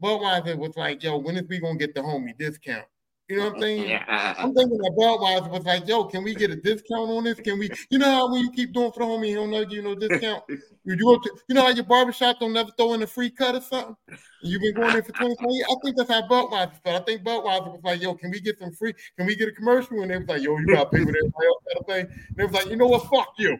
[0.00, 2.86] Budweiser was like, "Yo, when is we gonna get the homie discount?"
[3.28, 4.00] You know what I'm saying?
[4.06, 7.40] I'm thinking that Budweiser was like, "Yo, can we get a discount on this?
[7.40, 7.70] Can we?
[7.88, 9.94] You know how when you keep doing for the homie, he don't know you no
[9.94, 10.44] discount.
[10.86, 11.20] You do it.
[11.48, 13.96] You know how your barbershop don't never throw in a free cut or something.
[14.42, 15.66] You've been going there for 20, 20 years.
[15.70, 17.00] I think that's how Budweiser felt.
[17.00, 18.92] I think Budweiser was like, "Yo, can we get some free?
[19.16, 21.46] Can we get a commercial?" And they was like, "Yo, you gotta pay what everybody
[21.46, 23.08] else gotta pay." And they was like, "You know what?
[23.08, 23.56] Fuck you." You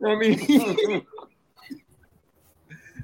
[0.00, 0.38] know what I mean?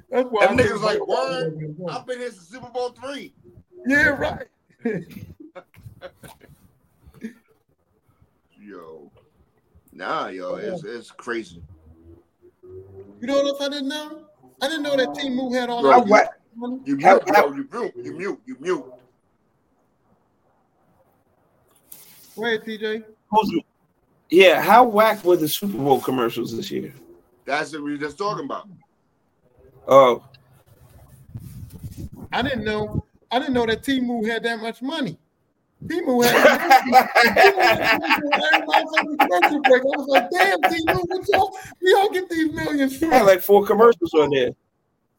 [0.09, 1.89] That's why I niggas like, Budweiser word, was going.
[1.91, 3.35] I've been here since Super Bowl three.
[3.85, 4.47] Yeah, right.
[8.61, 9.11] Yo.
[9.91, 11.61] Nah, yo, it's it's crazy.
[12.63, 14.25] You know what else I didn't know?
[14.61, 16.79] I didn't know that Team Move had all Bro, that what- money.
[16.85, 18.85] You mute, How- yo, you mute, you mute, you mute.
[22.35, 23.03] Go ahead, TJ.
[24.29, 26.93] Yeah, how whack were the Super Bowl commercials this year?
[27.45, 28.67] That's what we were just talking about.
[29.87, 30.23] Oh,
[32.31, 33.03] I didn't know.
[33.31, 35.17] I didn't know that Team Temu had that much money.
[35.85, 36.35] Temu had.
[38.35, 39.81] Everybody commercial break.
[39.81, 41.57] I was like, damn, Temu, what y'all?
[41.81, 44.51] We all get these millions I had like four commercials on there.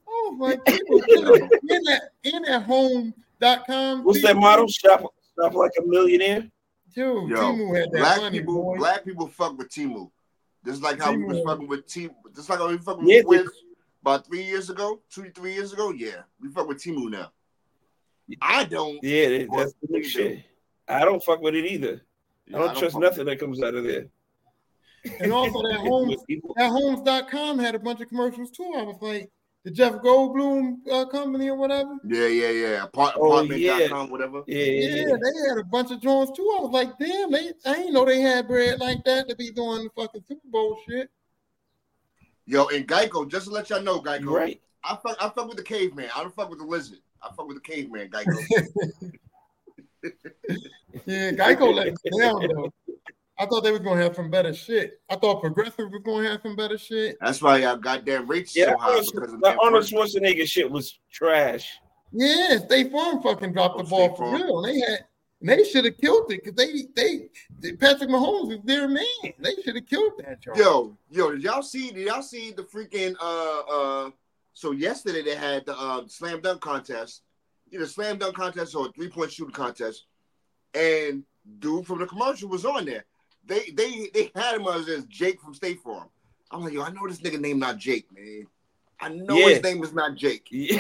[0.07, 4.05] Oh my Temu, in that in that home.com.
[4.05, 4.69] What's that model?
[4.69, 5.03] Shop,
[5.39, 6.47] shop like a millionaire.
[6.95, 8.77] Dude, Yo, Temu had that black money, people, boy.
[8.77, 10.11] black people fuck with Temu.
[10.65, 13.45] Just like how we was fucking with T, just like how we fucking Yeah, with
[13.45, 13.51] Wiz
[14.03, 15.91] about three years ago, two, three years ago.
[15.91, 17.33] Yeah, we fuck with Temu now.
[18.43, 18.99] I don't.
[19.03, 20.45] Yeah, that's the big shit.
[20.91, 22.03] I don't fuck with it either.
[22.55, 24.07] I don't trust fuck- nothing that comes out of there.
[25.21, 26.53] And also that home With people.
[26.59, 28.73] that homes.com had a bunch of commercials too.
[28.77, 29.31] I was like,
[29.65, 31.97] the Jeff Goldblum uh, company or whatever.
[32.05, 32.83] Yeah, yeah, yeah.
[32.85, 34.43] Apart, Oh, apartment.com, whatever.
[34.47, 36.43] Yeah, Yeah, yeah, they had a bunch of joints too.
[36.59, 39.51] I was like, damn, they I didn't know they had bread like that to be
[39.51, 41.11] doing the fucking Super Bowl shit.
[42.47, 44.61] Yo, and Geico, just to let y'all know, Geico, right.
[44.83, 46.09] I fuck, I fuck with the caveman.
[46.17, 46.99] I don't fuck with the lizard.
[47.23, 48.37] I fuck with the caveman, Geico.
[51.07, 52.73] Yeah, Geico let us down though.
[53.39, 55.01] I thought they were gonna have some better shit.
[55.09, 57.17] I thought Progressive was gonna have some better shit.
[57.21, 60.47] That's why y'all goddamn rates Yeah, so high Arnold, because of the that Arnold Schwarzenegger
[60.47, 61.79] shit was trash.
[62.13, 64.63] Yeah, State Farm fucking dropped the Oh, ball for real.
[64.63, 65.07] They had
[65.43, 67.29] they should have killed it because they, they
[67.61, 69.05] they Patrick Mahomes is their man.
[69.39, 70.59] They should have killed that joint.
[70.59, 71.91] Yo, yo, did y'all see?
[71.93, 73.15] Did y'all see the freaking?
[73.21, 73.61] Uh,
[74.07, 74.11] uh.
[74.53, 77.23] So yesterday they had the uh, slam dunk contest,
[77.71, 80.05] either slam dunk contest or three point shooting contest,
[80.75, 81.25] and
[81.59, 83.05] dude from the commercial was on there.
[83.47, 86.09] They they they had him as, as Jake from State Farm.
[86.51, 88.47] I'm like, yo, I know this nigga name not Jake, man.
[89.01, 89.49] I know Yeah.
[89.55, 90.47] his name is not Jake.
[90.51, 90.79] he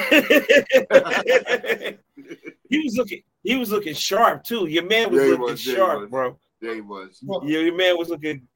[2.71, 3.23] was looking.
[3.43, 4.67] He was looking sharp too.
[4.67, 6.11] Your man was Yeah, looking was, sharp, was.
[6.11, 6.39] bro.
[6.61, 7.19] There he was.
[7.23, 8.47] Yeah, your man was looking.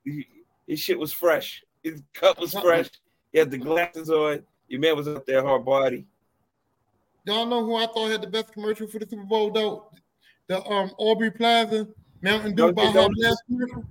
[0.66, 1.62] His shit was fresh.
[1.82, 2.90] His cut was fresh.
[3.32, 4.42] He had the glasses on.
[4.68, 6.06] Your man was up there hard body.
[7.26, 9.90] Y'all know who I thought had the best commercial for the Super Bowl though?
[10.46, 11.88] The um Aubrey Plaza
[12.22, 13.42] Mountain Dew Dunkin' Baja Donuts?
[13.48, 13.86] Blast.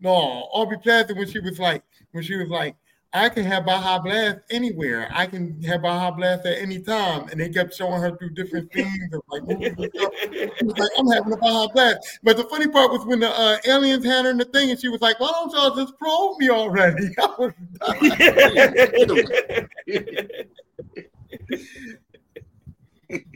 [0.00, 1.82] No, Aubrey Plaza when she was like
[2.12, 2.76] when she was like,
[3.16, 5.08] I can have Baja Blast anywhere.
[5.10, 7.28] I can have Baja Blast at any time.
[7.28, 10.12] And they kept showing her through different things of like movies and stuff.
[10.58, 12.18] She was like, I'm having a Baja Blast.
[12.22, 14.78] But the funny part was when the uh, aliens had her in the thing and
[14.78, 17.08] she was like, Why don't y'all just probe me already?
[17.18, 17.52] I was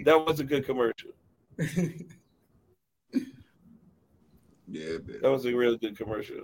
[0.05, 1.13] that was a good commercial.
[4.71, 5.19] Yeah, man.
[5.23, 6.43] That was a really good commercial.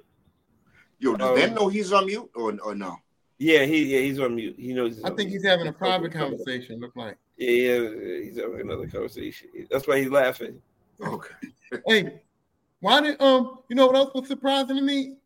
[0.99, 2.97] Yo, does Um, Ben know he's on mute or, or no?
[3.39, 4.57] Yeah, he yeah he's on mute.
[4.59, 4.97] He knows.
[4.97, 5.33] He's I think mute.
[5.33, 7.19] he's having a private conversation, look like.
[7.37, 9.49] Yeah, yeah, he's having another conversation.
[9.71, 10.61] That's why he's laughing.
[11.03, 11.35] Okay.
[11.87, 12.23] Hey,
[12.81, 15.17] why did um you know what else was surprising to me?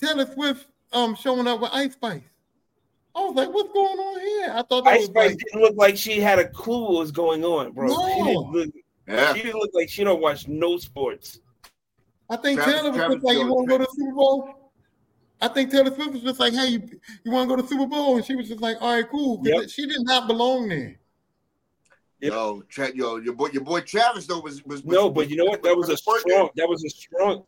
[0.00, 2.22] Taylor Swift um showing up with Ice Spice.
[3.14, 4.50] I was like, what's going on here?
[4.54, 7.00] I thought that Ice was Spice like, didn't look like she had a clue what
[7.00, 7.88] was going on, bro.
[7.88, 8.24] She No.
[8.24, 8.68] didn't look.
[9.08, 9.34] Yeah.
[9.34, 11.40] She didn't look like she don't watch no sports.
[12.30, 14.14] I think Travis- Taylor was Travis just like, you want to go to the Super
[14.14, 14.54] Bowl?
[15.42, 16.88] I think Taylor Swift was just like, hey, you,
[17.24, 18.16] you want to go to the Super Bowl?
[18.16, 19.70] And she was just like, "All right, cool." Yep.
[19.70, 20.98] She did not belong there.
[22.20, 22.32] Yep.
[22.32, 25.36] Yo, Tra- yo, your boy, your boy Travis though was was, was No, but you
[25.36, 25.62] know what?
[25.62, 26.30] That was a working.
[26.30, 26.50] strong.
[26.56, 27.44] That was a strong.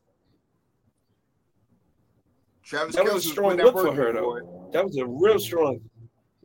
[2.65, 4.41] Travis That was a strong look for her though.
[4.41, 4.71] boy.
[4.73, 5.81] That was a real strong.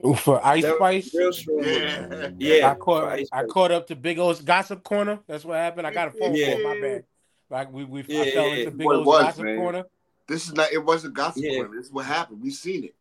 [0.05, 1.15] Ooh, for Ice That Spice.
[1.15, 1.57] real strong.
[1.59, 1.65] look.
[1.67, 2.29] Yeah.
[2.39, 2.71] Yeah.
[2.71, 5.19] I caught I caught up to Big O's gossip corner.
[5.27, 5.87] That's what happened.
[5.87, 6.55] I got a phone Yeah.
[6.55, 6.63] call.
[6.63, 7.03] My bad.
[7.49, 8.71] Like we we Yeah, I fell yeah, into.
[8.71, 9.57] Big What it O's was, gossip man.
[9.57, 9.83] corner.
[10.27, 10.71] This is not.
[10.71, 11.43] It wasn't gossip.
[11.43, 11.55] Yeah.
[11.55, 11.75] corner.
[11.77, 12.41] This is what happened.
[12.41, 12.95] We've seen it.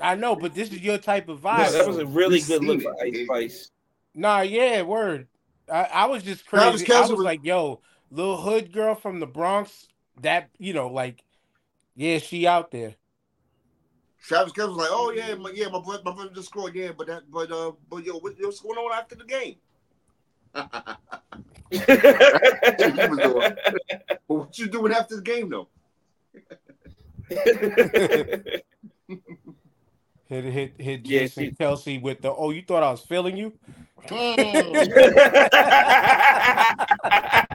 [0.00, 1.72] I know, but this is your type of No, vibe.
[1.72, 3.14] that was a really We good look seen for it.
[3.14, 3.70] Ice Spice.
[4.14, 5.28] Nah, yeah, word.
[5.70, 6.92] I, I was just Travis crazy.
[6.92, 7.80] I Kelce was was- like, yo,
[8.10, 9.88] little hood girl from the Bronx.
[10.22, 11.22] That you know, like,
[11.94, 12.94] yeah, she out there.
[14.22, 16.74] Travis Kelce was like, "Oh yeah, my, yeah, my brother, my brother just scored.
[16.74, 19.56] Yeah, but that, but uh, but yo, what, what's going on after the game?
[24.26, 25.68] What you doing after the game though?
[30.28, 33.36] Hit hit hit Yeah, Jason she- Kelce with the oh, you thought I was feeling
[33.36, 33.52] you?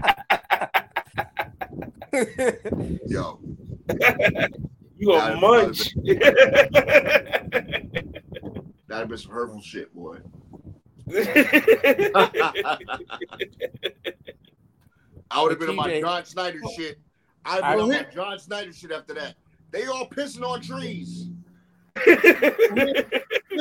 [3.08, 3.40] Yo,
[4.98, 5.94] you a munch.
[6.04, 6.24] that'd
[8.90, 10.18] have been some hurtful shit, boy.
[15.32, 16.02] I would have been on my TJ.
[16.02, 16.72] John Snyder oh.
[16.76, 17.00] shit.
[17.46, 19.36] I'd I been on my John Snyder shit after that.
[19.72, 21.28] They all pissing on trees.
[22.04, 22.16] Here's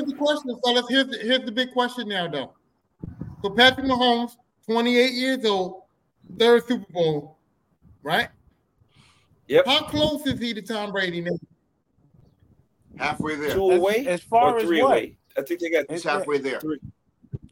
[0.04, 0.86] the question, fellas.
[0.88, 2.54] Here's the, here's the big question now, though.
[3.42, 5.82] So Patrick Mahomes, 28 years old,
[6.38, 7.36] third Super Bowl,
[8.02, 8.28] right?
[9.48, 9.66] Yep.
[9.66, 11.36] How close is he to Tom Brady now?
[12.96, 13.54] Halfway there.
[13.54, 14.92] Two As- away as far or as three what?
[14.92, 15.16] away.
[15.36, 15.84] I think they got.
[15.90, 16.60] He's It's- halfway there.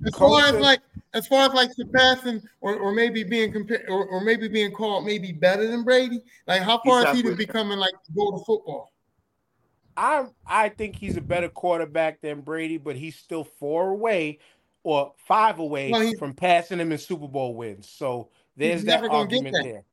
[0.07, 0.81] As far as like,
[1.15, 5.05] as far as like surpassing or, or maybe being compared or, or maybe being called
[5.07, 6.21] maybe better than Brady.
[6.47, 8.93] Like how far is he to becoming like go to football?
[9.97, 14.39] I I think he's a better quarterback than Brady, but he's still four away
[14.83, 17.89] or five away Well, he- from passing him in Super Bowl wins.
[17.89, 19.65] So there's that never gonna get argument that.
[19.65, 19.85] there.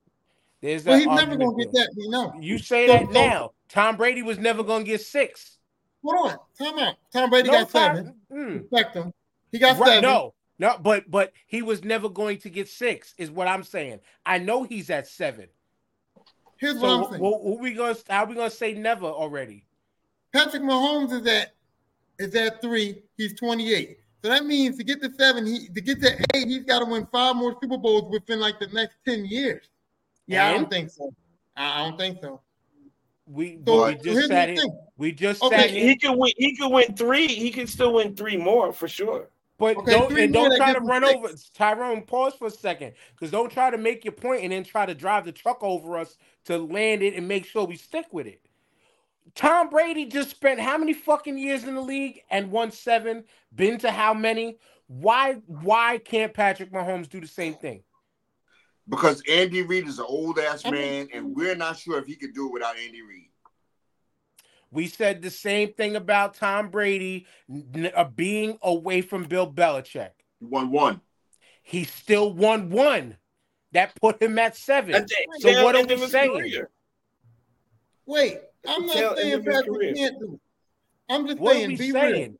[0.61, 1.89] There's that Well, he's never gonna get that.
[1.95, 2.33] We know.
[2.39, 3.51] You say So- that so- now.
[3.67, 5.57] Tom Brady was never gonna get six.
[6.03, 6.95] Hold on, time out.
[7.11, 8.15] Tom Brady No got seven.
[8.31, 8.59] mm.
[8.61, 9.13] Respect him.
[9.51, 10.01] He got Right, seven.
[10.03, 13.99] no, no, but but he was never going to get six, is what I'm saying.
[14.25, 15.47] I know he's at seven.
[16.57, 17.23] Here's what So I'm saying.
[17.23, 19.65] wh- who we gonna how we gonna say never already?
[20.33, 21.53] Patrick Mahomes is at
[22.19, 23.03] is at three.
[23.17, 23.97] He's 28.
[24.21, 26.85] So that means to get to seven, he to get to eight, he's got to
[26.85, 29.65] win five more Super Bowls within like the next 10 years.
[30.27, 31.13] Yeah, I don't think so.
[31.55, 32.41] I I don't think so.
[33.25, 34.65] We, So we just the sat here.
[34.97, 35.89] We just Okay, sat He, here.
[35.89, 36.33] he could win.
[36.35, 37.27] He could win three.
[37.27, 39.29] He can still win three more for sure.
[39.59, 42.03] But Okay, don't and don't try to run us over Tyrone.
[42.03, 44.95] Pause for a second, because don't try to make your point and then try to
[44.95, 46.15] drive the truck over us
[46.45, 48.41] to land it and make sure we stick with it.
[49.35, 53.25] Tom Brady just spent how many fucking years in the league and won seven?
[53.53, 54.57] Been to how many?
[54.87, 55.33] Why?
[55.45, 57.83] Why can't Patrick Mahomes do the same thing?
[58.87, 62.33] Because Andy Reid is an old ass man, and we're not sure if he could
[62.33, 63.28] do it without Andy Reid.
[64.71, 67.25] We said the same thing about Tom Brady
[67.95, 70.11] uh, being away from Bill Belichick.
[70.39, 71.01] He won one.
[71.63, 73.17] He still won one.
[73.71, 74.95] That put him at seven.
[74.95, 76.31] At the So tail what are we saying?
[76.31, 76.69] career.
[78.07, 80.39] Wait, I'm not end saying of Patrick can't do it.
[81.07, 82.31] I'm just What are saying, we be saying?
[82.31, 82.39] real.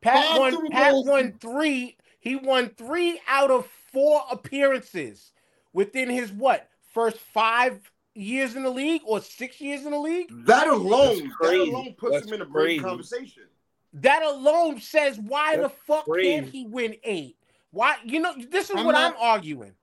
[0.00, 0.70] Pat Five won.
[0.70, 1.06] Pat Bowls.
[1.06, 1.96] won three.
[2.20, 5.32] He won three out of four appearances
[5.72, 7.80] within his what first five
[8.18, 10.30] years in the league or six years in the league.
[10.46, 13.44] That alone, that alone puts That's him in a great conversation.
[13.94, 17.36] That alone says why the That's fuck can't he win eight?
[17.70, 19.74] Why you know this is I'm what not- I'm arguing.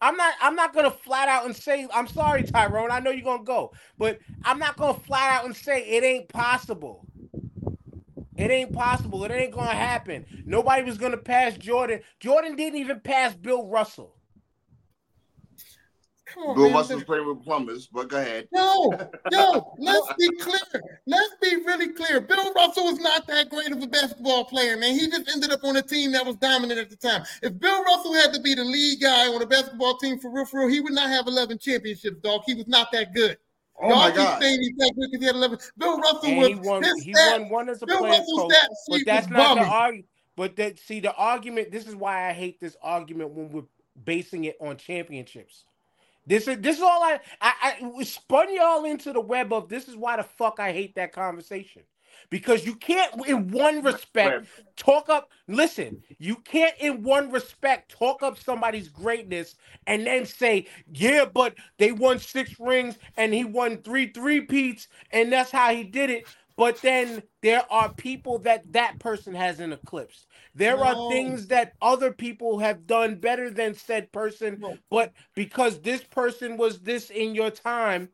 [0.00, 2.90] I'm not I'm not gonna flat out and say I'm sorry, Tyrone.
[2.90, 6.28] I know you're gonna go, but I'm not gonna flat out and say it ain't
[6.28, 7.04] possible.
[8.36, 9.22] It ain't possible.
[9.24, 10.24] It ain't gonna happen.
[10.46, 12.00] Nobody was gonna pass Jordan.
[12.20, 14.16] Jordan didn't even pass Bill Russell.
[16.34, 16.74] Come on, Bill man.
[16.74, 18.48] Russell's playing with plumbers, but go ahead.
[18.52, 18.92] No,
[19.30, 20.60] no, let's be clear.
[21.06, 22.20] Let's be really clear.
[22.20, 24.94] Bill Russell was not that great of a basketball player, man.
[24.94, 27.24] He just ended up on a team that was dominant at the time.
[27.42, 30.44] If Bill Russell had to be the lead guy on a basketball team for real,
[30.44, 32.42] for real, he would not have 11 championships, dog.
[32.46, 33.36] He was not that good.
[33.82, 34.42] Oh Y'all my keep God.
[34.42, 35.58] saying he's that good because he had 11.
[35.78, 36.82] Bill Russell was he won.
[36.82, 38.52] his He stat- won one as a Bill player Russell's coach.
[38.52, 40.06] stat But that's was not the argument.
[40.36, 41.70] But that see the argument.
[41.70, 43.64] This is why I hate this argument when we're
[44.04, 45.64] basing it on championships.
[46.30, 47.54] This is this is all I I,
[48.00, 51.12] I spun y'all into the web of this is why the fuck I hate that
[51.12, 51.84] conversation.
[52.30, 54.46] Because you can't in one respect
[54.78, 59.56] talk up listen, you can't in one respect talk up somebody's greatness
[59.88, 64.88] and then say, yeah, but they won six rings and he won three three peats
[65.12, 66.26] and that's how he did it.
[66.60, 70.26] But then there are people that that person hasn't eclipsed.
[70.54, 70.82] There No.
[70.82, 74.76] are things that other people have done better than said person, No.
[74.90, 78.10] but because this person was this in your time,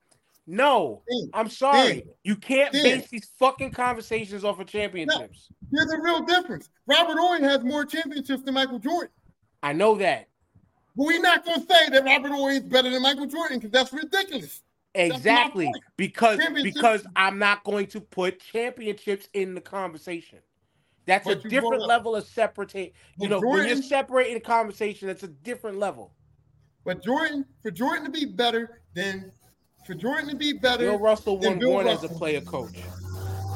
[0.47, 1.02] no,
[1.35, 2.05] I'm sorry.
[2.23, 5.48] You can't base these fucking conversations off of championships.
[5.73, 6.70] There's a real difference.
[6.86, 9.10] Robert Horry has more championships than Michael Jordan.
[9.64, 10.28] I know that.
[10.94, 13.73] But we're not going to say that Robert Horry is better than Michael Jordan because
[13.73, 14.62] that's ridiculous.
[14.97, 15.73] Exactly.
[15.97, 20.39] Because because I'm not going to put championships in the conversation.
[21.06, 22.74] That's a But you different level of separate.
[23.18, 26.12] You know, when you're separating the conversation, that's a different level.
[26.85, 29.32] But Jordan, for Jordan to be better than,
[29.86, 32.78] for Jordan to be better, Bill Russell than won Bill one as a player coach.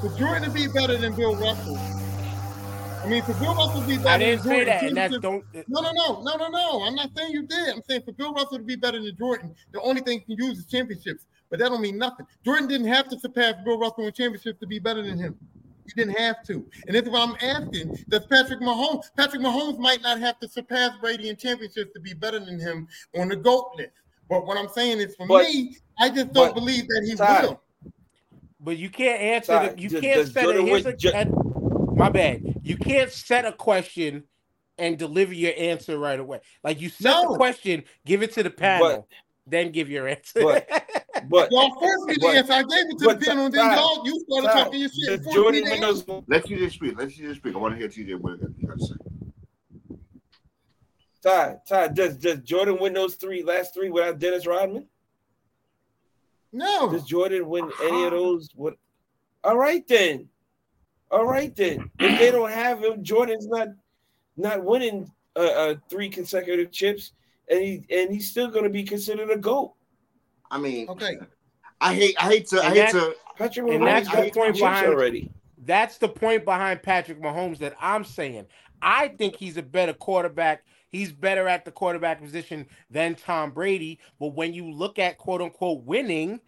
[0.00, 1.76] for Jordan to be better than Bill Russell.
[1.76, 4.96] I mean, for Bill Russell to be better I didn't than say Jordan, that, and
[4.96, 5.44] that's don't.
[5.68, 6.82] No, no, no, no, no, no.
[6.84, 7.68] I'm not saying you did.
[7.68, 10.46] I'm saying for Bill Russell to be better than Jordan, the only thing you can
[10.46, 11.26] use is championships.
[11.50, 12.26] But that don't mean nothing.
[12.44, 15.36] Jordan didn't have to surpass Bill Russell in championships to be better than him.
[15.84, 16.64] He didn't have to.
[16.86, 18.04] And that's what I'm asking.
[18.08, 19.06] Does Patrick Mahomes?
[19.16, 22.86] Patrick Mahomes might not have to surpass Brady in championships to be better than him
[23.18, 23.90] on the GOAT list.
[24.28, 27.16] But what I'm saying is, for But- me, I just don't but, believe that he
[27.16, 27.60] Ty, will.
[28.60, 29.46] But you can't answer.
[29.52, 32.60] Sorry, The, you does- can't set a, Jordan here's win a, ju- and- My bad.
[32.62, 34.22] You can't set a question
[34.78, 36.40] and deliver your answer right away.
[36.62, 39.08] Like you set the question, give it to the panel,
[39.46, 40.40] then give your answer.
[40.42, 40.68] But
[41.30, 42.52] Y'all forced me to But- answer.
[42.52, 44.88] I gave it to the but panel, and then y'all you started Ty, talking your
[44.88, 44.98] shit.
[45.06, 46.08] does and forced me Jordan to win those?
[46.28, 46.98] Let TJ speak.
[46.98, 47.54] Let TJ speak.
[47.54, 48.94] I want to hear TJ what he got to say.
[51.22, 54.86] Ty, Ty, does does Jordan win those three last three without Dennis Rodman?
[56.52, 58.48] No, Does Jordan win any of those?
[58.54, 58.74] What?
[59.44, 60.28] All right then.
[61.10, 61.90] All right then.
[62.00, 63.68] If they don't have him, Jordan's not
[64.36, 67.12] not winning uh, uh three consecutive chips,
[67.48, 69.74] and he and he's still going to be considered a goat.
[70.50, 71.18] I mean, okay.
[71.80, 73.16] I hate, I hate to, I hate that- to.
[73.36, 75.30] Patrick And Mahomes that's the point behind- already.
[75.64, 78.46] That's the point behind Patrick Mahomes that I'm saying.
[78.82, 80.62] I think he's a better quarterback.
[80.88, 83.98] He's better at the quarterback position than Tom Brady.
[84.18, 86.40] But when you look at quote unquote winning,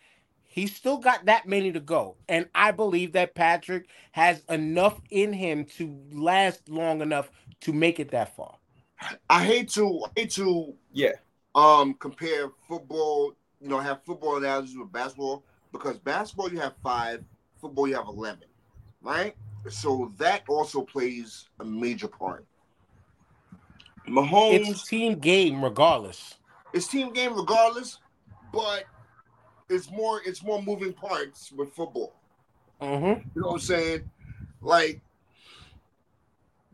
[0.45, 2.17] he's still got that many to go.
[2.29, 7.31] And I believe that Patrick has enough in him to last long enough
[7.63, 8.57] to make it that far.
[9.31, 11.13] I hate to, I hate to Yeah.
[11.55, 13.33] um compare football,
[13.63, 17.23] you know, have football analogies with basketball because basketball you have five,
[17.61, 18.49] football you have eleven,
[19.03, 19.35] right?
[19.71, 22.45] So that also plays a major part.
[24.09, 26.35] Mahomes, It's team game regardless.
[26.73, 27.99] it's team game regardless,
[28.53, 28.85] but
[29.69, 32.15] it's more it's more moving parts with football.
[32.81, 33.29] Mm-hmm.
[33.35, 34.11] You know what I'm saying?
[34.61, 35.01] Like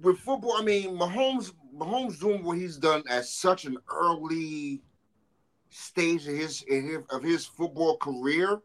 [0.00, 4.80] with football, I mean, Mahomes Mahomes doing what he's done at such an early
[5.78, 8.60] stage of his, in his of his football career.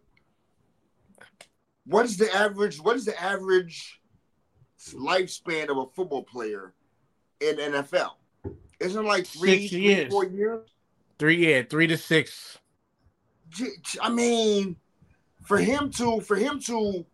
[1.85, 2.79] What is the average?
[2.81, 4.01] What is the average
[4.93, 6.73] lifespan of a football player
[7.39, 8.11] in NFL?
[8.79, 10.11] Isn't like three, Six three, years.
[10.11, 10.69] four years?
[11.19, 12.57] Three, yeah, three to six.
[14.01, 14.75] I mean,
[15.43, 17.05] for him to for him to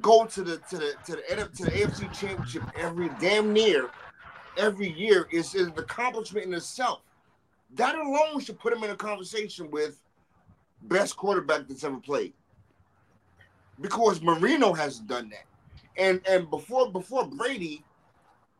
[0.00, 3.90] go to the to the to the to the AFC Championship every damn near
[4.56, 7.00] every year is, is an accomplishment in itself.
[7.74, 10.00] That alone should put him in a conversation with
[10.82, 12.32] best quarterback that's ever played.
[13.80, 15.44] Because Marino hasn't done that.
[15.98, 17.84] And and before before Brady,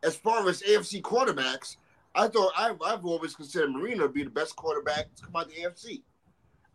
[0.03, 1.77] as far as AFC quarterbacks,
[2.13, 5.49] I thought I've, I've always considered Marino to be the best quarterback to come out
[5.49, 6.01] the AFC.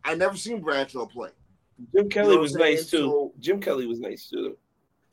[0.04, 1.30] I never seen Bradshaw play.
[1.94, 2.98] Jim Kelly know was nice too.
[2.98, 4.56] So- Jim Kelly was nice too.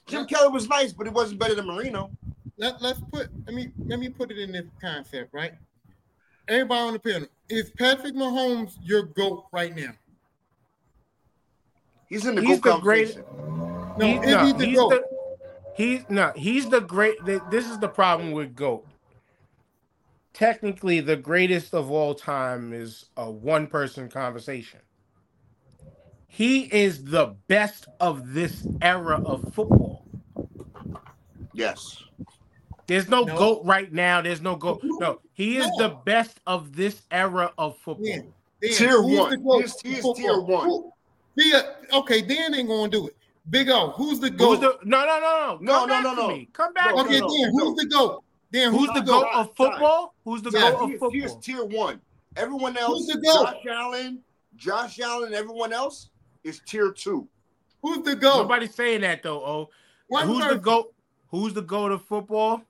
[0.07, 2.09] Jim Kelly was nice, but he wasn't better than Marino.
[2.57, 5.53] Let, let's put let me let me put it in this concept, right?
[6.49, 7.27] Everybody on the panel.
[7.49, 9.91] Is Patrick Mahomes your GOAT right now?
[12.07, 13.95] He's in the He's GOAT the great- conversation.
[13.97, 14.89] No, He- is no, he the he's GOAT?
[14.89, 15.03] the
[15.75, 18.85] he's no he's the great th- this is the problem with goat
[20.33, 24.79] technically the greatest of all time is a one person conversation
[26.27, 30.05] he is the best of this era of football
[31.53, 32.03] Yes.
[32.89, 33.37] There's no, No.
[33.37, 37.77] goat right now there's no goat no he is the best of this era of
[37.77, 38.17] football Yeah.
[38.61, 39.29] Dan, Tier who's one.
[39.29, 40.57] the GOAT He's- he's for tier football?
[40.57, 40.65] one.
[40.69, 40.91] Who-
[41.37, 41.61] Yeah,
[41.93, 43.15] okay, Dan ain't gonna do it.
[43.49, 44.59] Big O, who's the Who's GOAT?
[44.59, 46.27] the, no no no no No, Come no, back no, to no.
[46.27, 46.49] me.
[46.51, 47.65] come back No, okay, no, Dan, no.
[47.65, 48.23] who's the GOAT?
[48.51, 50.13] Dan, Who's the goat of football?
[50.25, 52.01] Who's the Yeah, goat of He is, he is tier one.
[52.35, 53.43] Everyone else, who's the GOAT?
[53.45, 54.23] Josh Allen,
[54.57, 56.09] Josh Allen, everyone else
[56.43, 57.27] is tier two.
[57.81, 58.41] Who's the goat?
[58.41, 59.41] Nobody's saying that though.
[59.45, 59.69] Oh,
[60.07, 60.93] One who's the goat?
[61.29, 62.61] Who's the goat of football?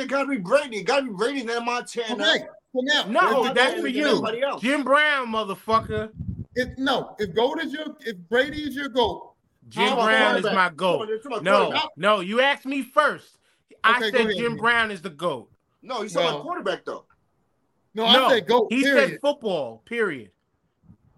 [0.00, 0.78] It gotta be Brady.
[0.78, 2.14] It gotta be Brady then Montana.
[2.14, 4.62] Okay, so now, No, that's Brady for you, else.
[4.62, 6.10] Jim Brown, motherfucker.
[6.54, 9.34] If no, if goat is your, if Brady is your goat,
[9.68, 11.02] Jim Brown is my goat.
[11.02, 13.38] on, it's about No, no, you asked me first.
[13.84, 14.56] I Okay, go said Jim.
[14.56, 15.50] Brown is the goat.
[15.82, 17.04] No, he's talking Well- about quarterback though.
[17.94, 18.66] no, no, I said goat.
[18.70, 19.10] he period.
[19.10, 19.82] said football.
[19.86, 20.30] Period.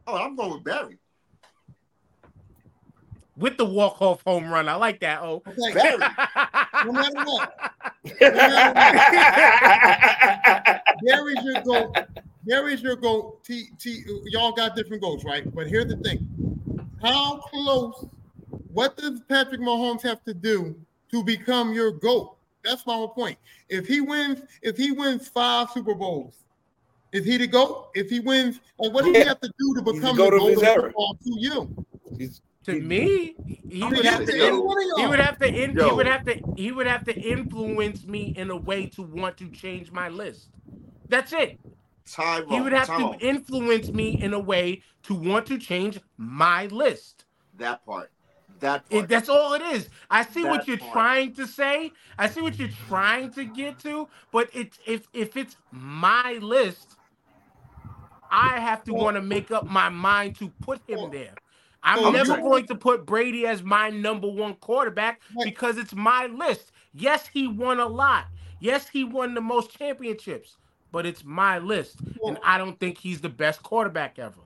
[0.06, 0.98] Oh, I'm going with Barry.
[3.36, 5.22] With the walk off home run, I like that.
[5.22, 5.98] Oh, Okay, Barry.
[6.84, 7.54] no matter what,
[11.04, 11.94] Barry's your goal.
[12.44, 13.38] Barry's your goal.
[13.44, 15.52] T, T, y'all got different goals, right?
[15.54, 16.26] But here's the thing:
[17.00, 18.06] how close?
[18.72, 20.74] What does Patrick Mahomes have to do
[21.10, 22.36] to become your goat?
[22.64, 23.38] That's my whole point.
[23.68, 26.34] If he wins, if he wins five Super Bowls,
[27.12, 27.88] is he the goat?
[27.94, 30.30] If he wins, like what does he have to do to He's the become GOAT
[30.30, 31.86] the of his of football to you?
[32.18, 34.48] He's- to me, he would have to to.
[34.48, 34.64] in-
[34.94, 35.08] He y'all.
[35.08, 35.64] would have to.
[35.64, 36.40] In, he would have to.
[36.56, 40.50] He would have to influence me in a way to want to change my list.
[41.08, 41.58] That's it.
[42.06, 42.48] Tyrone.
[42.48, 43.18] He would have Tyrone.
[43.18, 47.26] to influence me in a way to want to change my list.
[47.54, 48.10] that part.
[48.60, 49.08] That It, part.
[49.08, 49.90] that's all it is.
[50.10, 50.92] I see what you're part.
[50.92, 51.92] trying to say.
[52.18, 56.98] I see what you're trying to get to, but it's if if it's my list,
[58.30, 61.41] I have to want to make up my mind to put him there.
[61.84, 65.44] I'm So never you- going to put Brady as my number one quarterback Right.
[65.44, 66.72] because it's my list.
[66.94, 68.26] Yes, he won a lot.
[68.60, 70.56] Yes, he won the most championships,
[70.92, 74.40] but it's my list, and I don't think he's the best quarterback ever.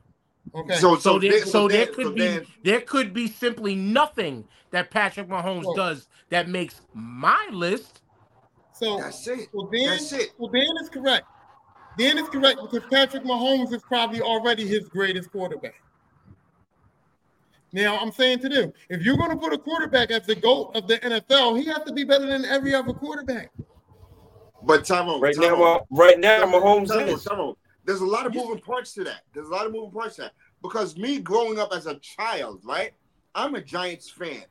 [0.54, 0.74] Okay.
[0.76, 3.26] so So so there, then- so there then- could so be then- there could be
[3.26, 8.00] simply nothing that Patrick Mahomes Well- does that makes my list.
[8.72, 9.48] so That's it.
[9.52, 10.32] Well, Dan, That's it.
[10.38, 11.26] well, Dan is correct.
[11.98, 15.82] Dan is correct because Patrick Mahomes is probably already his greatest quarterback.
[17.76, 20.74] Now, I'm saying to them, if you're going to put a quarterback as the GOAT
[20.74, 23.50] of the NFL, he has to be better than every other quarterback.
[24.62, 27.24] But Tyrone, right now, Tyrone, Ma- right now, Tyrone, Mahomes Tyrone, is.
[27.24, 27.54] Tyrone,
[27.84, 29.24] There's a lot of moving parts to that.
[29.34, 30.32] There's a lot of moving parts to that.
[30.62, 32.92] Because me growing up as a child, right?
[33.34, 34.44] I'm a Giants fan.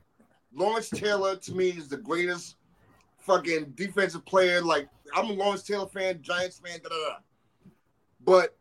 [0.54, 2.54] Lawrence Taylor to me is the greatest
[3.18, 4.60] fucking defensive player.
[4.60, 7.16] Like I'm a Lawrence Taylor fan, Giants fan, da da da.
[8.24, 8.56] But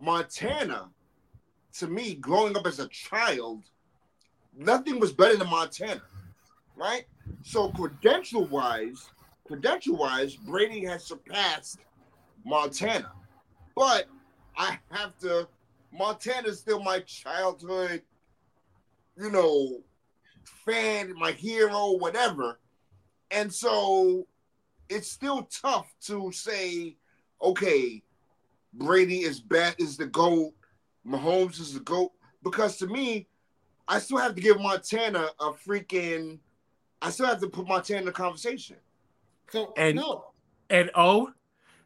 [0.00, 0.88] Montana,
[1.74, 3.64] to me, growing up as a child,
[4.56, 6.02] nothing was better than Montana,
[6.76, 7.04] right?
[7.42, 9.10] So credential wise,
[9.46, 11.78] credential wise, Brady has surpassed
[12.44, 13.12] Montana.
[13.74, 14.08] But
[14.56, 15.48] I have to,
[15.92, 18.02] Montana's still my childhood,
[19.18, 19.80] you know,
[20.64, 22.58] fan, my hero, whatever.
[23.30, 24.26] And so
[24.88, 26.96] it's still tough to say,
[27.42, 28.02] okay,
[28.72, 30.52] Brady is bad is the GOAT,
[31.06, 32.12] Mahomes is the GOAT.
[32.42, 33.26] Because to me,
[33.88, 36.38] I still have to give Montana a freaking
[37.02, 38.76] I still have to put Montana in the conversation.
[39.50, 40.32] So, And- no.
[40.68, 41.32] And oh,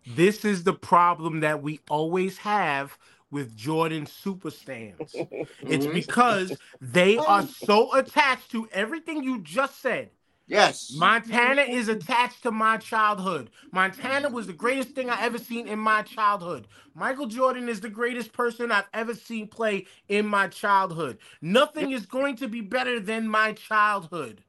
[0.06, 2.97] this is the problem that we always have
[3.31, 5.14] with Jordan super stands.
[5.60, 7.24] It's because they oh.
[7.24, 10.10] are so attached to everything you just said.
[10.51, 10.93] Yes.
[10.97, 13.51] Montana is attached to my childhood.
[13.70, 16.66] Montana was the greatest thing I ever seen in my childhood.
[16.93, 21.18] Michael Jordan is the greatest person I've ever seen play in my childhood.
[21.40, 24.43] Nothing is going to be better than my childhood.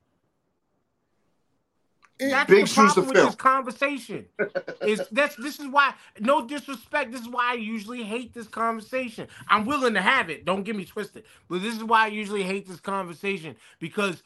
[2.30, 4.26] That's Big the problem with this conversation.
[4.82, 7.12] Is that's this is why no disrespect.
[7.12, 9.28] This is why I usually hate this conversation.
[9.48, 10.46] I'm willing to have it.
[10.46, 11.24] Don't get me twisted.
[11.50, 14.22] But this is why I usually hate this conversation because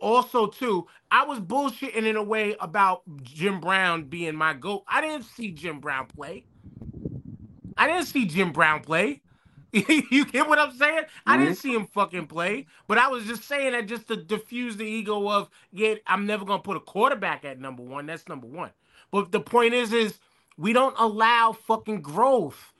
[0.00, 4.84] also too, I was bullshitting in a way about Jim Brown being my goat.
[4.88, 6.44] I didn't see Jim Brown play.
[7.76, 9.22] I didn't see Jim Brown play.
[9.72, 11.02] you get what I'm saying?
[11.26, 11.44] I mm-hmm.
[11.44, 14.84] didn't see him fucking play, but I was just saying that just to diffuse the
[14.84, 18.06] ego of, yeah, I'm never gonna put a quarterback at number one.
[18.06, 18.70] That's number one.
[19.10, 20.18] But the point is, is
[20.56, 22.72] we don't allow fucking growth.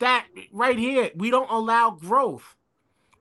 [0.00, 2.56] That right here, we don't allow growth.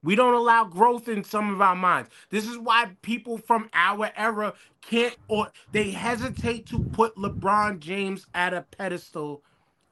[0.03, 2.11] We don't allow growth in some of our minds.
[2.31, 8.27] This is why people from our era can't or they hesitate to put LeBron James
[8.35, 9.43] at a pedestal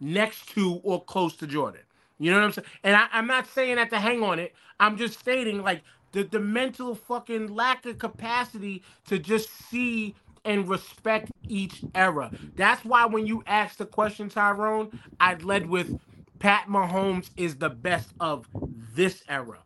[0.02, 1.82] next to or close to Jordan.
[2.20, 2.68] You know what I'm saying?
[2.84, 4.54] And I, I'm not saying that to hang on it.
[4.80, 5.84] I'm just stating like
[6.14, 10.16] the, the mental fucking lack of capacity to just see
[10.46, 12.32] and respect each era.
[12.56, 16.00] That's why when you asked the question, Tyrone, I led with
[16.40, 18.48] Pat Mahomes is the best of
[18.96, 19.60] this era.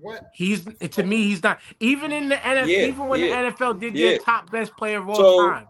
[0.00, 0.30] What?
[0.34, 2.68] He's to me, he's not even in the NFL.
[2.68, 4.10] Yeah, even when yeah, the NFL did yeah.
[4.10, 5.66] their top best player of all So- time.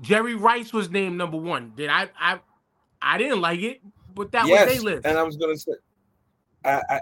[0.00, 1.72] Jerry Rice was named number one.
[1.76, 2.08] Did I?
[2.18, 2.40] I
[3.00, 3.80] I didn't like it,
[4.14, 5.06] but that yes, was they list.
[5.06, 5.72] and I was gonna say,
[6.64, 7.00] I, I,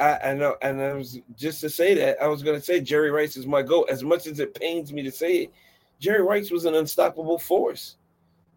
[0.00, 3.10] I, I know, and I was just to say that I was gonna say Jerry
[3.10, 3.88] Rice is my goat.
[3.90, 5.52] As much as it pains me to say it,
[6.00, 7.96] Jerry Rice was an unstoppable force.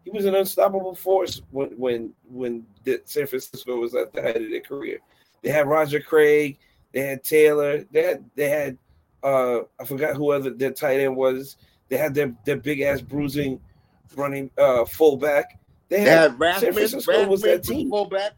[0.04, 4.42] He was an unstoppable force when when when the San Francisco was at the height
[4.42, 4.98] of their career.
[5.42, 6.58] They had Roger Craig,
[6.92, 8.78] they had Taylor, they had they had
[9.22, 11.56] uh I forgot who other their tight end was.
[11.88, 13.60] They had their, their big ass bruising
[14.16, 15.58] running uh fullback.
[15.88, 17.90] They They had had Rasmus, San Francisco was that Rasmus team.
[17.90, 18.32] fullback.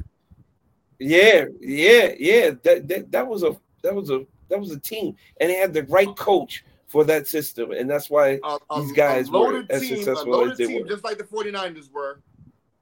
[0.99, 2.51] Yeah, yeah, yeah.
[2.63, 5.73] That, that that was a that was a that was a team, and they had
[5.73, 9.39] the right coach for that system, and that's why A, a- These guys a were
[9.39, 10.89] loaded as successful as they team, were.
[10.89, 12.21] just like the 49ers were,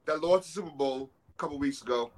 [0.05, 2.11] that lost the Super Bowl a couple weeks ago,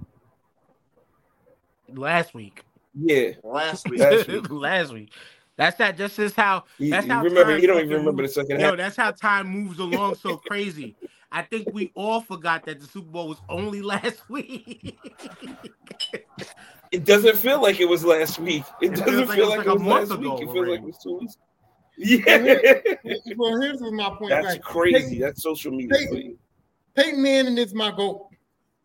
[1.88, 2.64] last week.
[2.98, 3.30] Yeah.
[3.42, 4.00] last week.
[4.00, 4.50] Last week.
[4.50, 5.12] last week.
[5.56, 5.96] That's that.
[5.96, 6.64] Just as how.
[6.78, 7.58] That's you how remember?
[7.58, 8.76] You don't even remember the second Yo, half.
[8.76, 10.96] that's how time moves along so crazy.
[11.32, 14.98] I think we all forgot that the Super Bowl was only last week.
[16.92, 18.64] It doesn't feel like it was last week.
[18.80, 20.34] It feels doesn't like feel it was like like a it was month last ago
[20.34, 20.42] week.
[20.48, 21.36] It feels like it was two weeks.
[21.98, 24.28] Yeah, Well, here's my point.
[24.30, 24.98] that's like, crazy.
[24.98, 25.96] Peyton, That's social media.
[25.98, 26.38] Peyton-.
[26.94, 28.25] Peyton Manning is my goat.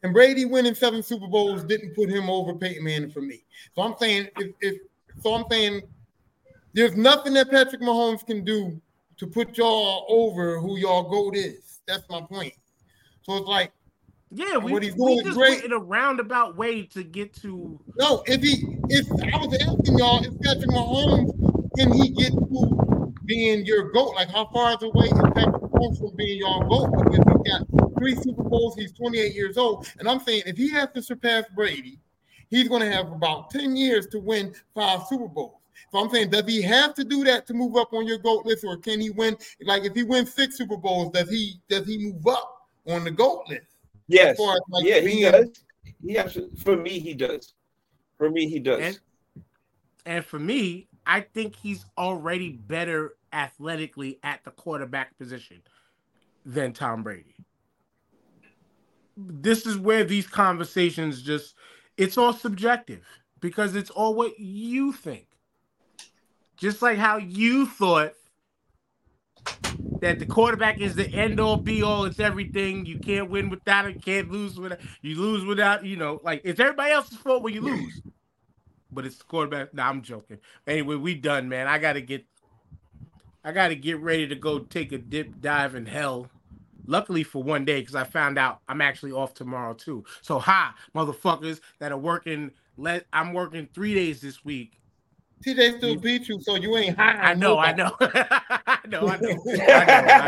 [0.03, 3.44] And Brady winning seven Super Bowls didn't put him over Peyton Manning for me.
[3.76, 4.82] So I'm saying if, if
[5.22, 5.82] so I'm saying
[6.73, 8.82] there's nothing that Patrick Mahomes can do
[9.18, 11.82] to put y'all over who y'all goat is.
[11.88, 12.53] That's my point.
[13.23, 13.72] So it's like,
[14.32, 15.64] yeah, we, What he's we doing just great.
[15.64, 17.80] in a roundabout way to get to.
[17.98, 23.14] no, if he if I was asking y'all, if Patrick Mahomes can he get to
[23.26, 24.14] being your goat?
[24.15, 26.90] Like how far is away is Patrick Mahomes from being your goat?
[26.91, 29.88] Because he's got three Super Bowls, he's 28 years old.
[29.99, 31.99] And I'm saying if he has to surpass Brady,
[32.49, 35.60] he's going to have about 10 years to win five Super Bowls.
[35.91, 38.45] So I'm saying, does he have to do that to move up on your GOAT
[38.45, 39.38] list, or can he win?
[39.61, 43.11] Like, if he wins six Super Bowls, does he does he move up on the
[43.11, 43.76] GOAT list?
[44.07, 44.38] Yes.
[44.38, 45.64] far as, like, yeah, he does.
[46.06, 47.53] He actually, for me, he does.
[48.18, 48.82] For me, he does.
[48.82, 48.99] And,
[50.06, 55.61] and for me, I think he's already better athletically at the quarterback position
[56.45, 57.36] than Tom Brady.
[59.17, 61.55] This is where these conversations just
[61.97, 63.05] it's all subjective
[63.39, 65.27] because it's all what you think.
[66.57, 68.13] Just like how you thought
[69.99, 72.85] that the quarterback is the end all be all, it's everything.
[72.85, 76.59] You can't win without it, can't lose without you lose without, you know, like it's
[76.59, 78.01] everybody else's fault when you lose.
[78.91, 79.73] But it's the quarterback.
[79.73, 80.39] Nah, I'm joking.
[80.67, 81.67] Anyway, we done, man.
[81.67, 82.25] I gotta get
[83.43, 86.29] I gotta get ready to go take a dip dive in hell.
[86.88, 90.03] Luckily for one day, because I found out I'm actually off tomorrow too.
[90.22, 92.52] So hi, motherfuckers that are working.
[92.78, 94.82] Let I'm working three days this week.
[95.45, 97.14] TJ still beat you, so you ain't high.
[97.32, 99.32] I know, I know, I know, I know.
[99.58, 100.28] I know,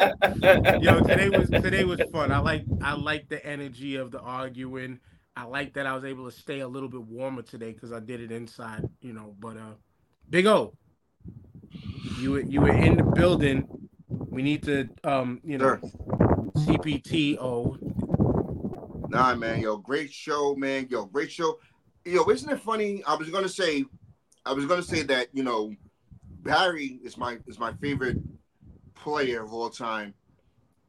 [0.00, 0.80] I know.
[0.80, 2.32] Yo, today was today was fun.
[2.32, 4.98] I like I like the energy of the arguing.
[5.36, 8.00] I like that I was able to stay a little bit warmer today because I
[8.00, 9.34] did it inside, you know.
[9.38, 9.74] But uh,
[10.28, 10.74] Big O,
[12.18, 13.68] you were you were in the building.
[14.32, 15.76] We need to um, you know,
[16.56, 17.76] CPTO.
[19.10, 20.86] Nah, man, yo, great show, man.
[20.88, 21.58] Yo, great show.
[22.06, 23.04] Yo, isn't it funny?
[23.04, 23.84] I was gonna say,
[24.46, 25.74] I was gonna say that you know,
[26.42, 28.16] Barry is my is my favorite
[28.94, 30.14] player of all time,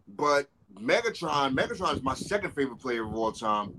[0.08, 0.48] but
[0.80, 3.74] Megatron, Megatron is my second favorite player of all time,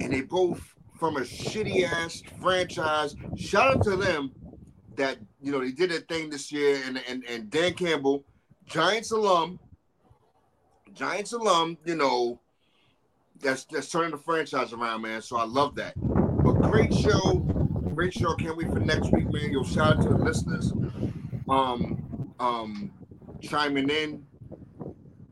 [0.00, 0.62] and they both
[1.00, 3.16] from a shitty ass franchise.
[3.36, 4.30] Shout out to them
[4.94, 8.24] that you know they did a thing this year, and and and Dan Campbell,
[8.68, 9.58] Giants alum,
[10.92, 12.38] Giants alum, you know
[13.40, 15.22] that's that's turning the franchise around, man.
[15.22, 15.94] So I love that.
[15.96, 17.38] But great show,
[17.94, 18.34] great show.
[18.34, 19.50] Can't wait for next week, man.
[19.50, 20.72] Yo, shout out to the listeners,
[21.48, 22.90] um, um,
[23.40, 24.26] chiming in.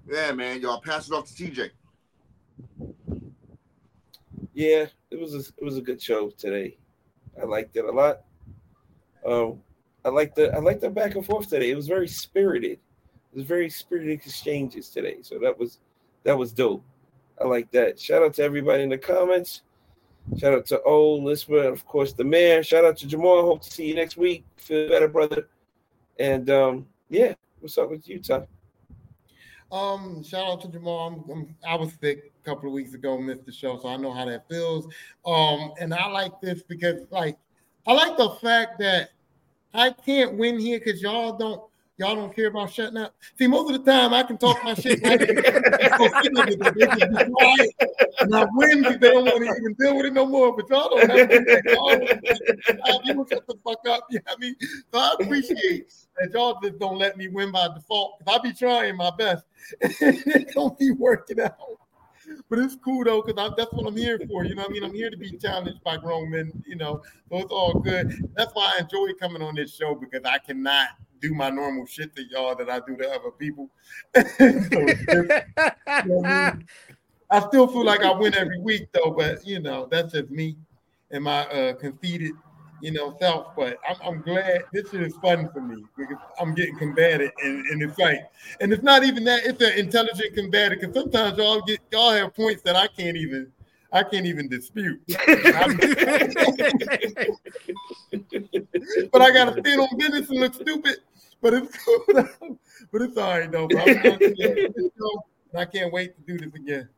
[0.09, 0.63] Yeah, man.
[0.63, 1.71] Yo, I'll pass it off to TJ.
[4.55, 6.79] Yeah, it was a, it was a good show today.
[7.41, 8.21] I liked it a lot.
[9.27, 9.61] Um,
[10.05, 11.71] I liked the I liked the back and forth today.
[11.71, 12.79] It was very spirited.
[13.37, 15.19] Was very spirited exchanges today.
[15.21, 15.79] So that was
[16.25, 16.83] that was dope.
[17.39, 18.01] I like that.
[18.01, 19.61] Shout out to everybody in the comments.
[20.39, 22.63] Shout out to old Lisbeth, of course, the mayor.
[22.63, 23.43] Shout out to Jamal.
[23.43, 24.43] Hope to see you next week.
[24.57, 25.49] Feel better, brother.
[26.19, 28.47] And um, yeah, what's up with you, Tom?
[29.71, 31.09] Um, shout out to Jamal.
[31.09, 33.99] I'm, I'm, I was sick a couple of weeks ago, missed the show, so I
[33.99, 34.87] know how that feels.
[35.27, 37.37] Um, and I like this because, like,
[37.87, 39.11] I like the fact that
[39.75, 41.63] I can't win here because y'all don't
[41.99, 43.15] y'all don't care about shutting up.
[43.39, 45.03] See, most of the time I can talk my shit.
[45.03, 45.27] can- so
[48.89, 50.55] it, they don't want to even deal with it no more.
[50.57, 51.45] But y'all don't have to.
[53.05, 54.07] You shut the fuck up.
[54.11, 54.57] You know what I mean?
[54.93, 58.19] So I appreciate that y'all just don't let me win by default.
[58.25, 59.45] Cause I be trying my best.
[59.81, 61.57] it don't be working out.
[62.49, 64.45] But it's cool though, because that's what I'm here for.
[64.45, 64.85] You know I mean?
[64.85, 67.03] I'm here to be challenged by grown men, you know.
[67.29, 68.13] So it's all good.
[68.37, 70.89] That's why I enjoy coming on this show because I cannot
[71.21, 73.71] do my normal shit to y'all that I do to other people.
[74.15, 75.31] so you
[76.05, 76.53] know I?
[77.31, 80.57] I still feel like I win every week though, but you know, that's just me
[81.11, 82.33] and my uh conceited
[82.81, 83.55] you know, self.
[83.57, 87.79] But I'm, I'm glad this is fun for me because I'm getting combated in, in
[87.79, 88.21] the fight.
[88.61, 90.81] And it's not even that; it's an intelligent combative.
[90.81, 93.53] Because sometimes y'all get y'all have points that I can't even
[93.93, 95.01] I can't even dispute.
[99.13, 100.97] but I gotta stand on business and look stupid.
[101.41, 101.77] But it's
[102.93, 103.69] but it's all right though.
[105.55, 106.89] I can't wait to do this again.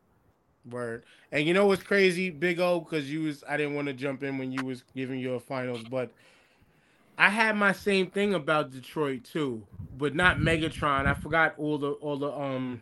[0.70, 1.04] Word.
[1.32, 4.22] And you know what's crazy, Big O, because you was I didn't want to jump
[4.22, 6.10] in when you was giving your finals, but
[7.18, 9.66] I had my same thing about Detroit too,
[9.96, 11.06] but not Megatron.
[11.06, 12.80] I forgot all the all the um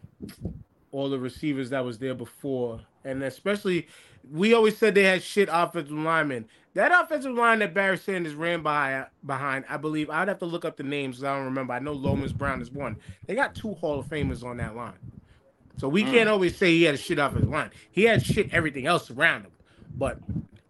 [0.93, 3.89] all the receivers that was there before, and especially
[4.31, 6.47] we always said they had shit offensive linemen.
[6.75, 10.67] That offensive line that Barry Sanders ran by behind, I believe I'd have to look
[10.67, 11.25] up the names.
[11.25, 11.73] I don't remember.
[11.73, 12.97] I know Lomas Brown is one.
[13.27, 14.99] They got two Hall of Famers on that line.
[15.77, 16.11] So we mm.
[16.11, 17.71] can't always say he had shit off his line.
[17.91, 19.53] He had shit everything else around him.
[19.97, 20.19] But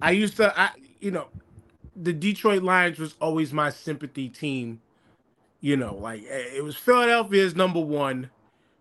[0.01, 0.71] I used to, I
[1.01, 1.29] you know,
[1.95, 4.81] the Detroit Lions was always my sympathy team.
[5.61, 8.31] You know, like eh, it was Philadelphia's number one.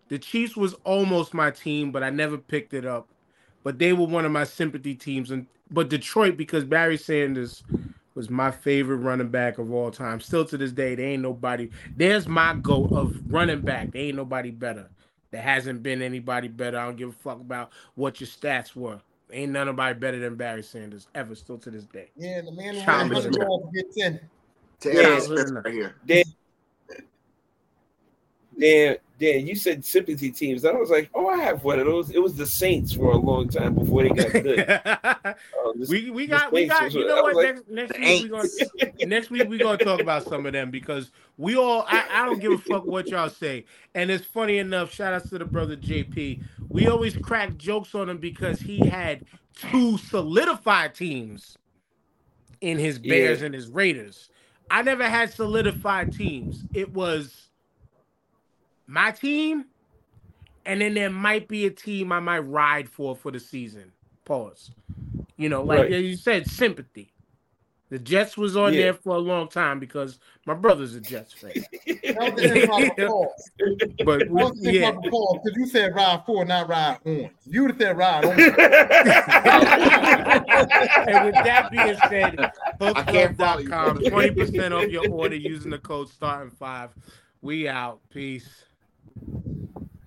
[0.08, 3.08] The Chiefs was almost my team, but I never picked it up.
[3.64, 7.64] But they were one of my sympathy teams, and but Detroit because Barry Sanders
[8.14, 10.20] was my favorite running back of all time.
[10.20, 11.70] Still to this day, there ain't nobody.
[11.96, 13.92] There's my goat of running back.
[13.92, 14.88] There ain't nobody better.
[15.36, 16.78] There hasn't been anybody better.
[16.78, 19.00] I don't give a fuck about what your stats were.
[19.30, 22.08] Ain't nobody better than Barry Sanders ever, still to this day.
[22.16, 24.18] Yeah, the man who gets in.
[24.82, 25.94] Yeah, right here.
[26.06, 26.24] Dan,
[28.58, 30.64] Dan, Dan, you said sympathy teams.
[30.64, 32.10] I was like, oh, I have one of those.
[32.10, 34.60] It was the Saints for a long time before they got good.
[34.68, 35.14] uh,
[35.74, 36.92] this, we we got we got.
[36.92, 37.36] You know what?
[37.36, 40.70] Like, next, next week we gonna next week we gonna talk about some of them
[40.70, 41.86] because we all.
[41.88, 43.64] I, I don't give a fuck what y'all say.
[43.94, 44.92] And it's funny enough.
[44.92, 46.42] Shout out to the brother JP.
[46.68, 49.24] We always crack jokes on him because he had
[49.54, 51.56] two solidified teams
[52.60, 53.46] in his Bears yeah.
[53.46, 54.28] and his Raiders.
[54.70, 56.64] I never had solidified teams.
[56.74, 57.45] It was
[58.86, 59.66] my team,
[60.64, 63.92] and then there might be a team I might ride for for the season.
[64.24, 64.70] Pause.
[65.36, 65.90] You know, like right.
[65.90, 67.12] you said, sympathy.
[67.88, 68.80] The Jets was on yeah.
[68.80, 71.52] there for a long time because my brother's a Jets fan.
[74.04, 74.26] but
[74.56, 77.30] yeah, because you said ride for, not ride on.
[77.44, 78.32] You would have said ride on.
[81.08, 82.36] and with that being said,
[82.80, 86.90] Hooksrub.com, 20% off your order using the code starting five.
[87.40, 88.00] We out.
[88.10, 88.65] Peace.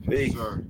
[0.10, 0.34] Peace.
[0.34, 0.64] Sure.